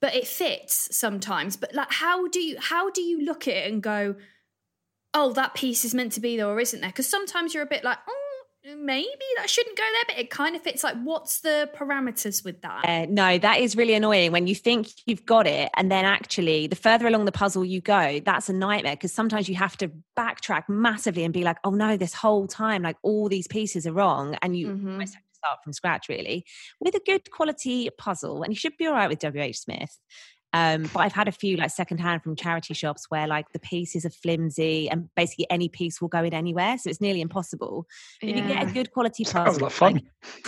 but 0.00 0.14
it 0.14 0.26
fits 0.26 0.96
sometimes. 0.96 1.58
But 1.58 1.74
like 1.74 1.92
how 1.92 2.26
do 2.26 2.40
you 2.40 2.56
how 2.58 2.88
do 2.90 3.02
you 3.02 3.22
look 3.22 3.46
at 3.46 3.54
it 3.54 3.70
and 3.70 3.82
go, 3.82 4.14
oh, 5.12 5.34
that 5.34 5.54
piece 5.54 5.84
is 5.84 5.94
meant 5.94 6.12
to 6.12 6.20
be 6.20 6.38
there 6.38 6.48
or 6.48 6.58
isn't 6.58 6.80
there? 6.80 6.88
Because 6.88 7.06
sometimes 7.06 7.52
you're 7.52 7.62
a 7.62 7.66
bit 7.66 7.84
like, 7.84 7.98
maybe 8.76 9.08
that 9.36 9.48
shouldn't 9.48 9.76
go 9.76 9.84
there, 9.84 10.02
but 10.08 10.18
it 10.18 10.30
kind 10.30 10.56
of 10.56 10.62
fits. 10.62 10.82
Like, 10.82 10.96
what's 11.04 11.40
the 11.40 11.70
parameters 11.76 12.44
with 12.44 12.62
that? 12.62 12.84
Uh, 12.84 13.06
no, 13.08 13.38
that 13.38 13.60
is 13.60 13.76
really 13.76 13.94
annoying 13.94 14.32
when 14.32 14.46
you 14.46 14.54
think 14.54 14.88
you've 15.06 15.24
got 15.26 15.46
it, 15.46 15.70
and 15.76 15.90
then 15.90 16.04
actually, 16.04 16.66
the 16.66 16.76
further 16.76 17.06
along 17.06 17.26
the 17.26 17.32
puzzle 17.32 17.64
you 17.64 17.80
go, 17.80 18.20
that's 18.24 18.48
a 18.48 18.52
nightmare 18.52 18.96
because 18.96 19.12
sometimes 19.12 19.48
you 19.48 19.54
have 19.54 19.76
to 19.78 19.90
backtrack 20.18 20.68
massively 20.68 21.22
and 21.24 21.32
be 21.32 21.44
like, 21.44 21.58
"Oh 21.64 21.70
no, 21.70 21.96
this 21.96 22.14
whole 22.14 22.46
time, 22.48 22.82
like 22.82 22.96
all 23.02 23.28
these 23.28 23.46
pieces 23.46 23.86
are 23.86 23.92
wrong," 23.92 24.36
and 24.42 24.56
you 24.56 24.68
Mhm. 24.68 24.92
almost 24.92 25.14
have 25.14 25.22
to 25.22 25.34
start 25.34 25.58
from 25.62 25.72
scratch, 25.72 26.08
really, 26.08 26.44
with 26.80 26.94
a 26.94 27.00
good 27.06 27.30
quality 27.30 27.88
puzzle. 27.98 28.42
And 28.42 28.52
you 28.52 28.56
should 28.56 28.76
be 28.76 28.86
all 28.86 28.94
right 28.94 29.08
with 29.08 29.20
WH 29.20 29.58
Smith. 29.58 29.98
Um, 30.56 30.88
but 30.92 31.00
I've 31.00 31.12
had 31.12 31.28
a 31.28 31.32
few 31.32 31.56
like 31.56 31.70
secondhand 31.70 32.22
from 32.22 32.34
charity 32.34 32.72
shops 32.74 33.06
where 33.10 33.26
like 33.26 33.52
the 33.52 33.58
pieces 33.58 34.04
are 34.06 34.10
flimsy 34.10 34.88
and 34.88 35.08
basically 35.14 35.46
any 35.50 35.68
piece 35.68 36.00
will 36.00 36.08
go 36.08 36.24
in 36.24 36.32
anywhere, 36.32 36.78
so 36.78 36.88
it's 36.88 37.00
nearly 37.00 37.20
impossible. 37.20 37.86
If 38.22 38.36
you 38.36 38.42
get 38.48 38.62
a 38.62 38.72
good 38.72 38.90
quality 38.92 39.24
puzzle, 39.24 39.44
Sounds 39.46 39.60
like 39.60 39.72
fun. 39.72 40.02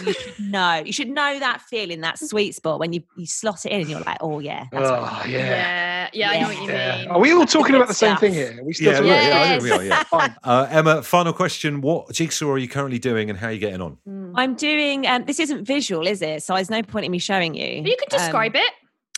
you 0.07 0.13
should 0.15 0.39
know. 0.39 0.77
You 0.85 0.93
should 0.93 1.09
know 1.11 1.39
that 1.39 1.61
feeling, 1.63 2.01
that 2.01 2.19
sweet 2.19 2.55
spot 2.55 2.81
when 2.81 2.93
you, 2.93 3.03
you 3.17 3.27
slot 3.27 3.67
it 3.67 3.73
in 3.73 3.81
and 3.83 3.91
you're 3.91 4.01
like, 4.01 4.19
oh 4.21 4.39
yeah, 4.41 4.67
that's 4.73 4.89
Oh, 4.89 5.03
want. 5.03 5.29
yeah, 5.29 6.09
yeah, 6.13 6.31
I 6.31 6.41
know 6.41 6.49
what 6.49 6.63
you 6.63 6.69
Yeah. 6.73 6.97
mean. 6.99 7.09
Are 7.09 7.21
we 7.21 7.33
all 7.33 7.45
talking 7.47 7.75
about 7.75 7.89
the 7.89 7.95
same 7.95 8.11
stuff. 8.17 8.21
thing 8.21 8.33
here? 8.35 8.57
Are 8.59 8.65
we 8.65 8.73
still 8.73 8.87
Yeah, 8.93 8.93
talking 8.99 9.09
yeah, 9.09 9.15
about 9.15 9.29
yeah, 9.29 9.41
I 9.43 9.49
think 9.49 9.63
we 9.63 9.71
are, 9.73 9.85
yeah. 9.85 10.03
Fine. 10.05 10.37
Uh, 10.45 10.67
Emma, 10.71 11.03
final 11.03 11.33
question. 11.33 11.81
What 11.83 12.13
jigsaw 12.13 12.49
are 12.51 12.59
you 12.59 12.69
currently 12.69 12.99
doing 12.99 13.29
and 13.29 13.39
how 13.39 13.49
are 13.49 13.53
you 13.53 13.59
getting 13.59 13.83
on? 13.83 13.99
I'm 14.35 14.55
doing. 14.55 15.07
Um, 15.07 15.25
this 15.27 15.39
isn't 15.41 15.65
visual, 15.67 16.07
is 16.07 16.23
it? 16.23 16.43
So 16.43 16.55
there's 16.55 16.71
no 16.71 16.83
point 16.83 17.05
in 17.05 17.13
me 17.13 17.19
showing 17.19 17.55
you. 17.55 17.83
But 17.83 17.91
you 17.91 17.97
can 17.99 18.09
describe 18.09 18.55
Um, 18.57 18.63
it. 18.63 18.73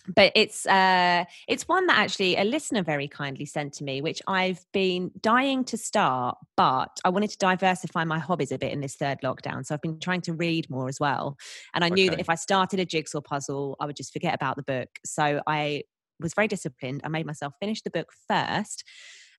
But 0.09 0.33
it's 0.35 0.67
uh 0.67 1.25
it's 1.49 1.69
one 1.69 1.87
that 1.87 1.99
actually 1.99 2.37
a 2.37 2.45
listener 2.45 2.83
very 2.83 3.09
kindly 3.09 3.45
sent 3.45 3.73
to 3.73 3.85
me 3.85 4.01
which 4.01 4.23
i've 4.27 4.65
been 4.73 5.11
dying 5.21 5.65
to 5.65 5.77
start 5.77 6.37
but 6.57 6.99
i 7.05 7.09
wanted 7.09 7.31
to 7.31 7.39
diversify 7.39 8.05
my 8.05 8.19
hobbies 8.19 8.53
a 8.53 8.59
bit 8.59 8.73
in 8.73 8.81
this 8.81 8.97
third 8.97 9.19
lockdown 9.23 9.65
so 9.65 9.75
i've 9.75 9.83
been 9.83 10.01
trying 10.01 10.21
to 10.21 10.33
read 10.33 10.69
more 10.71 10.89
as 10.89 10.99
well 11.01 11.37
and 11.75 11.85
i 11.85 11.89
knew 11.89 12.11
that 12.11 12.21
if 12.21 12.31
i 12.31 12.35
started 12.35 12.81
a 12.81 12.85
jigsaw 12.85 13.21
puzzle 13.21 13.77
i 13.81 13.87
would 13.87 13.97
just 13.97 14.13
forget 14.13 14.35
about 14.35 14.57
the 14.57 14.63
book 14.63 14.89
so 15.05 15.41
i 15.47 15.83
was 16.19 16.35
very 16.35 16.49
disciplined 16.49 17.01
i 17.05 17.09
made 17.09 17.27
myself 17.27 17.55
finish 17.61 17.83
the 17.83 17.91
book 17.91 18.11
first 18.29 18.85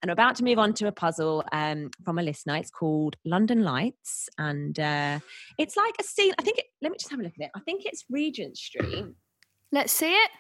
And 0.01 0.09
I'm 0.09 0.13
about 0.13 0.35
to 0.37 0.43
move 0.43 0.57
on 0.57 0.73
to 0.75 0.87
a 0.87 0.91
puzzle 0.91 1.43
um, 1.51 1.91
from 2.03 2.17
a 2.17 2.23
listener. 2.23 2.55
It's 2.55 2.71
called 2.71 3.17
London 3.23 3.63
Lights. 3.63 4.29
And 4.37 4.79
uh, 4.79 5.19
it's 5.59 5.77
like 5.77 5.93
a 5.99 6.03
scene. 6.03 6.33
I 6.39 6.41
think, 6.41 6.57
it, 6.57 6.65
let 6.81 6.91
me 6.91 6.97
just 6.97 7.11
have 7.11 7.19
a 7.19 7.23
look 7.23 7.33
at 7.39 7.45
it. 7.45 7.51
I 7.55 7.59
think 7.59 7.83
it's 7.85 8.03
Regent 8.09 8.57
Street. 8.57 9.05
Let's 9.71 9.93
see 9.93 10.11
it. 10.11 10.31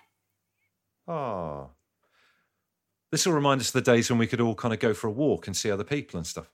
Oh. 1.11 1.69
This 3.11 3.25
will 3.25 3.33
remind 3.33 3.59
us 3.59 3.67
of 3.67 3.73
the 3.73 3.81
days 3.81 4.09
when 4.09 4.17
we 4.17 4.27
could 4.27 4.39
all 4.39 4.55
kind 4.55 4.73
of 4.73 4.79
go 4.79 4.93
for 4.93 5.07
a 5.07 5.11
walk 5.11 5.47
and 5.47 5.55
see 5.55 5.69
other 5.69 5.83
people 5.83 6.17
and 6.17 6.25
stuff. 6.25 6.49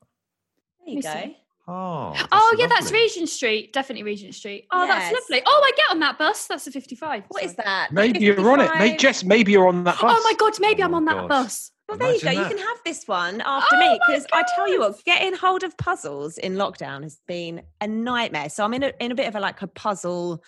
There 0.85 0.95
you 0.95 1.01
Let 1.01 1.15
me 1.15 1.21
go. 1.21 1.27
see. 1.27 1.37
Oh. 1.69 2.13
Ah, 2.15 2.27
oh 2.31 2.55
yeah, 2.57 2.67
that's. 2.67 2.91
Regent 2.91 3.27
Street. 3.29 3.73
Definitely 3.73 4.03
Regent 4.03 4.33
Street. 4.33 4.67
Oh, 4.71 4.87
that's 4.87 5.13
lovely. 5.13 5.43
Oh, 5.45 5.61
I 5.65 5.71
get 5.75 5.85
on 5.91 5.99
that 5.99 6.17
bus. 6.17 6.47
That's 6.47 6.65
a 6.65 6.71
55. 6.71 7.25
What 7.27 7.43
is 7.43 7.51
Sorry. 7.51 7.63
that? 7.65 7.91
Maybe 7.91 8.13
Like 8.13 8.21
a 8.21 8.41
you're 8.41 8.51
on 8.51 8.59
it. 8.61 8.71
Maybe, 8.79 8.97
Jess, 8.97 9.23
maybe 9.23 9.51
you're 9.51 9.67
on 9.67 9.83
that 9.83 9.99
bus. 9.99 10.13
Oh 10.17 10.21
my 10.23 10.33
god, 10.39 10.53
maybe 10.59 10.81
Oh 10.81 10.85
I'm 10.85 10.95
on 10.95 11.05
my 11.05 11.13
that 11.13 11.27
gosh. 11.27 11.29
bus. 11.29 11.71
Well, 11.89 11.97
there 11.97 12.13
you 12.13 12.21
go. 12.21 12.31
Imagine 12.31 12.51
You 12.51 12.57
can 12.57 12.67
have 12.67 12.77
this 12.85 13.07
one 13.07 13.41
after 13.41 13.75
Oh 13.75 13.79
me 13.79 13.99
because 14.07 14.25
I 14.33 14.43
tell 14.55 14.67
you 14.71 14.79
what, 14.79 15.03
getting 15.05 15.33
hold 15.35 15.63
of 15.63 15.77
puzzles 15.77 16.37
in 16.37 16.55
lockdown 16.55 17.03
has 17.03 17.19
been 17.27 17.61
a 17.79 17.87
nightmare. 17.87 18.49
So 18.49 18.63
I'm 18.65 18.73
in 18.73 18.83
a 18.83 18.93
in 18.99 19.11
a 19.11 19.15
bit 19.15 19.27
of 19.27 19.35
a 19.35 19.39
like 19.39 19.61
a 19.61 19.67
puzzle 19.67 20.43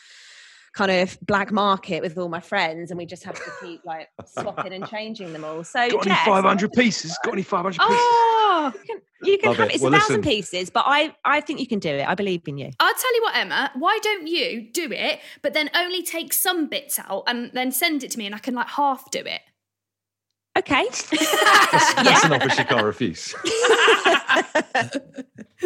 kind 0.74 0.92
of 0.92 1.18
black 1.22 1.52
market 1.52 2.02
with 2.02 2.18
all 2.18 2.30
my 2.30 2.40
friends, 2.40 2.92
and 2.92 2.98
we 2.98 3.06
just 3.06 3.24
have 3.24 3.36
to 3.36 3.52
keep 3.62 3.84
like 3.86 4.10
swapping 4.26 4.74
and 4.74 4.88
changing 4.88 5.34
them 5.34 5.44
all. 5.44 5.64
So 5.64 5.80
Got 5.90 6.06
any 6.08 6.16
Jess, 6.16 6.26
500 6.26 6.72
pieces? 6.74 7.18
Got 7.24 7.34
any 7.34 7.44
500 7.44 7.80
pieces? 7.80 7.88
Oh, 7.90 8.72
You 8.76 8.80
can, 8.86 9.02
you 9.24 9.38
can 9.38 9.54
have 9.54 9.60
it. 9.60 9.72
it. 9.72 9.76
It's 9.76 9.84
Well, 9.84 9.94
a 9.94 9.98
thousand 10.00 10.18
listen. 10.18 10.32
pieces, 10.32 10.70
but 10.70 10.84
I 10.88 11.16
I 11.26 11.42
think 11.42 11.60
you 11.60 11.68
can 11.68 11.80
do 11.80 11.90
it. 11.90 12.08
I 12.08 12.16
believe 12.16 12.42
in 12.48 12.58
you. 12.58 12.72
I'll 12.80 12.94
tell 12.94 13.16
you 13.16 13.22
what, 13.24 13.36
Emma. 13.36 13.72
Why 13.76 14.00
don't 14.02 14.28
you 14.28 14.70
do 14.72 14.90
it, 14.92 15.20
but 15.42 15.54
then 15.54 15.70
only 15.76 16.04
take 16.04 16.34
some 16.34 16.68
bits 16.68 17.00
out 17.00 17.24
and 17.28 17.52
then 17.54 17.72
send 17.72 18.04
it 18.04 18.12
to 18.12 18.18
me, 18.18 18.26
and 18.26 18.36
I 18.36 18.40
can 18.40 18.54
like 18.56 18.68
half 18.70 19.10
do 19.12 19.20
it. 19.20 19.42
Okay. 20.60 20.86
That's 20.90 22.26
an 22.26 22.34
offer 22.34 22.50
she 22.50 22.64
can't 22.66 22.84
refuse. 22.84 23.34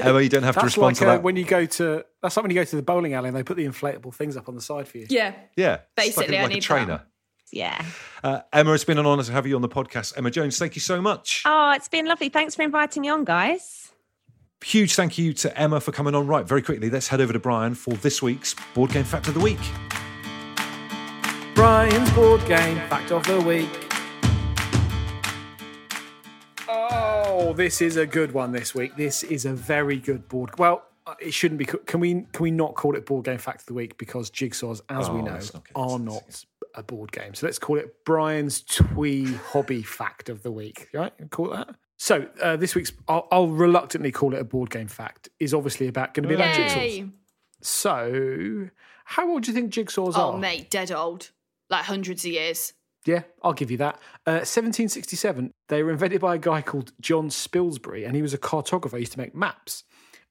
Emma, 0.01 0.21
you 0.21 0.29
don't 0.29 0.43
have 0.43 0.55
to 0.55 0.61
respond 0.65 0.85
like 0.85 0.95
to 0.97 1.05
uh, 1.05 1.13
that. 1.13 1.23
when 1.23 1.35
you 1.35 1.45
go 1.45 1.65
to 1.65 2.05
that's 2.21 2.35
like 2.37 2.43
when 2.43 2.51
you 2.51 2.55
go 2.55 2.63
to 2.63 2.75
the 2.75 2.81
bowling 2.81 3.13
alley 3.13 3.29
and 3.29 3.37
they 3.37 3.43
put 3.43 3.57
the 3.57 3.65
inflatable 3.65 4.13
things 4.13 4.37
up 4.37 4.47
on 4.47 4.55
the 4.55 4.61
side 4.61 4.87
for 4.87 4.97
you. 4.99 5.07
Yeah. 5.09 5.33
yeah. 5.55 5.79
Basically, 5.95 6.27
like 6.27 6.33
a, 6.35 6.37
I 6.37 6.41
like 6.43 6.51
a 6.51 6.53
need 6.53 6.63
that. 6.63 6.67
trainer. 6.67 7.01
yeah. 7.51 7.85
Uh, 8.23 8.41
Emma, 8.51 8.73
it's 8.73 8.83
been 8.83 8.97
an 8.97 9.05
honour 9.05 9.23
to 9.23 9.31
have 9.31 9.47
you 9.47 9.55
on 9.55 9.61
the 9.61 9.69
podcast. 9.69 10.17
Emma 10.17 10.31
Jones, 10.31 10.57
thank 10.57 10.75
you 10.75 10.81
so 10.81 11.01
much. 11.01 11.43
Oh, 11.45 11.71
it's 11.71 11.87
been 11.89 12.05
lovely. 12.05 12.29
Thanks 12.29 12.55
for 12.55 12.61
inviting 12.61 13.01
me 13.01 13.09
on, 13.09 13.23
guys. 13.23 13.91
Huge 14.63 14.95
thank 14.95 15.17
you 15.17 15.33
to 15.33 15.57
Emma 15.59 15.81
for 15.81 15.91
coming 15.91 16.15
on. 16.15 16.25
Right, 16.27 16.45
very 16.47 16.61
quickly, 16.61 16.89
let's 16.89 17.09
head 17.09 17.19
over 17.19 17.33
to 17.33 17.39
Brian 17.39 17.75
for 17.75 17.95
this 17.95 18.21
week's 18.21 18.55
Board 18.73 18.91
Game 18.91 19.03
Fact 19.03 19.27
of 19.27 19.33
the 19.33 19.39
Week. 19.41 19.59
Brian's 21.55 22.09
board 22.11 22.43
game 22.47 22.77
fact 22.89 23.11
of 23.11 23.23
the 23.25 23.39
week. 23.41 23.82
Oh, 26.75 27.53
this 27.53 27.81
is 27.81 27.97
a 27.97 28.05
good 28.05 28.31
one 28.31 28.51
this 28.51 28.73
week. 28.73 28.95
This 28.95 29.21
is 29.23 29.45
a 29.45 29.53
very 29.53 29.97
good 29.97 30.27
board. 30.27 30.57
Well, 30.57 30.83
uh, 31.05 31.13
it 31.19 31.33
shouldn't 31.33 31.59
be. 31.59 31.65
Can 31.65 31.99
we? 31.99 32.25
Can 32.31 32.43
we 32.43 32.51
not 32.51 32.73
call 32.75 32.95
it 32.95 33.05
board 33.05 33.25
game 33.25 33.37
fact 33.37 33.61
of 33.61 33.65
the 33.67 33.73
week 33.73 33.97
because 33.97 34.31
jigsaws, 34.31 34.81
as 34.89 35.09
we 35.09 35.19
Oh, 35.19 35.25
know, 35.25 35.31
not 35.33 35.61
are 35.75 35.91
into 35.99 36.03
not 36.05 36.45
a 36.75 36.81
board 36.83 37.11
game. 37.11 37.33
So 37.35 37.45
let's 37.45 37.59
call 37.59 37.77
it 37.77 38.03
Brian's 38.05 38.61
twee 38.61 39.25
hobby 39.33 39.83
fact 39.83 40.29
of 40.29 40.41
the 40.41 40.51
week. 40.51 40.87
Right? 40.93 41.13
Call 41.29 41.49
that. 41.49 41.75
So 41.97 42.27
uh, 42.41 42.57
this 42.57 42.73
week's, 42.75 42.91
I'll, 43.07 43.27
I'll 43.31 43.47
reluctantly 43.47 44.11
call 44.11 44.33
it 44.33 44.39
a 44.39 44.43
board 44.43 44.69
game 44.71 44.87
fact. 44.87 45.29
Is 45.39 45.53
obviously 45.53 45.87
about 45.87 46.13
going 46.13 46.23
to 46.23 46.29
be 46.29 46.35
about 46.35 46.55
jigsaws. 46.55 47.11
So, 47.61 48.69
how 49.05 49.29
old 49.29 49.43
do 49.43 49.51
you 49.51 49.55
think 49.55 49.71
jigsaws 49.71 50.13
Oh, 50.15 50.33
are? 50.33 50.37
mate, 50.39 50.69
dead 50.69 50.91
old. 50.91 51.31
Like 51.69 51.85
hundreds 51.85 52.25
of 52.25 52.31
years. 52.31 52.73
Yeah, 53.05 53.23
I'll 53.41 53.53
give 53.53 53.69
you 53.69 53.77
that. 53.77 53.95
Uh, 54.25 54.45
1767, 54.45 55.51
they 55.67 55.83
were 55.83 55.91
invented 55.91 56.21
by 56.21 56.35
a 56.35 56.37
guy 56.39 56.61
called 56.61 56.93
John 57.01 57.29
Spilsbury, 57.29 58.05
and 58.05 58.15
he 58.15 58.21
was 58.21 58.33
a 58.33 58.37
cartographer. 58.37 58.93
He 58.93 58.99
used 58.99 59.11
to 59.13 59.19
make 59.19 59.35
maps. 59.35 59.83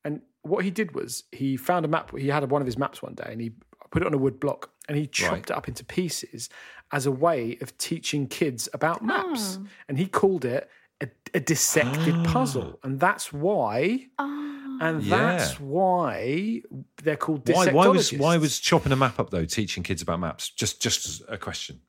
And 0.04 0.22
what 0.42 0.64
he 0.64 0.70
did 0.70 0.94
was 0.94 1.24
he 1.32 1.56
found 1.56 1.84
a 1.84 1.88
map. 1.88 2.16
He 2.16 2.28
had 2.28 2.50
one 2.50 2.62
of 2.62 2.66
his 2.66 2.78
maps 2.78 3.02
one 3.02 3.14
day, 3.14 3.28
and 3.28 3.40
he 3.40 3.52
put 3.90 4.02
it 4.02 4.06
on 4.06 4.14
a 4.14 4.18
wood 4.18 4.40
block, 4.40 4.70
and 4.88 4.96
he 4.96 5.06
chopped 5.06 5.32
Right. 5.32 5.50
it 5.50 5.50
up 5.50 5.68
into 5.68 5.84
pieces 5.84 6.48
as 6.92 7.06
a 7.06 7.12
way 7.12 7.58
of 7.60 7.76
teaching 7.78 8.26
kids 8.26 8.68
about 8.72 9.04
maps. 9.04 9.58
Ah. 9.60 9.66
And 9.88 9.98
he 9.98 10.06
called 10.06 10.44
it 10.44 10.68
a, 11.02 11.08
a 11.34 11.40
dissected 11.40 12.14
ah. 12.16 12.24
puzzle, 12.26 12.78
and 12.82 12.98
that's 12.98 13.32
why. 13.32 14.06
Ah. 14.18 14.38
And 14.80 15.02
Yeah. 15.02 15.16
that's 15.36 15.60
why 15.60 16.62
they're 17.02 17.16
called 17.16 17.48
Why, 17.48 17.70
why 17.70 17.86
was 17.88 18.12
why 18.14 18.36
was 18.38 18.58
chopping 18.58 18.90
a 18.90 18.96
map 18.96 19.20
up 19.20 19.30
though 19.30 19.44
teaching 19.44 19.82
kids 19.84 20.02
about 20.02 20.18
maps? 20.18 20.48
Just 20.48 20.80
just 20.82 21.22
a 21.28 21.36
question. 21.38 21.80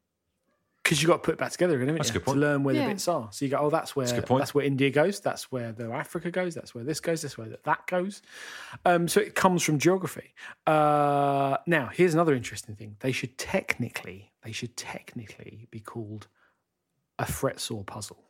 Because 0.83 1.01
you 1.01 1.07
got 1.07 1.13
to 1.15 1.19
put 1.19 1.33
it 1.33 1.37
back 1.37 1.51
together 1.51 1.75
again, 1.75 1.87
haven't 1.87 1.99
That's 1.99 2.09
a 2.09 2.13
you? 2.13 2.19
good 2.19 2.25
point. 2.25 2.35
To 2.35 2.41
learn 2.41 2.63
where 2.63 2.75
Yeah. 2.75 2.83
the 2.87 2.91
bits 2.91 3.07
are. 3.07 3.29
So 3.31 3.45
you 3.45 3.51
go, 3.51 3.57
oh, 3.57 3.69
that's 3.69 3.95
where 3.95 4.05
a 4.05 4.11
good 4.11 4.25
point. 4.25 4.41
that's 4.41 4.53
where 4.53 4.65
India 4.65 4.89
goes. 4.89 5.21
That's 5.21 5.49
where 5.51 5.71
the 5.71 5.89
Africa 5.91 6.29
goes. 6.29 6.53
That's 6.53 6.75
where 6.75 6.83
this 6.83 6.99
goes. 6.99 7.21
That's 7.21 7.37
where 7.37 7.47
that, 7.47 7.63
that 7.63 7.87
goes. 7.87 8.21
Um, 8.85 9.07
so 9.07 9.21
it 9.21 9.33
comes 9.33 9.63
from 9.63 9.79
geography. 9.79 10.33
Uh, 10.67 11.57
now, 11.67 11.87
here's 11.93 12.13
another 12.13 12.33
interesting 12.35 12.75
thing. 12.75 12.97
They 12.99 13.13
should 13.13 13.37
technically, 13.37 14.31
they 14.43 14.51
should 14.51 14.75
technically 14.75 15.67
be 15.71 15.79
called 15.79 16.27
a 17.17 17.25
fret 17.25 17.59
saw 17.61 17.83
puzzle 17.83 18.21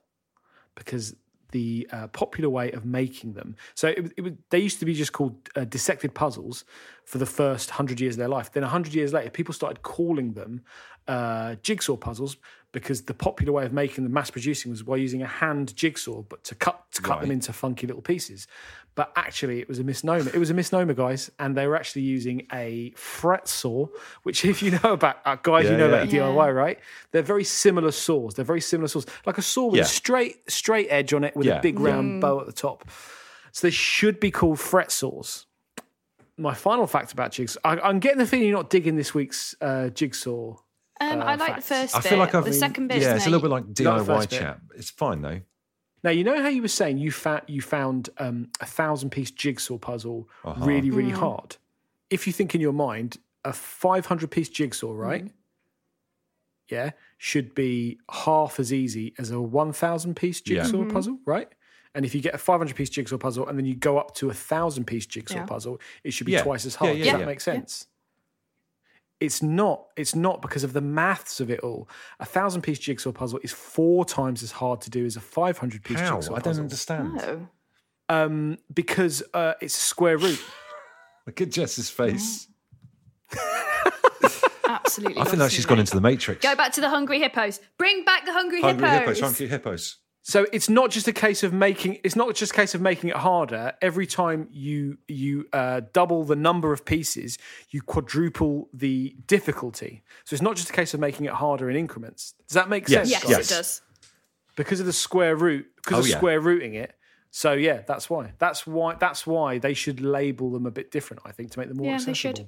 because 0.75 1.15
the 1.53 1.87
uh, 1.91 2.07
popular 2.07 2.49
way 2.49 2.71
of 2.71 2.83
making 2.83 3.33
them. 3.33 3.55
So 3.75 3.87
it, 3.87 4.11
it 4.17 4.49
they 4.49 4.59
used 4.59 4.79
to 4.79 4.85
be 4.85 4.93
just 4.93 5.13
called 5.13 5.35
uh, 5.55 5.63
dissected 5.63 6.13
puzzles 6.13 6.65
for 7.05 7.19
the 7.19 7.25
first 7.25 7.69
hundred 7.69 8.01
years 8.01 8.15
of 8.15 8.19
their 8.19 8.27
life. 8.37 8.51
Then 8.51 8.63
hundred 8.63 8.93
years 8.93 9.13
later, 9.13 9.29
people 9.29 9.53
started 9.53 9.81
calling 9.83 10.33
them 10.33 10.61
uh, 11.07 11.55
jigsaw 11.63 11.95
puzzles 11.95 12.37
because 12.73 13.03
the 13.03 13.13
popular 13.13 13.53
way 13.53 13.65
of 13.65 13.71
making 13.71 14.03
them, 14.03 14.11
mass 14.11 14.29
producing, 14.29 14.71
was 14.71 14.83
by 14.83 14.97
using 14.97 15.21
a 15.21 15.27
hand 15.27 15.73
jigsaw, 15.75 16.23
but 16.23 16.43
to 16.43 16.55
cut 16.55 16.83
to 16.91 17.01
cut 17.01 17.21
them 17.21 17.31
into 17.31 17.53
funky 17.53 17.87
little 17.87 18.01
pieces. 18.01 18.45
But 18.95 19.11
actually, 19.15 19.59
it 19.59 19.67
was 19.69 19.79
a 19.79 19.83
misnomer. 19.83 20.29
It 20.33 20.37
was 20.37 20.49
a 20.49 20.53
misnomer, 20.53 20.93
guys, 20.93 21.31
and 21.39 21.55
they 21.55 21.65
were 21.65 21.75
actually 21.75 22.01
using 22.03 22.45
a 22.51 22.91
fret 22.95 23.47
saw, 23.47 23.87
which, 24.23 24.43
if 24.53 24.61
you 24.61 24.71
know 24.83 24.93
about 24.93 25.17
uh, 25.25 25.37
guys, 25.41 25.69
you 25.69 25.77
know 25.77 25.87
yeah. 25.89 26.03
about 26.03 26.09
DIY, 26.09 26.53
right? 26.55 26.79
They're 27.11 27.21
very 27.21 27.43
similar 27.45 27.91
saws. 27.91 28.33
They're 28.35 28.45
very 28.45 28.61
similar 28.61 28.87
saws, 28.87 29.05
like 29.25 29.37
a 29.37 29.41
saw 29.41 29.67
with 29.67 29.77
Yeah. 29.77 29.83
a 29.83 29.85
straight 29.85 30.51
straight 30.51 30.87
edge 30.89 31.13
on 31.13 31.23
it 31.23 31.35
with 31.35 31.47
Yeah. 31.47 31.59
a 31.59 31.61
big 31.61 31.79
round 31.79 32.21
bow 32.21 32.39
at 32.41 32.45
the 32.47 32.51
top. 32.53 32.89
So 33.51 33.65
they 33.67 33.71
should 33.71 34.19
be 34.19 34.31
called 34.31 34.59
fret 34.59 34.91
saws. 34.91 35.45
My 36.37 36.55
final 36.55 36.87
fact 36.87 37.13
about 37.13 37.31
jigsaw, 37.31 37.59
I, 37.63 37.79
I'm 37.79 37.99
getting 37.99 38.17
the 38.17 38.25
feeling 38.25 38.47
you're 38.47 38.57
not 38.57 38.71
digging 38.71 38.95
this 38.95 39.13
week's 39.13 39.53
uh, 39.61 39.89
jigsaw. 39.89 40.55
Um, 41.01 41.19
Uh, 41.21 41.23
I 41.23 41.35
like 41.35 41.53
facts. 41.53 41.67
the 41.69 41.75
first 41.75 41.95
I 41.95 41.99
bit. 42.01 42.09
feel 42.09 42.17
like 42.19 42.35
I've 42.35 42.45
the 42.45 42.53
second 42.53 42.87
bit. 42.87 43.01
yeah, 43.01 43.15
it's 43.15 43.25
a 43.25 43.29
little 43.29 43.41
bit 43.41 43.51
like 43.51 43.65
DIY 43.73 44.05
first 44.05 44.29
bit. 44.29 44.39
chat. 44.39 44.59
It's 44.75 44.89
fine 44.89 45.21
though. 45.21 45.41
Now 46.03 46.09
you 46.11 46.23
know 46.23 46.41
how 46.41 46.49
you 46.49 46.61
were 46.61 46.67
saying 46.67 46.97
you 46.97 47.11
found 47.11 47.43
you 47.47 47.61
found 47.61 48.09
um, 48.17 48.49
a 48.61 48.65
thousand 48.65 49.09
piece 49.11 49.31
jigsaw 49.31 49.77
puzzle 49.77 50.29
Uh-huh. 50.43 50.65
really 50.65 50.91
really 50.91 51.11
hard. 51.11 51.57
If 52.09 52.27
you 52.27 52.33
think 52.33 52.53
in 52.55 52.61
your 52.61 52.73
mind 52.73 53.17
a 53.43 53.53
five 53.53 54.05
hundred 54.05 54.29
piece 54.31 54.49
jigsaw, 54.49 54.93
right? 54.93 55.31
Yeah, 56.69 56.91
should 57.17 57.53
be 57.55 57.99
half 58.09 58.59
as 58.59 58.71
easy 58.71 59.13
as 59.17 59.31
a 59.31 59.41
one 59.41 59.73
thousand 59.73 60.15
piece 60.15 60.41
Yeah. 60.45 60.63
jigsaw 60.63 60.85
puzzle, 60.85 61.19
right? 61.25 61.49
And 61.95 62.05
if 62.05 62.15
you 62.15 62.21
get 62.21 62.33
a 62.33 62.37
five 62.37 62.59
hundred 62.59 62.75
piece 62.75 62.89
jigsaw 62.89 63.17
puzzle 63.17 63.47
and 63.47 63.57
then 63.57 63.65
you 63.65 63.75
go 63.75 63.97
up 63.97 64.15
to 64.15 64.29
a 64.29 64.33
thousand 64.33 64.85
piece 64.85 65.05
jigsaw 65.05 65.35
Yeah. 65.39 65.45
puzzle, 65.45 65.79
it 66.03 66.11
should 66.11 66.25
be 66.25 66.33
Yeah. 66.33 66.43
twice 66.43 66.65
as 66.65 66.75
hard. 66.75 66.97
yeah, 66.97 67.03
Does 67.03 67.13
that 67.13 67.19
yeah. 67.21 67.25
make 67.25 67.41
sense? 67.41 67.87
It's 69.23 69.41
not. 69.41 69.85
It's 69.95 70.13
not 70.15 70.41
because 70.41 70.63
of 70.65 70.73
the 70.73 70.81
maths 70.81 71.39
of 71.39 71.49
it 71.49 71.61
all. 71.61 71.87
A 72.19 72.25
thousand 72.25 72.61
piece 72.61 72.77
jigsaw 72.77 73.13
puzzle 73.13 73.39
is 73.41 73.53
four 73.53 74.03
times 74.03 74.43
as 74.43 74.51
hard 74.51 74.81
to 74.81 74.89
do 74.89 75.05
as 75.05 75.15
a 75.15 75.21
five 75.21 75.57
hundred 75.57 75.83
piece 75.85 75.97
How? 75.99 76.15
jigsaw 76.15 76.33
I 76.33 76.39
don't 76.39 76.43
puzzle. 76.43 76.63
understand. 76.63 77.21
Oh. 77.23 77.47
Um, 78.09 78.57
because 78.73 79.23
uh, 79.33 79.53
it's 79.61 79.77
a 79.77 79.81
square 79.81 80.17
root. 80.17 80.43
Look 81.25 81.39
at 81.39 81.49
Jess's 81.51 81.89
face. 81.89 82.49
Absolutely. 84.67 85.21
I 85.21 85.23
feel 85.25 85.33
lost 85.33 85.39
like 85.39 85.51
she's 85.51 85.65
gone 85.65 85.79
into 85.79 85.95
the 85.95 86.01
Matrix. 86.01 86.41
Go 86.43 86.55
back 86.55 86.73
to 86.73 86.81
the 86.81 86.89
hungry 86.89 87.19
hippos. 87.19 87.59
Bring 87.77 88.03
back 88.03 88.25
the 88.25 88.33
hungry, 88.33 88.61
Hungry 88.61 88.89
hippos. 88.89 89.17
hippos, 89.17 89.19
hungry 89.21 89.47
hippos. 89.47 89.97
So 90.25 90.45
it's 90.53 90.69
not 90.69 90.89
just 90.89 91.05
a 91.09 91.11
case 91.13 91.43
of 91.43 91.51
making. 91.51 91.99
It's 92.05 92.15
not 92.15 92.33
just 92.33 92.53
a 92.53 92.55
case 92.55 92.73
of 92.73 92.79
making 92.81 93.09
it 93.09 93.17
harder. 93.17 93.73
Every 93.81 94.07
time 94.07 94.47
you 94.51 94.97
you 95.07 95.47
uh, 95.51 95.81
double 95.91 96.23
the 96.23 96.35
number 96.37 96.71
of 96.71 96.85
pieces, 96.85 97.37
you 97.71 97.81
quadruple 97.81 98.69
the 98.73 99.15
difficulty. 99.27 100.01
So 100.23 100.33
it's 100.33 100.41
not 100.41 100.55
just 100.55 100.69
a 100.69 100.73
case 100.73 100.93
of 100.93 101.01
making 101.01 101.25
it 101.25 101.33
harder 101.33 101.69
in 101.69 101.75
increments. 101.75 102.35
Does 102.47 102.55
that 102.55 102.69
make 102.69 102.87
Yes, 102.87 103.09
sense? 103.09 103.11
Yes. 103.11 103.29
Yes. 103.29 103.51
it 103.51 103.53
does. 103.55 103.81
Because 104.55 104.79
of 104.79 104.85
the 104.85 104.93
square 104.93 105.35
root. 105.35 105.65
Because 105.75 105.97
Oh, 105.97 105.99
of 106.01 106.07
yeah. 106.07 106.17
square 106.17 106.39
rooting 106.39 106.75
it. 106.75 106.93
So 107.31 107.51
yeah, 107.51 107.81
that's 107.85 108.09
why. 108.09 108.31
That's 108.39 108.65
why. 108.65 108.95
That's 108.95 109.27
why 109.27 109.57
they 109.57 109.73
should 109.73 109.99
label 109.99 110.51
them 110.51 110.65
a 110.65 110.71
bit 110.71 110.89
different. 110.89 111.23
I 111.25 111.31
think 111.33 111.51
to 111.51 111.59
make 111.59 111.67
them 111.67 111.77
more 111.77 111.87
Yeah, 111.87 111.95
accessible. 111.95 112.13
they 112.13 112.39
should. 112.43 112.47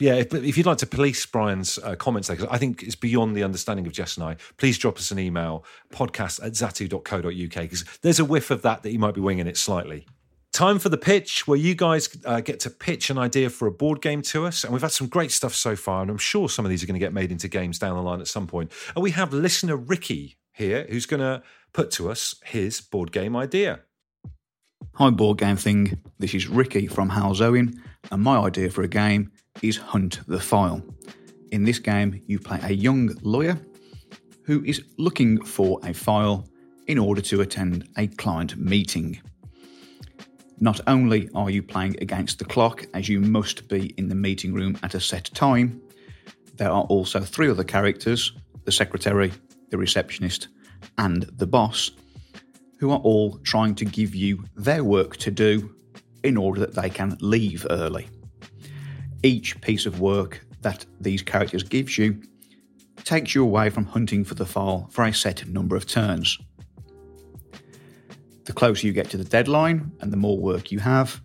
Yeah, 0.00 0.14
if, 0.14 0.32
if 0.32 0.56
you'd 0.56 0.66
like 0.66 0.78
to 0.78 0.86
police 0.86 1.24
Brian's 1.26 1.78
uh, 1.78 1.96
comments 1.96 2.28
there, 2.28 2.36
because 2.36 2.52
I 2.52 2.58
think 2.58 2.82
it's 2.84 2.94
beyond 2.94 3.36
the 3.36 3.42
understanding 3.42 3.86
of 3.86 3.92
Jess 3.92 4.16
and 4.16 4.24
I, 4.24 4.36
please 4.56 4.78
drop 4.78 4.96
us 4.96 5.10
an 5.10 5.18
email, 5.18 5.64
podcast 5.92 6.44
at 6.44 6.52
zatu.co.uk, 6.52 7.62
because 7.62 7.84
there's 8.02 8.20
a 8.20 8.24
whiff 8.24 8.50
of 8.50 8.62
that 8.62 8.82
that 8.84 8.92
you 8.92 8.98
might 8.98 9.14
be 9.14 9.20
winging 9.20 9.48
it 9.48 9.56
slightly. 9.56 10.06
Time 10.52 10.78
for 10.78 10.88
the 10.88 10.98
pitch, 10.98 11.46
where 11.46 11.58
you 11.58 11.74
guys 11.74 12.08
uh, 12.24 12.40
get 12.40 12.60
to 12.60 12.70
pitch 12.70 13.10
an 13.10 13.18
idea 13.18 13.50
for 13.50 13.66
a 13.66 13.72
board 13.72 14.00
game 14.00 14.22
to 14.22 14.46
us. 14.46 14.64
And 14.64 14.72
we've 14.72 14.82
had 14.82 14.92
some 14.92 15.08
great 15.08 15.30
stuff 15.30 15.54
so 15.54 15.76
far, 15.76 16.02
and 16.02 16.10
I'm 16.10 16.18
sure 16.18 16.48
some 16.48 16.64
of 16.64 16.70
these 16.70 16.82
are 16.82 16.86
going 16.86 16.98
to 16.98 17.04
get 17.04 17.12
made 17.12 17.30
into 17.30 17.48
games 17.48 17.78
down 17.78 17.96
the 17.96 18.02
line 18.02 18.20
at 18.20 18.28
some 18.28 18.46
point. 18.46 18.72
And 18.94 19.02
we 19.02 19.10
have 19.12 19.32
listener 19.32 19.76
Ricky 19.76 20.36
here 20.52 20.86
who's 20.88 21.06
going 21.06 21.20
to 21.20 21.42
put 21.72 21.90
to 21.92 22.10
us 22.10 22.34
his 22.44 22.80
board 22.80 23.12
game 23.12 23.36
idea. 23.36 23.80
Hi, 24.94 25.10
Board 25.10 25.38
Game 25.38 25.56
Thing. 25.56 26.00
This 26.18 26.34
is 26.34 26.48
Ricky 26.48 26.88
from 26.88 27.10
Halesowen, 27.10 27.76
and 28.10 28.22
my 28.22 28.38
idea 28.38 28.70
for 28.70 28.82
a 28.82 28.88
game 28.88 29.30
is 29.62 29.76
Hunt 29.76 30.20
the 30.26 30.40
File. 30.40 30.82
In 31.52 31.64
this 31.64 31.78
game, 31.78 32.22
you 32.26 32.38
play 32.38 32.60
a 32.62 32.72
young 32.72 33.10
lawyer 33.22 33.58
who 34.44 34.64
is 34.64 34.82
looking 34.96 35.42
for 35.44 35.78
a 35.82 35.92
file 35.92 36.48
in 36.86 36.98
order 36.98 37.20
to 37.20 37.40
attend 37.40 37.88
a 37.96 38.06
client 38.06 38.56
meeting. 38.56 39.20
Not 40.60 40.80
only 40.86 41.28
are 41.34 41.50
you 41.50 41.62
playing 41.62 41.96
against 42.00 42.38
the 42.38 42.44
clock, 42.44 42.86
as 42.94 43.08
you 43.08 43.20
must 43.20 43.68
be 43.68 43.94
in 43.96 44.08
the 44.08 44.14
meeting 44.14 44.52
room 44.54 44.78
at 44.82 44.94
a 44.94 45.00
set 45.00 45.30
time, 45.34 45.80
there 46.56 46.70
are 46.70 46.84
also 46.84 47.20
three 47.20 47.50
other 47.50 47.64
characters 47.64 48.32
the 48.64 48.72
secretary, 48.72 49.32
the 49.70 49.78
receptionist, 49.78 50.48
and 50.98 51.22
the 51.36 51.46
boss 51.46 51.92
who 52.78 52.90
are 52.90 52.98
all 52.98 53.38
trying 53.38 53.74
to 53.74 53.84
give 53.84 54.14
you 54.14 54.44
their 54.56 54.84
work 54.84 55.16
to 55.16 55.30
do 55.30 55.74
in 56.22 56.36
order 56.36 56.60
that 56.60 56.74
they 56.74 56.90
can 56.90 57.16
leave 57.20 57.66
early. 57.70 58.08
Each 59.22 59.60
piece 59.60 59.86
of 59.86 60.00
work 60.00 60.44
that 60.62 60.86
these 61.00 61.22
characters 61.22 61.62
gives 61.62 61.98
you 61.98 62.22
takes 63.04 63.34
you 63.34 63.42
away 63.42 63.70
from 63.70 63.86
hunting 63.86 64.24
for 64.24 64.34
the 64.34 64.44
file 64.44 64.88
for 64.90 65.04
a 65.04 65.14
set 65.14 65.46
number 65.48 65.76
of 65.76 65.86
turns. 65.86 66.38
The 68.44 68.52
closer 68.52 68.86
you 68.86 68.92
get 68.92 69.10
to 69.10 69.16
the 69.16 69.24
deadline 69.24 69.92
and 70.00 70.12
the 70.12 70.16
more 70.16 70.38
work 70.38 70.70
you 70.70 70.78
have, 70.78 71.20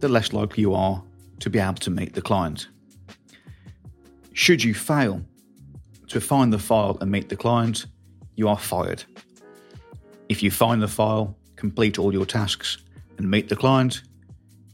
the 0.00 0.08
less 0.08 0.32
likely 0.32 0.62
you 0.62 0.74
are 0.74 1.02
to 1.40 1.50
be 1.50 1.58
able 1.58 1.74
to 1.74 1.90
meet 1.90 2.14
the 2.14 2.22
client. 2.22 2.68
Should 4.32 4.62
you 4.62 4.74
fail 4.74 5.22
to 6.08 6.20
find 6.20 6.52
the 6.52 6.58
file 6.58 6.98
and 7.00 7.10
meet 7.10 7.28
the 7.28 7.36
client, 7.36 7.86
you 8.36 8.48
are 8.48 8.58
fired. 8.58 9.04
If 10.28 10.42
you 10.42 10.50
find 10.50 10.82
the 10.82 10.88
file, 10.88 11.36
complete 11.56 11.98
all 11.98 12.12
your 12.12 12.26
tasks, 12.26 12.78
and 13.18 13.30
meet 13.30 13.48
the 13.48 13.56
client, 13.56 14.02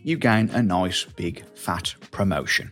you 0.03 0.17
gain 0.17 0.51
a 0.51 0.63
nice 0.63 1.05
big 1.05 1.45
fat 1.55 1.95
promotion. 2.11 2.71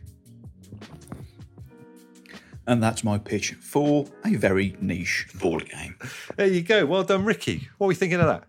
And 2.67 2.83
that's 2.83 3.03
my 3.03 3.17
pitch 3.17 3.55
for 3.55 4.07
a 4.27 4.35
very 4.35 4.77
niche 4.81 5.27
board 5.41 5.69
game. 5.71 5.97
There 6.37 6.47
you 6.47 6.63
go. 6.63 6.85
Well 6.85 7.03
done, 7.03 7.25
Ricky. 7.25 7.69
What 7.79 7.87
were 7.87 7.93
you 7.93 7.97
thinking 7.97 8.21
of 8.21 8.27
that? 8.27 8.45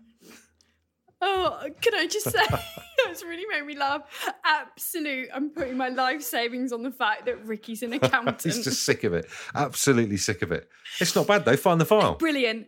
Oh, 1.22 1.66
can 1.80 1.94
I 1.94 2.06
just 2.06 2.30
say 2.30 2.38
that's 3.06 3.22
really 3.22 3.46
made 3.46 3.66
me 3.66 3.78
laugh. 3.78 4.02
Absolute. 4.44 5.28
I'm 5.34 5.50
putting 5.50 5.76
my 5.76 5.88
life 5.88 6.22
savings 6.22 6.72
on 6.72 6.82
the 6.82 6.90
fact 6.90 7.26
that 7.26 7.44
Ricky's 7.44 7.82
an 7.82 7.92
accountant. 7.92 8.42
He's 8.44 8.64
just 8.64 8.84
sick 8.84 9.04
of 9.04 9.12
it. 9.12 9.26
Absolutely 9.54 10.16
sick 10.16 10.42
of 10.42 10.52
it. 10.52 10.68
It's 11.00 11.14
not 11.14 11.26
bad 11.26 11.44
though. 11.44 11.56
Find 11.56 11.80
the 11.80 11.84
file. 11.84 12.14
Brilliant. 12.14 12.66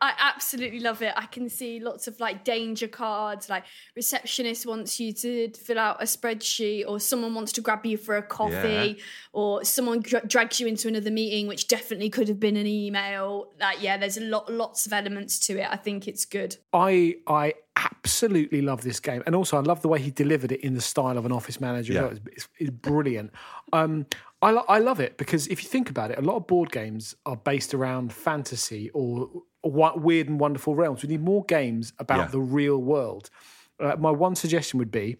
I 0.00 0.12
absolutely 0.18 0.80
love 0.80 1.00
it. 1.00 1.14
I 1.16 1.24
can 1.24 1.48
see 1.48 1.80
lots 1.80 2.06
of 2.06 2.20
like 2.20 2.44
danger 2.44 2.86
cards, 2.86 3.48
like 3.48 3.64
receptionist 3.94 4.66
wants 4.66 5.00
you 5.00 5.12
to 5.14 5.50
fill 5.52 5.78
out 5.78 6.02
a 6.02 6.04
spreadsheet, 6.04 6.84
or 6.86 7.00
someone 7.00 7.34
wants 7.34 7.52
to 7.52 7.60
grab 7.62 7.86
you 7.86 7.96
for 7.96 8.16
a 8.18 8.22
coffee, 8.22 8.96
Yeah. 8.98 9.04
or 9.32 9.64
someone 9.64 10.00
dra- 10.00 10.26
drags 10.26 10.60
you 10.60 10.66
into 10.66 10.86
another 10.88 11.10
meeting, 11.10 11.46
which 11.46 11.66
definitely 11.66 12.10
could 12.10 12.28
have 12.28 12.38
been 12.38 12.56
an 12.56 12.66
email. 12.66 13.52
Like, 13.58 13.80
yeah, 13.82 13.96
there's 13.96 14.18
a 14.18 14.22
lot, 14.22 14.52
lots 14.52 14.84
of 14.86 14.92
elements 14.92 15.38
to 15.46 15.58
it. 15.58 15.66
I 15.70 15.76
think 15.76 16.06
it's 16.06 16.26
good. 16.26 16.56
I 16.74 17.16
I 17.26 17.54
absolutely 17.76 18.62
love 18.62 18.82
this 18.82 19.00
game, 19.00 19.22
and 19.26 19.34
also 19.34 19.56
I 19.56 19.60
love 19.60 19.80
the 19.82 19.88
way 19.88 19.98
he 20.00 20.10
delivered 20.10 20.52
it 20.52 20.60
in 20.60 20.74
the 20.74 20.80
style 20.80 21.16
of 21.16 21.24
an 21.24 21.32
office 21.32 21.60
manager. 21.60 21.92
Yeah. 21.94 22.06
It's, 22.08 22.20
it's, 22.32 22.48
it's 22.58 22.70
brilliant. 22.70 23.30
Um, 23.72 24.06
I 24.42 24.50
lo- 24.50 24.64
I 24.68 24.78
love 24.78 25.00
it 25.00 25.16
because 25.16 25.46
if 25.48 25.62
you 25.62 25.68
think 25.70 25.88
about 25.88 26.10
it, 26.10 26.18
a 26.18 26.22
lot 26.22 26.36
of 26.36 26.46
board 26.46 26.70
games 26.70 27.14
are 27.24 27.36
based 27.36 27.72
around 27.74 28.12
fantasy 28.12 28.90
or, 28.90 29.30
or 29.32 29.42
what 29.52 29.55
weird 29.70 30.28
and 30.28 30.38
wonderful 30.40 30.74
realms. 30.74 31.02
We 31.02 31.08
need 31.08 31.22
more 31.22 31.44
games 31.44 31.92
about 31.98 32.18
Yeah. 32.18 32.26
the 32.28 32.40
real 32.40 32.78
world. 32.78 33.30
Uh, 33.78 33.96
my 33.98 34.10
one 34.10 34.34
suggestion 34.34 34.78
would 34.78 34.90
be 34.90 35.16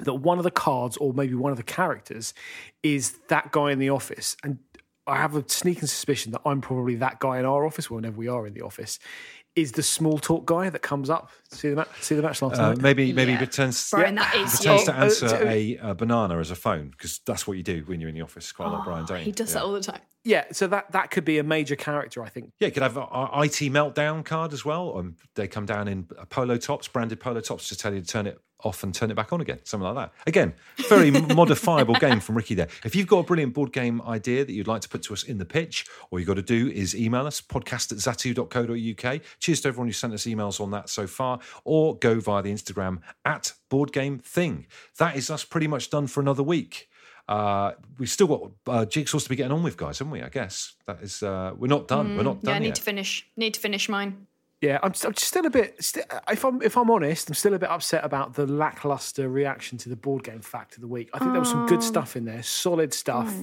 that 0.00 0.14
one 0.14 0.38
of 0.38 0.44
the 0.44 0.50
cards 0.50 0.96
or 0.98 1.12
maybe 1.12 1.34
one 1.34 1.52
of 1.52 1.56
the 1.58 1.62
characters 1.64 2.34
is 2.82 3.18
that 3.28 3.50
guy 3.52 3.70
in 3.72 3.78
the 3.78 3.90
office 3.90 4.36
and 4.42 4.58
I 5.08 5.16
have 5.18 5.36
a 5.36 5.44
sneaking 5.48 5.86
suspicion 5.86 6.32
that 6.32 6.40
I'm 6.44 6.60
probably 6.60 6.96
that 6.96 7.20
guy 7.20 7.38
in 7.38 7.44
our 7.44 7.64
office 7.64 7.88
whenever 7.88 8.16
we 8.16 8.26
are 8.26 8.44
in 8.46 8.54
the 8.54 8.62
office 8.62 8.98
is 9.56 9.72
the 9.72 9.82
small 9.82 10.18
talk 10.18 10.44
guy 10.46 10.68
that 10.70 10.82
comes 10.82 11.08
up 11.10 11.30
see 11.50 11.70
the 11.70 11.76
match 11.76 11.88
see 12.00 12.14
the 12.14 12.22
match 12.22 12.42
last 12.42 12.58
Uh, 12.60 12.68
night 12.68 12.78
maybe 12.82 13.12
maybe 13.12 13.32
Yeah. 13.32 13.38
pretends 13.38 13.90
Brian, 13.90 14.14
that 14.16 14.34
is 14.36 14.54
pretends 14.56 14.84
to 14.84 14.94
answer 14.94 15.26
Oh, 15.26 15.34
uh, 15.34 15.50
a, 15.50 15.76
a 15.90 15.94
banana 15.94 16.38
as 16.38 16.50
a 16.50 16.54
phone 16.54 16.90
because 16.90 17.20
that's 17.26 17.46
what 17.46 17.56
you 17.56 17.62
do 17.62 17.82
when 17.86 18.00
you're 18.00 18.10
in 18.10 18.14
the 18.14 18.22
office 18.22 18.52
quite 18.52 18.68
a 18.68 18.70
lot, 18.72 18.84
Brian. 18.84 19.06
Don't 19.06 19.18
you? 19.20 19.24
He 19.24 19.32
does 19.32 19.48
yeah. 19.54 19.60
that 19.60 19.64
all 19.66 19.72
the 19.72 19.80
time. 19.80 20.00
yeah 20.24 20.44
so 20.52 20.66
that 20.68 20.92
that 20.92 21.10
could 21.10 21.24
be 21.24 21.38
a 21.38 21.42
major 21.44 21.74
character 21.76 22.22
I 22.22 22.28
think 22.28 22.52
Yeah, 22.60 22.68
you 22.68 22.72
could 22.72 22.82
have 22.82 22.96
a, 22.96 23.00
a 23.00 23.42
IT 23.44 23.58
meltdown 23.72 24.24
card 24.24 24.52
as 24.52 24.64
well. 24.64 24.98
Um, 24.98 25.16
they 25.34 25.48
come 25.48 25.66
down 25.66 25.88
in 25.88 26.04
polo 26.28 26.56
tops, 26.58 26.86
branded 26.88 27.18
polo 27.20 27.40
tops, 27.40 27.68
to 27.70 27.76
tell 27.76 27.94
you 27.94 28.00
to 28.02 28.06
turn 28.06 28.26
it 28.26 28.38
off 28.66 28.82
and 28.82 28.94
turn 28.94 29.10
it 29.10 29.14
back 29.14 29.32
on 29.32 29.40
again, 29.40 29.58
something 29.64 29.86
like 29.86 29.94
that. 29.96 30.12
Again, 30.26 30.52
very 30.88 31.10
modifiable 31.10 31.94
game 31.94 32.20
from 32.20 32.36
Ricky 32.36 32.54
there. 32.54 32.68
If 32.84 32.94
you've 32.94 33.06
got 33.06 33.18
a 33.18 33.22
brilliant 33.22 33.54
board 33.54 33.72
game 33.72 34.02
idea 34.02 34.44
that 34.44 34.52
you'd 34.52 34.66
like 34.68 34.82
to 34.82 34.88
put 34.88 35.02
to 35.04 35.12
us 35.14 35.22
in 35.22 35.38
the 35.38 35.44
pitch, 35.44 35.86
all 36.10 36.18
you've 36.18 36.28
got 36.28 36.34
to 36.34 36.42
do 36.42 36.68
is 36.68 36.94
email 36.94 37.26
us 37.26 37.40
podcast 37.40 37.92
at 37.92 37.98
zatu.co.uk. 37.98 39.20
Cheers 39.40 39.60
to 39.62 39.68
everyone 39.68 39.88
who 39.88 39.92
sent 39.92 40.12
us 40.12 40.24
emails 40.24 40.60
on 40.60 40.70
that 40.72 40.88
so 40.88 41.06
far, 41.06 41.38
or 41.64 41.96
go 41.98 42.20
via 42.20 42.42
the 42.42 42.52
Instagram 42.52 42.98
at 43.24 43.52
board 43.68 43.92
game 43.92 44.18
thing. 44.18 44.66
That 44.98 45.16
is 45.16 45.30
us 45.30 45.44
pretty 45.44 45.66
much 45.68 45.90
done 45.90 46.06
for 46.06 46.20
another 46.20 46.42
week. 46.42 46.88
Uh, 47.28 47.72
we've 47.98 48.08
still 48.08 48.28
got 48.28 48.42
uh, 48.72 48.84
jigsaws 48.86 49.24
to 49.24 49.28
be 49.28 49.34
getting 49.36 49.50
on 49.52 49.62
with, 49.62 49.76
guys, 49.76 49.98
haven't 49.98 50.12
we? 50.12 50.22
I 50.22 50.28
guess 50.28 50.74
that 50.86 51.00
is. 51.02 51.22
Uh, 51.22 51.52
we're 51.56 51.66
not 51.66 51.88
done. 51.88 52.16
we're 52.16 52.22
not 52.22 52.38
Yeah, 52.42 52.50
I 52.50 52.52
done 52.54 52.62
need 52.62 52.68
yet. 52.68 52.74
to 52.76 52.82
finish. 52.82 53.26
Need 53.36 53.54
to 53.54 53.60
finish 53.60 53.88
mine. 53.88 54.26
Yeah 54.60 54.78
I'm, 54.82 54.92
I'm 55.04 55.14
still 55.16 55.46
a 55.46 55.50
bit 55.50 55.82
sti 55.82 56.02
if 56.30 56.44
I'm 56.44 56.62
if 56.62 56.76
I'm 56.76 56.90
honest 56.90 57.28
I'm 57.28 57.34
still 57.34 57.54
a 57.54 57.58
bit 57.58 57.70
upset 57.70 58.04
about 58.04 58.34
the 58.34 58.46
lackluster 58.46 59.28
reaction 59.28 59.78
to 59.78 59.88
the 59.88 59.96
board 59.96 60.24
game 60.24 60.40
fact 60.40 60.76
of 60.76 60.80
the 60.80 60.88
week 60.88 61.10
I 61.12 61.18
think 61.18 61.32
there 61.32 61.40
was 61.40 61.50
some 61.50 61.66
good 61.66 61.82
stuff 61.82 62.16
in 62.16 62.24
there 62.24 62.42
solid 62.42 62.92
stuff 62.92 63.34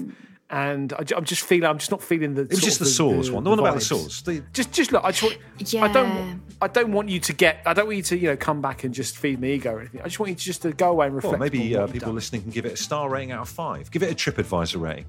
and 0.53 0.93
I, 0.93 1.03
am 1.17 1.25
just 1.25 1.43
feeling 1.43 1.67
I'm 1.67 1.79
just 1.79 1.89
not 1.89 2.01
feeling 2.01 2.35
the 2.35 2.43
It 2.43 2.51
was 2.51 2.61
just 2.61 2.79
of 2.79 2.85
the 2.85 2.91
saws 2.91 3.31
one. 3.31 3.43
The 3.43 3.49
one 3.49 3.59
about 3.59 3.73
the 3.73 3.79
vibes. 3.79 3.87
saws. 3.87 4.21
The, 4.21 4.43
Just, 4.53 4.71
just 4.71 4.91
look. 4.91 5.03
I 5.03 5.11
just 5.11 5.23
want. 5.23 5.83
I 5.83 5.91
don't. 5.91 6.41
I 6.61 6.67
don't 6.67 6.91
want 6.91 7.09
you 7.09 7.19
to 7.21 7.33
get. 7.33 7.61
I 7.65 7.73
don't 7.73 7.87
want 7.87 7.97
you 7.97 8.03
to, 8.03 8.17
you 8.17 8.27
know, 8.27 8.37
come 8.37 8.61
back 8.61 8.83
and 8.83 8.93
just 8.93 9.17
feed 9.17 9.39
me 9.39 9.53
ego 9.53 9.71
or 9.71 9.79
anything. 9.79 10.01
I 10.01 10.03
just 10.03 10.19
want 10.19 10.29
you 10.29 10.35
to 10.35 10.43
just 10.43 10.61
to 10.61 10.71
go 10.71 10.91
away 10.91 11.07
and 11.07 11.15
reflect. 11.15 11.39
well, 11.39 11.39
maybe 11.39 11.59
on 11.59 11.71
what 11.71 11.77
uh, 11.79 11.81
you've 11.81 11.93
people 11.93 12.07
done. 12.09 12.15
listening 12.15 12.41
can 12.43 12.51
give 12.51 12.67
it 12.67 12.73
a 12.73 12.77
star 12.77 13.09
rating 13.09 13.31
out 13.31 13.41
of 13.41 13.49
five. 13.49 13.89
Give 13.89 14.03
it 14.03 14.11
a 14.11 14.15
TripAdvisor 14.15 14.79
rating. 14.79 15.05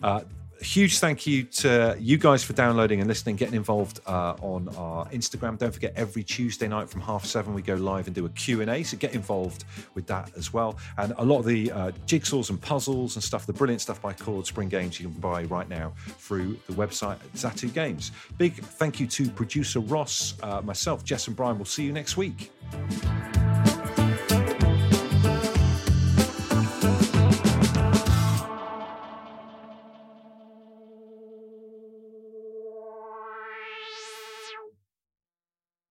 Uh, 0.00 0.20
huge 0.60 0.98
thank 0.98 1.26
you 1.26 1.44
to 1.44 1.96
you 1.98 2.16
guys 2.18 2.42
for 2.42 2.52
downloading 2.52 3.00
and 3.00 3.08
listening, 3.08 3.36
getting 3.36 3.54
involved 3.54 4.00
uh, 4.06 4.34
on 4.40 4.68
our 4.76 5.06
Instagram. 5.06 5.58
Don't 5.58 5.72
forget, 5.72 5.92
every 5.96 6.22
Tuesday 6.22 6.68
night 6.68 6.88
from 6.88 7.00
half 7.00 7.24
seven, 7.24 7.54
we 7.54 7.62
go 7.62 7.74
live 7.74 8.06
and 8.06 8.14
do 8.14 8.24
a 8.26 8.28
Q&A, 8.30 8.82
so 8.82 8.96
get 8.96 9.14
involved 9.14 9.64
with 9.94 10.06
that 10.06 10.30
as 10.36 10.52
well. 10.52 10.78
And 10.98 11.12
a 11.18 11.24
lot 11.24 11.40
of 11.40 11.46
the 11.46 11.70
uh, 11.72 11.90
jigsaws 12.06 12.50
and 12.50 12.60
puzzles 12.60 13.16
and 13.16 13.22
stuff, 13.22 13.46
the 13.46 13.52
brilliant 13.52 13.80
stuff 13.80 14.00
by 14.00 14.12
Coiled 14.12 14.46
Spring 14.46 14.68
Games, 14.68 15.00
you 15.00 15.08
can 15.08 15.20
buy 15.20 15.44
right 15.44 15.68
now 15.68 15.92
through 16.18 16.58
the 16.66 16.74
website 16.74 17.16
at 17.16 17.32
Zatu 17.34 17.72
Games. 17.72 18.12
Big 18.38 18.54
thank 18.54 19.00
you 19.00 19.06
to 19.06 19.30
producer 19.30 19.80
Ross, 19.80 20.34
uh, 20.42 20.60
myself, 20.62 21.04
Jess 21.04 21.26
and 21.26 21.36
Brian. 21.36 21.58
We'll 21.58 21.64
see 21.64 21.84
you 21.84 21.92
next 21.92 22.16
week. 22.16 22.50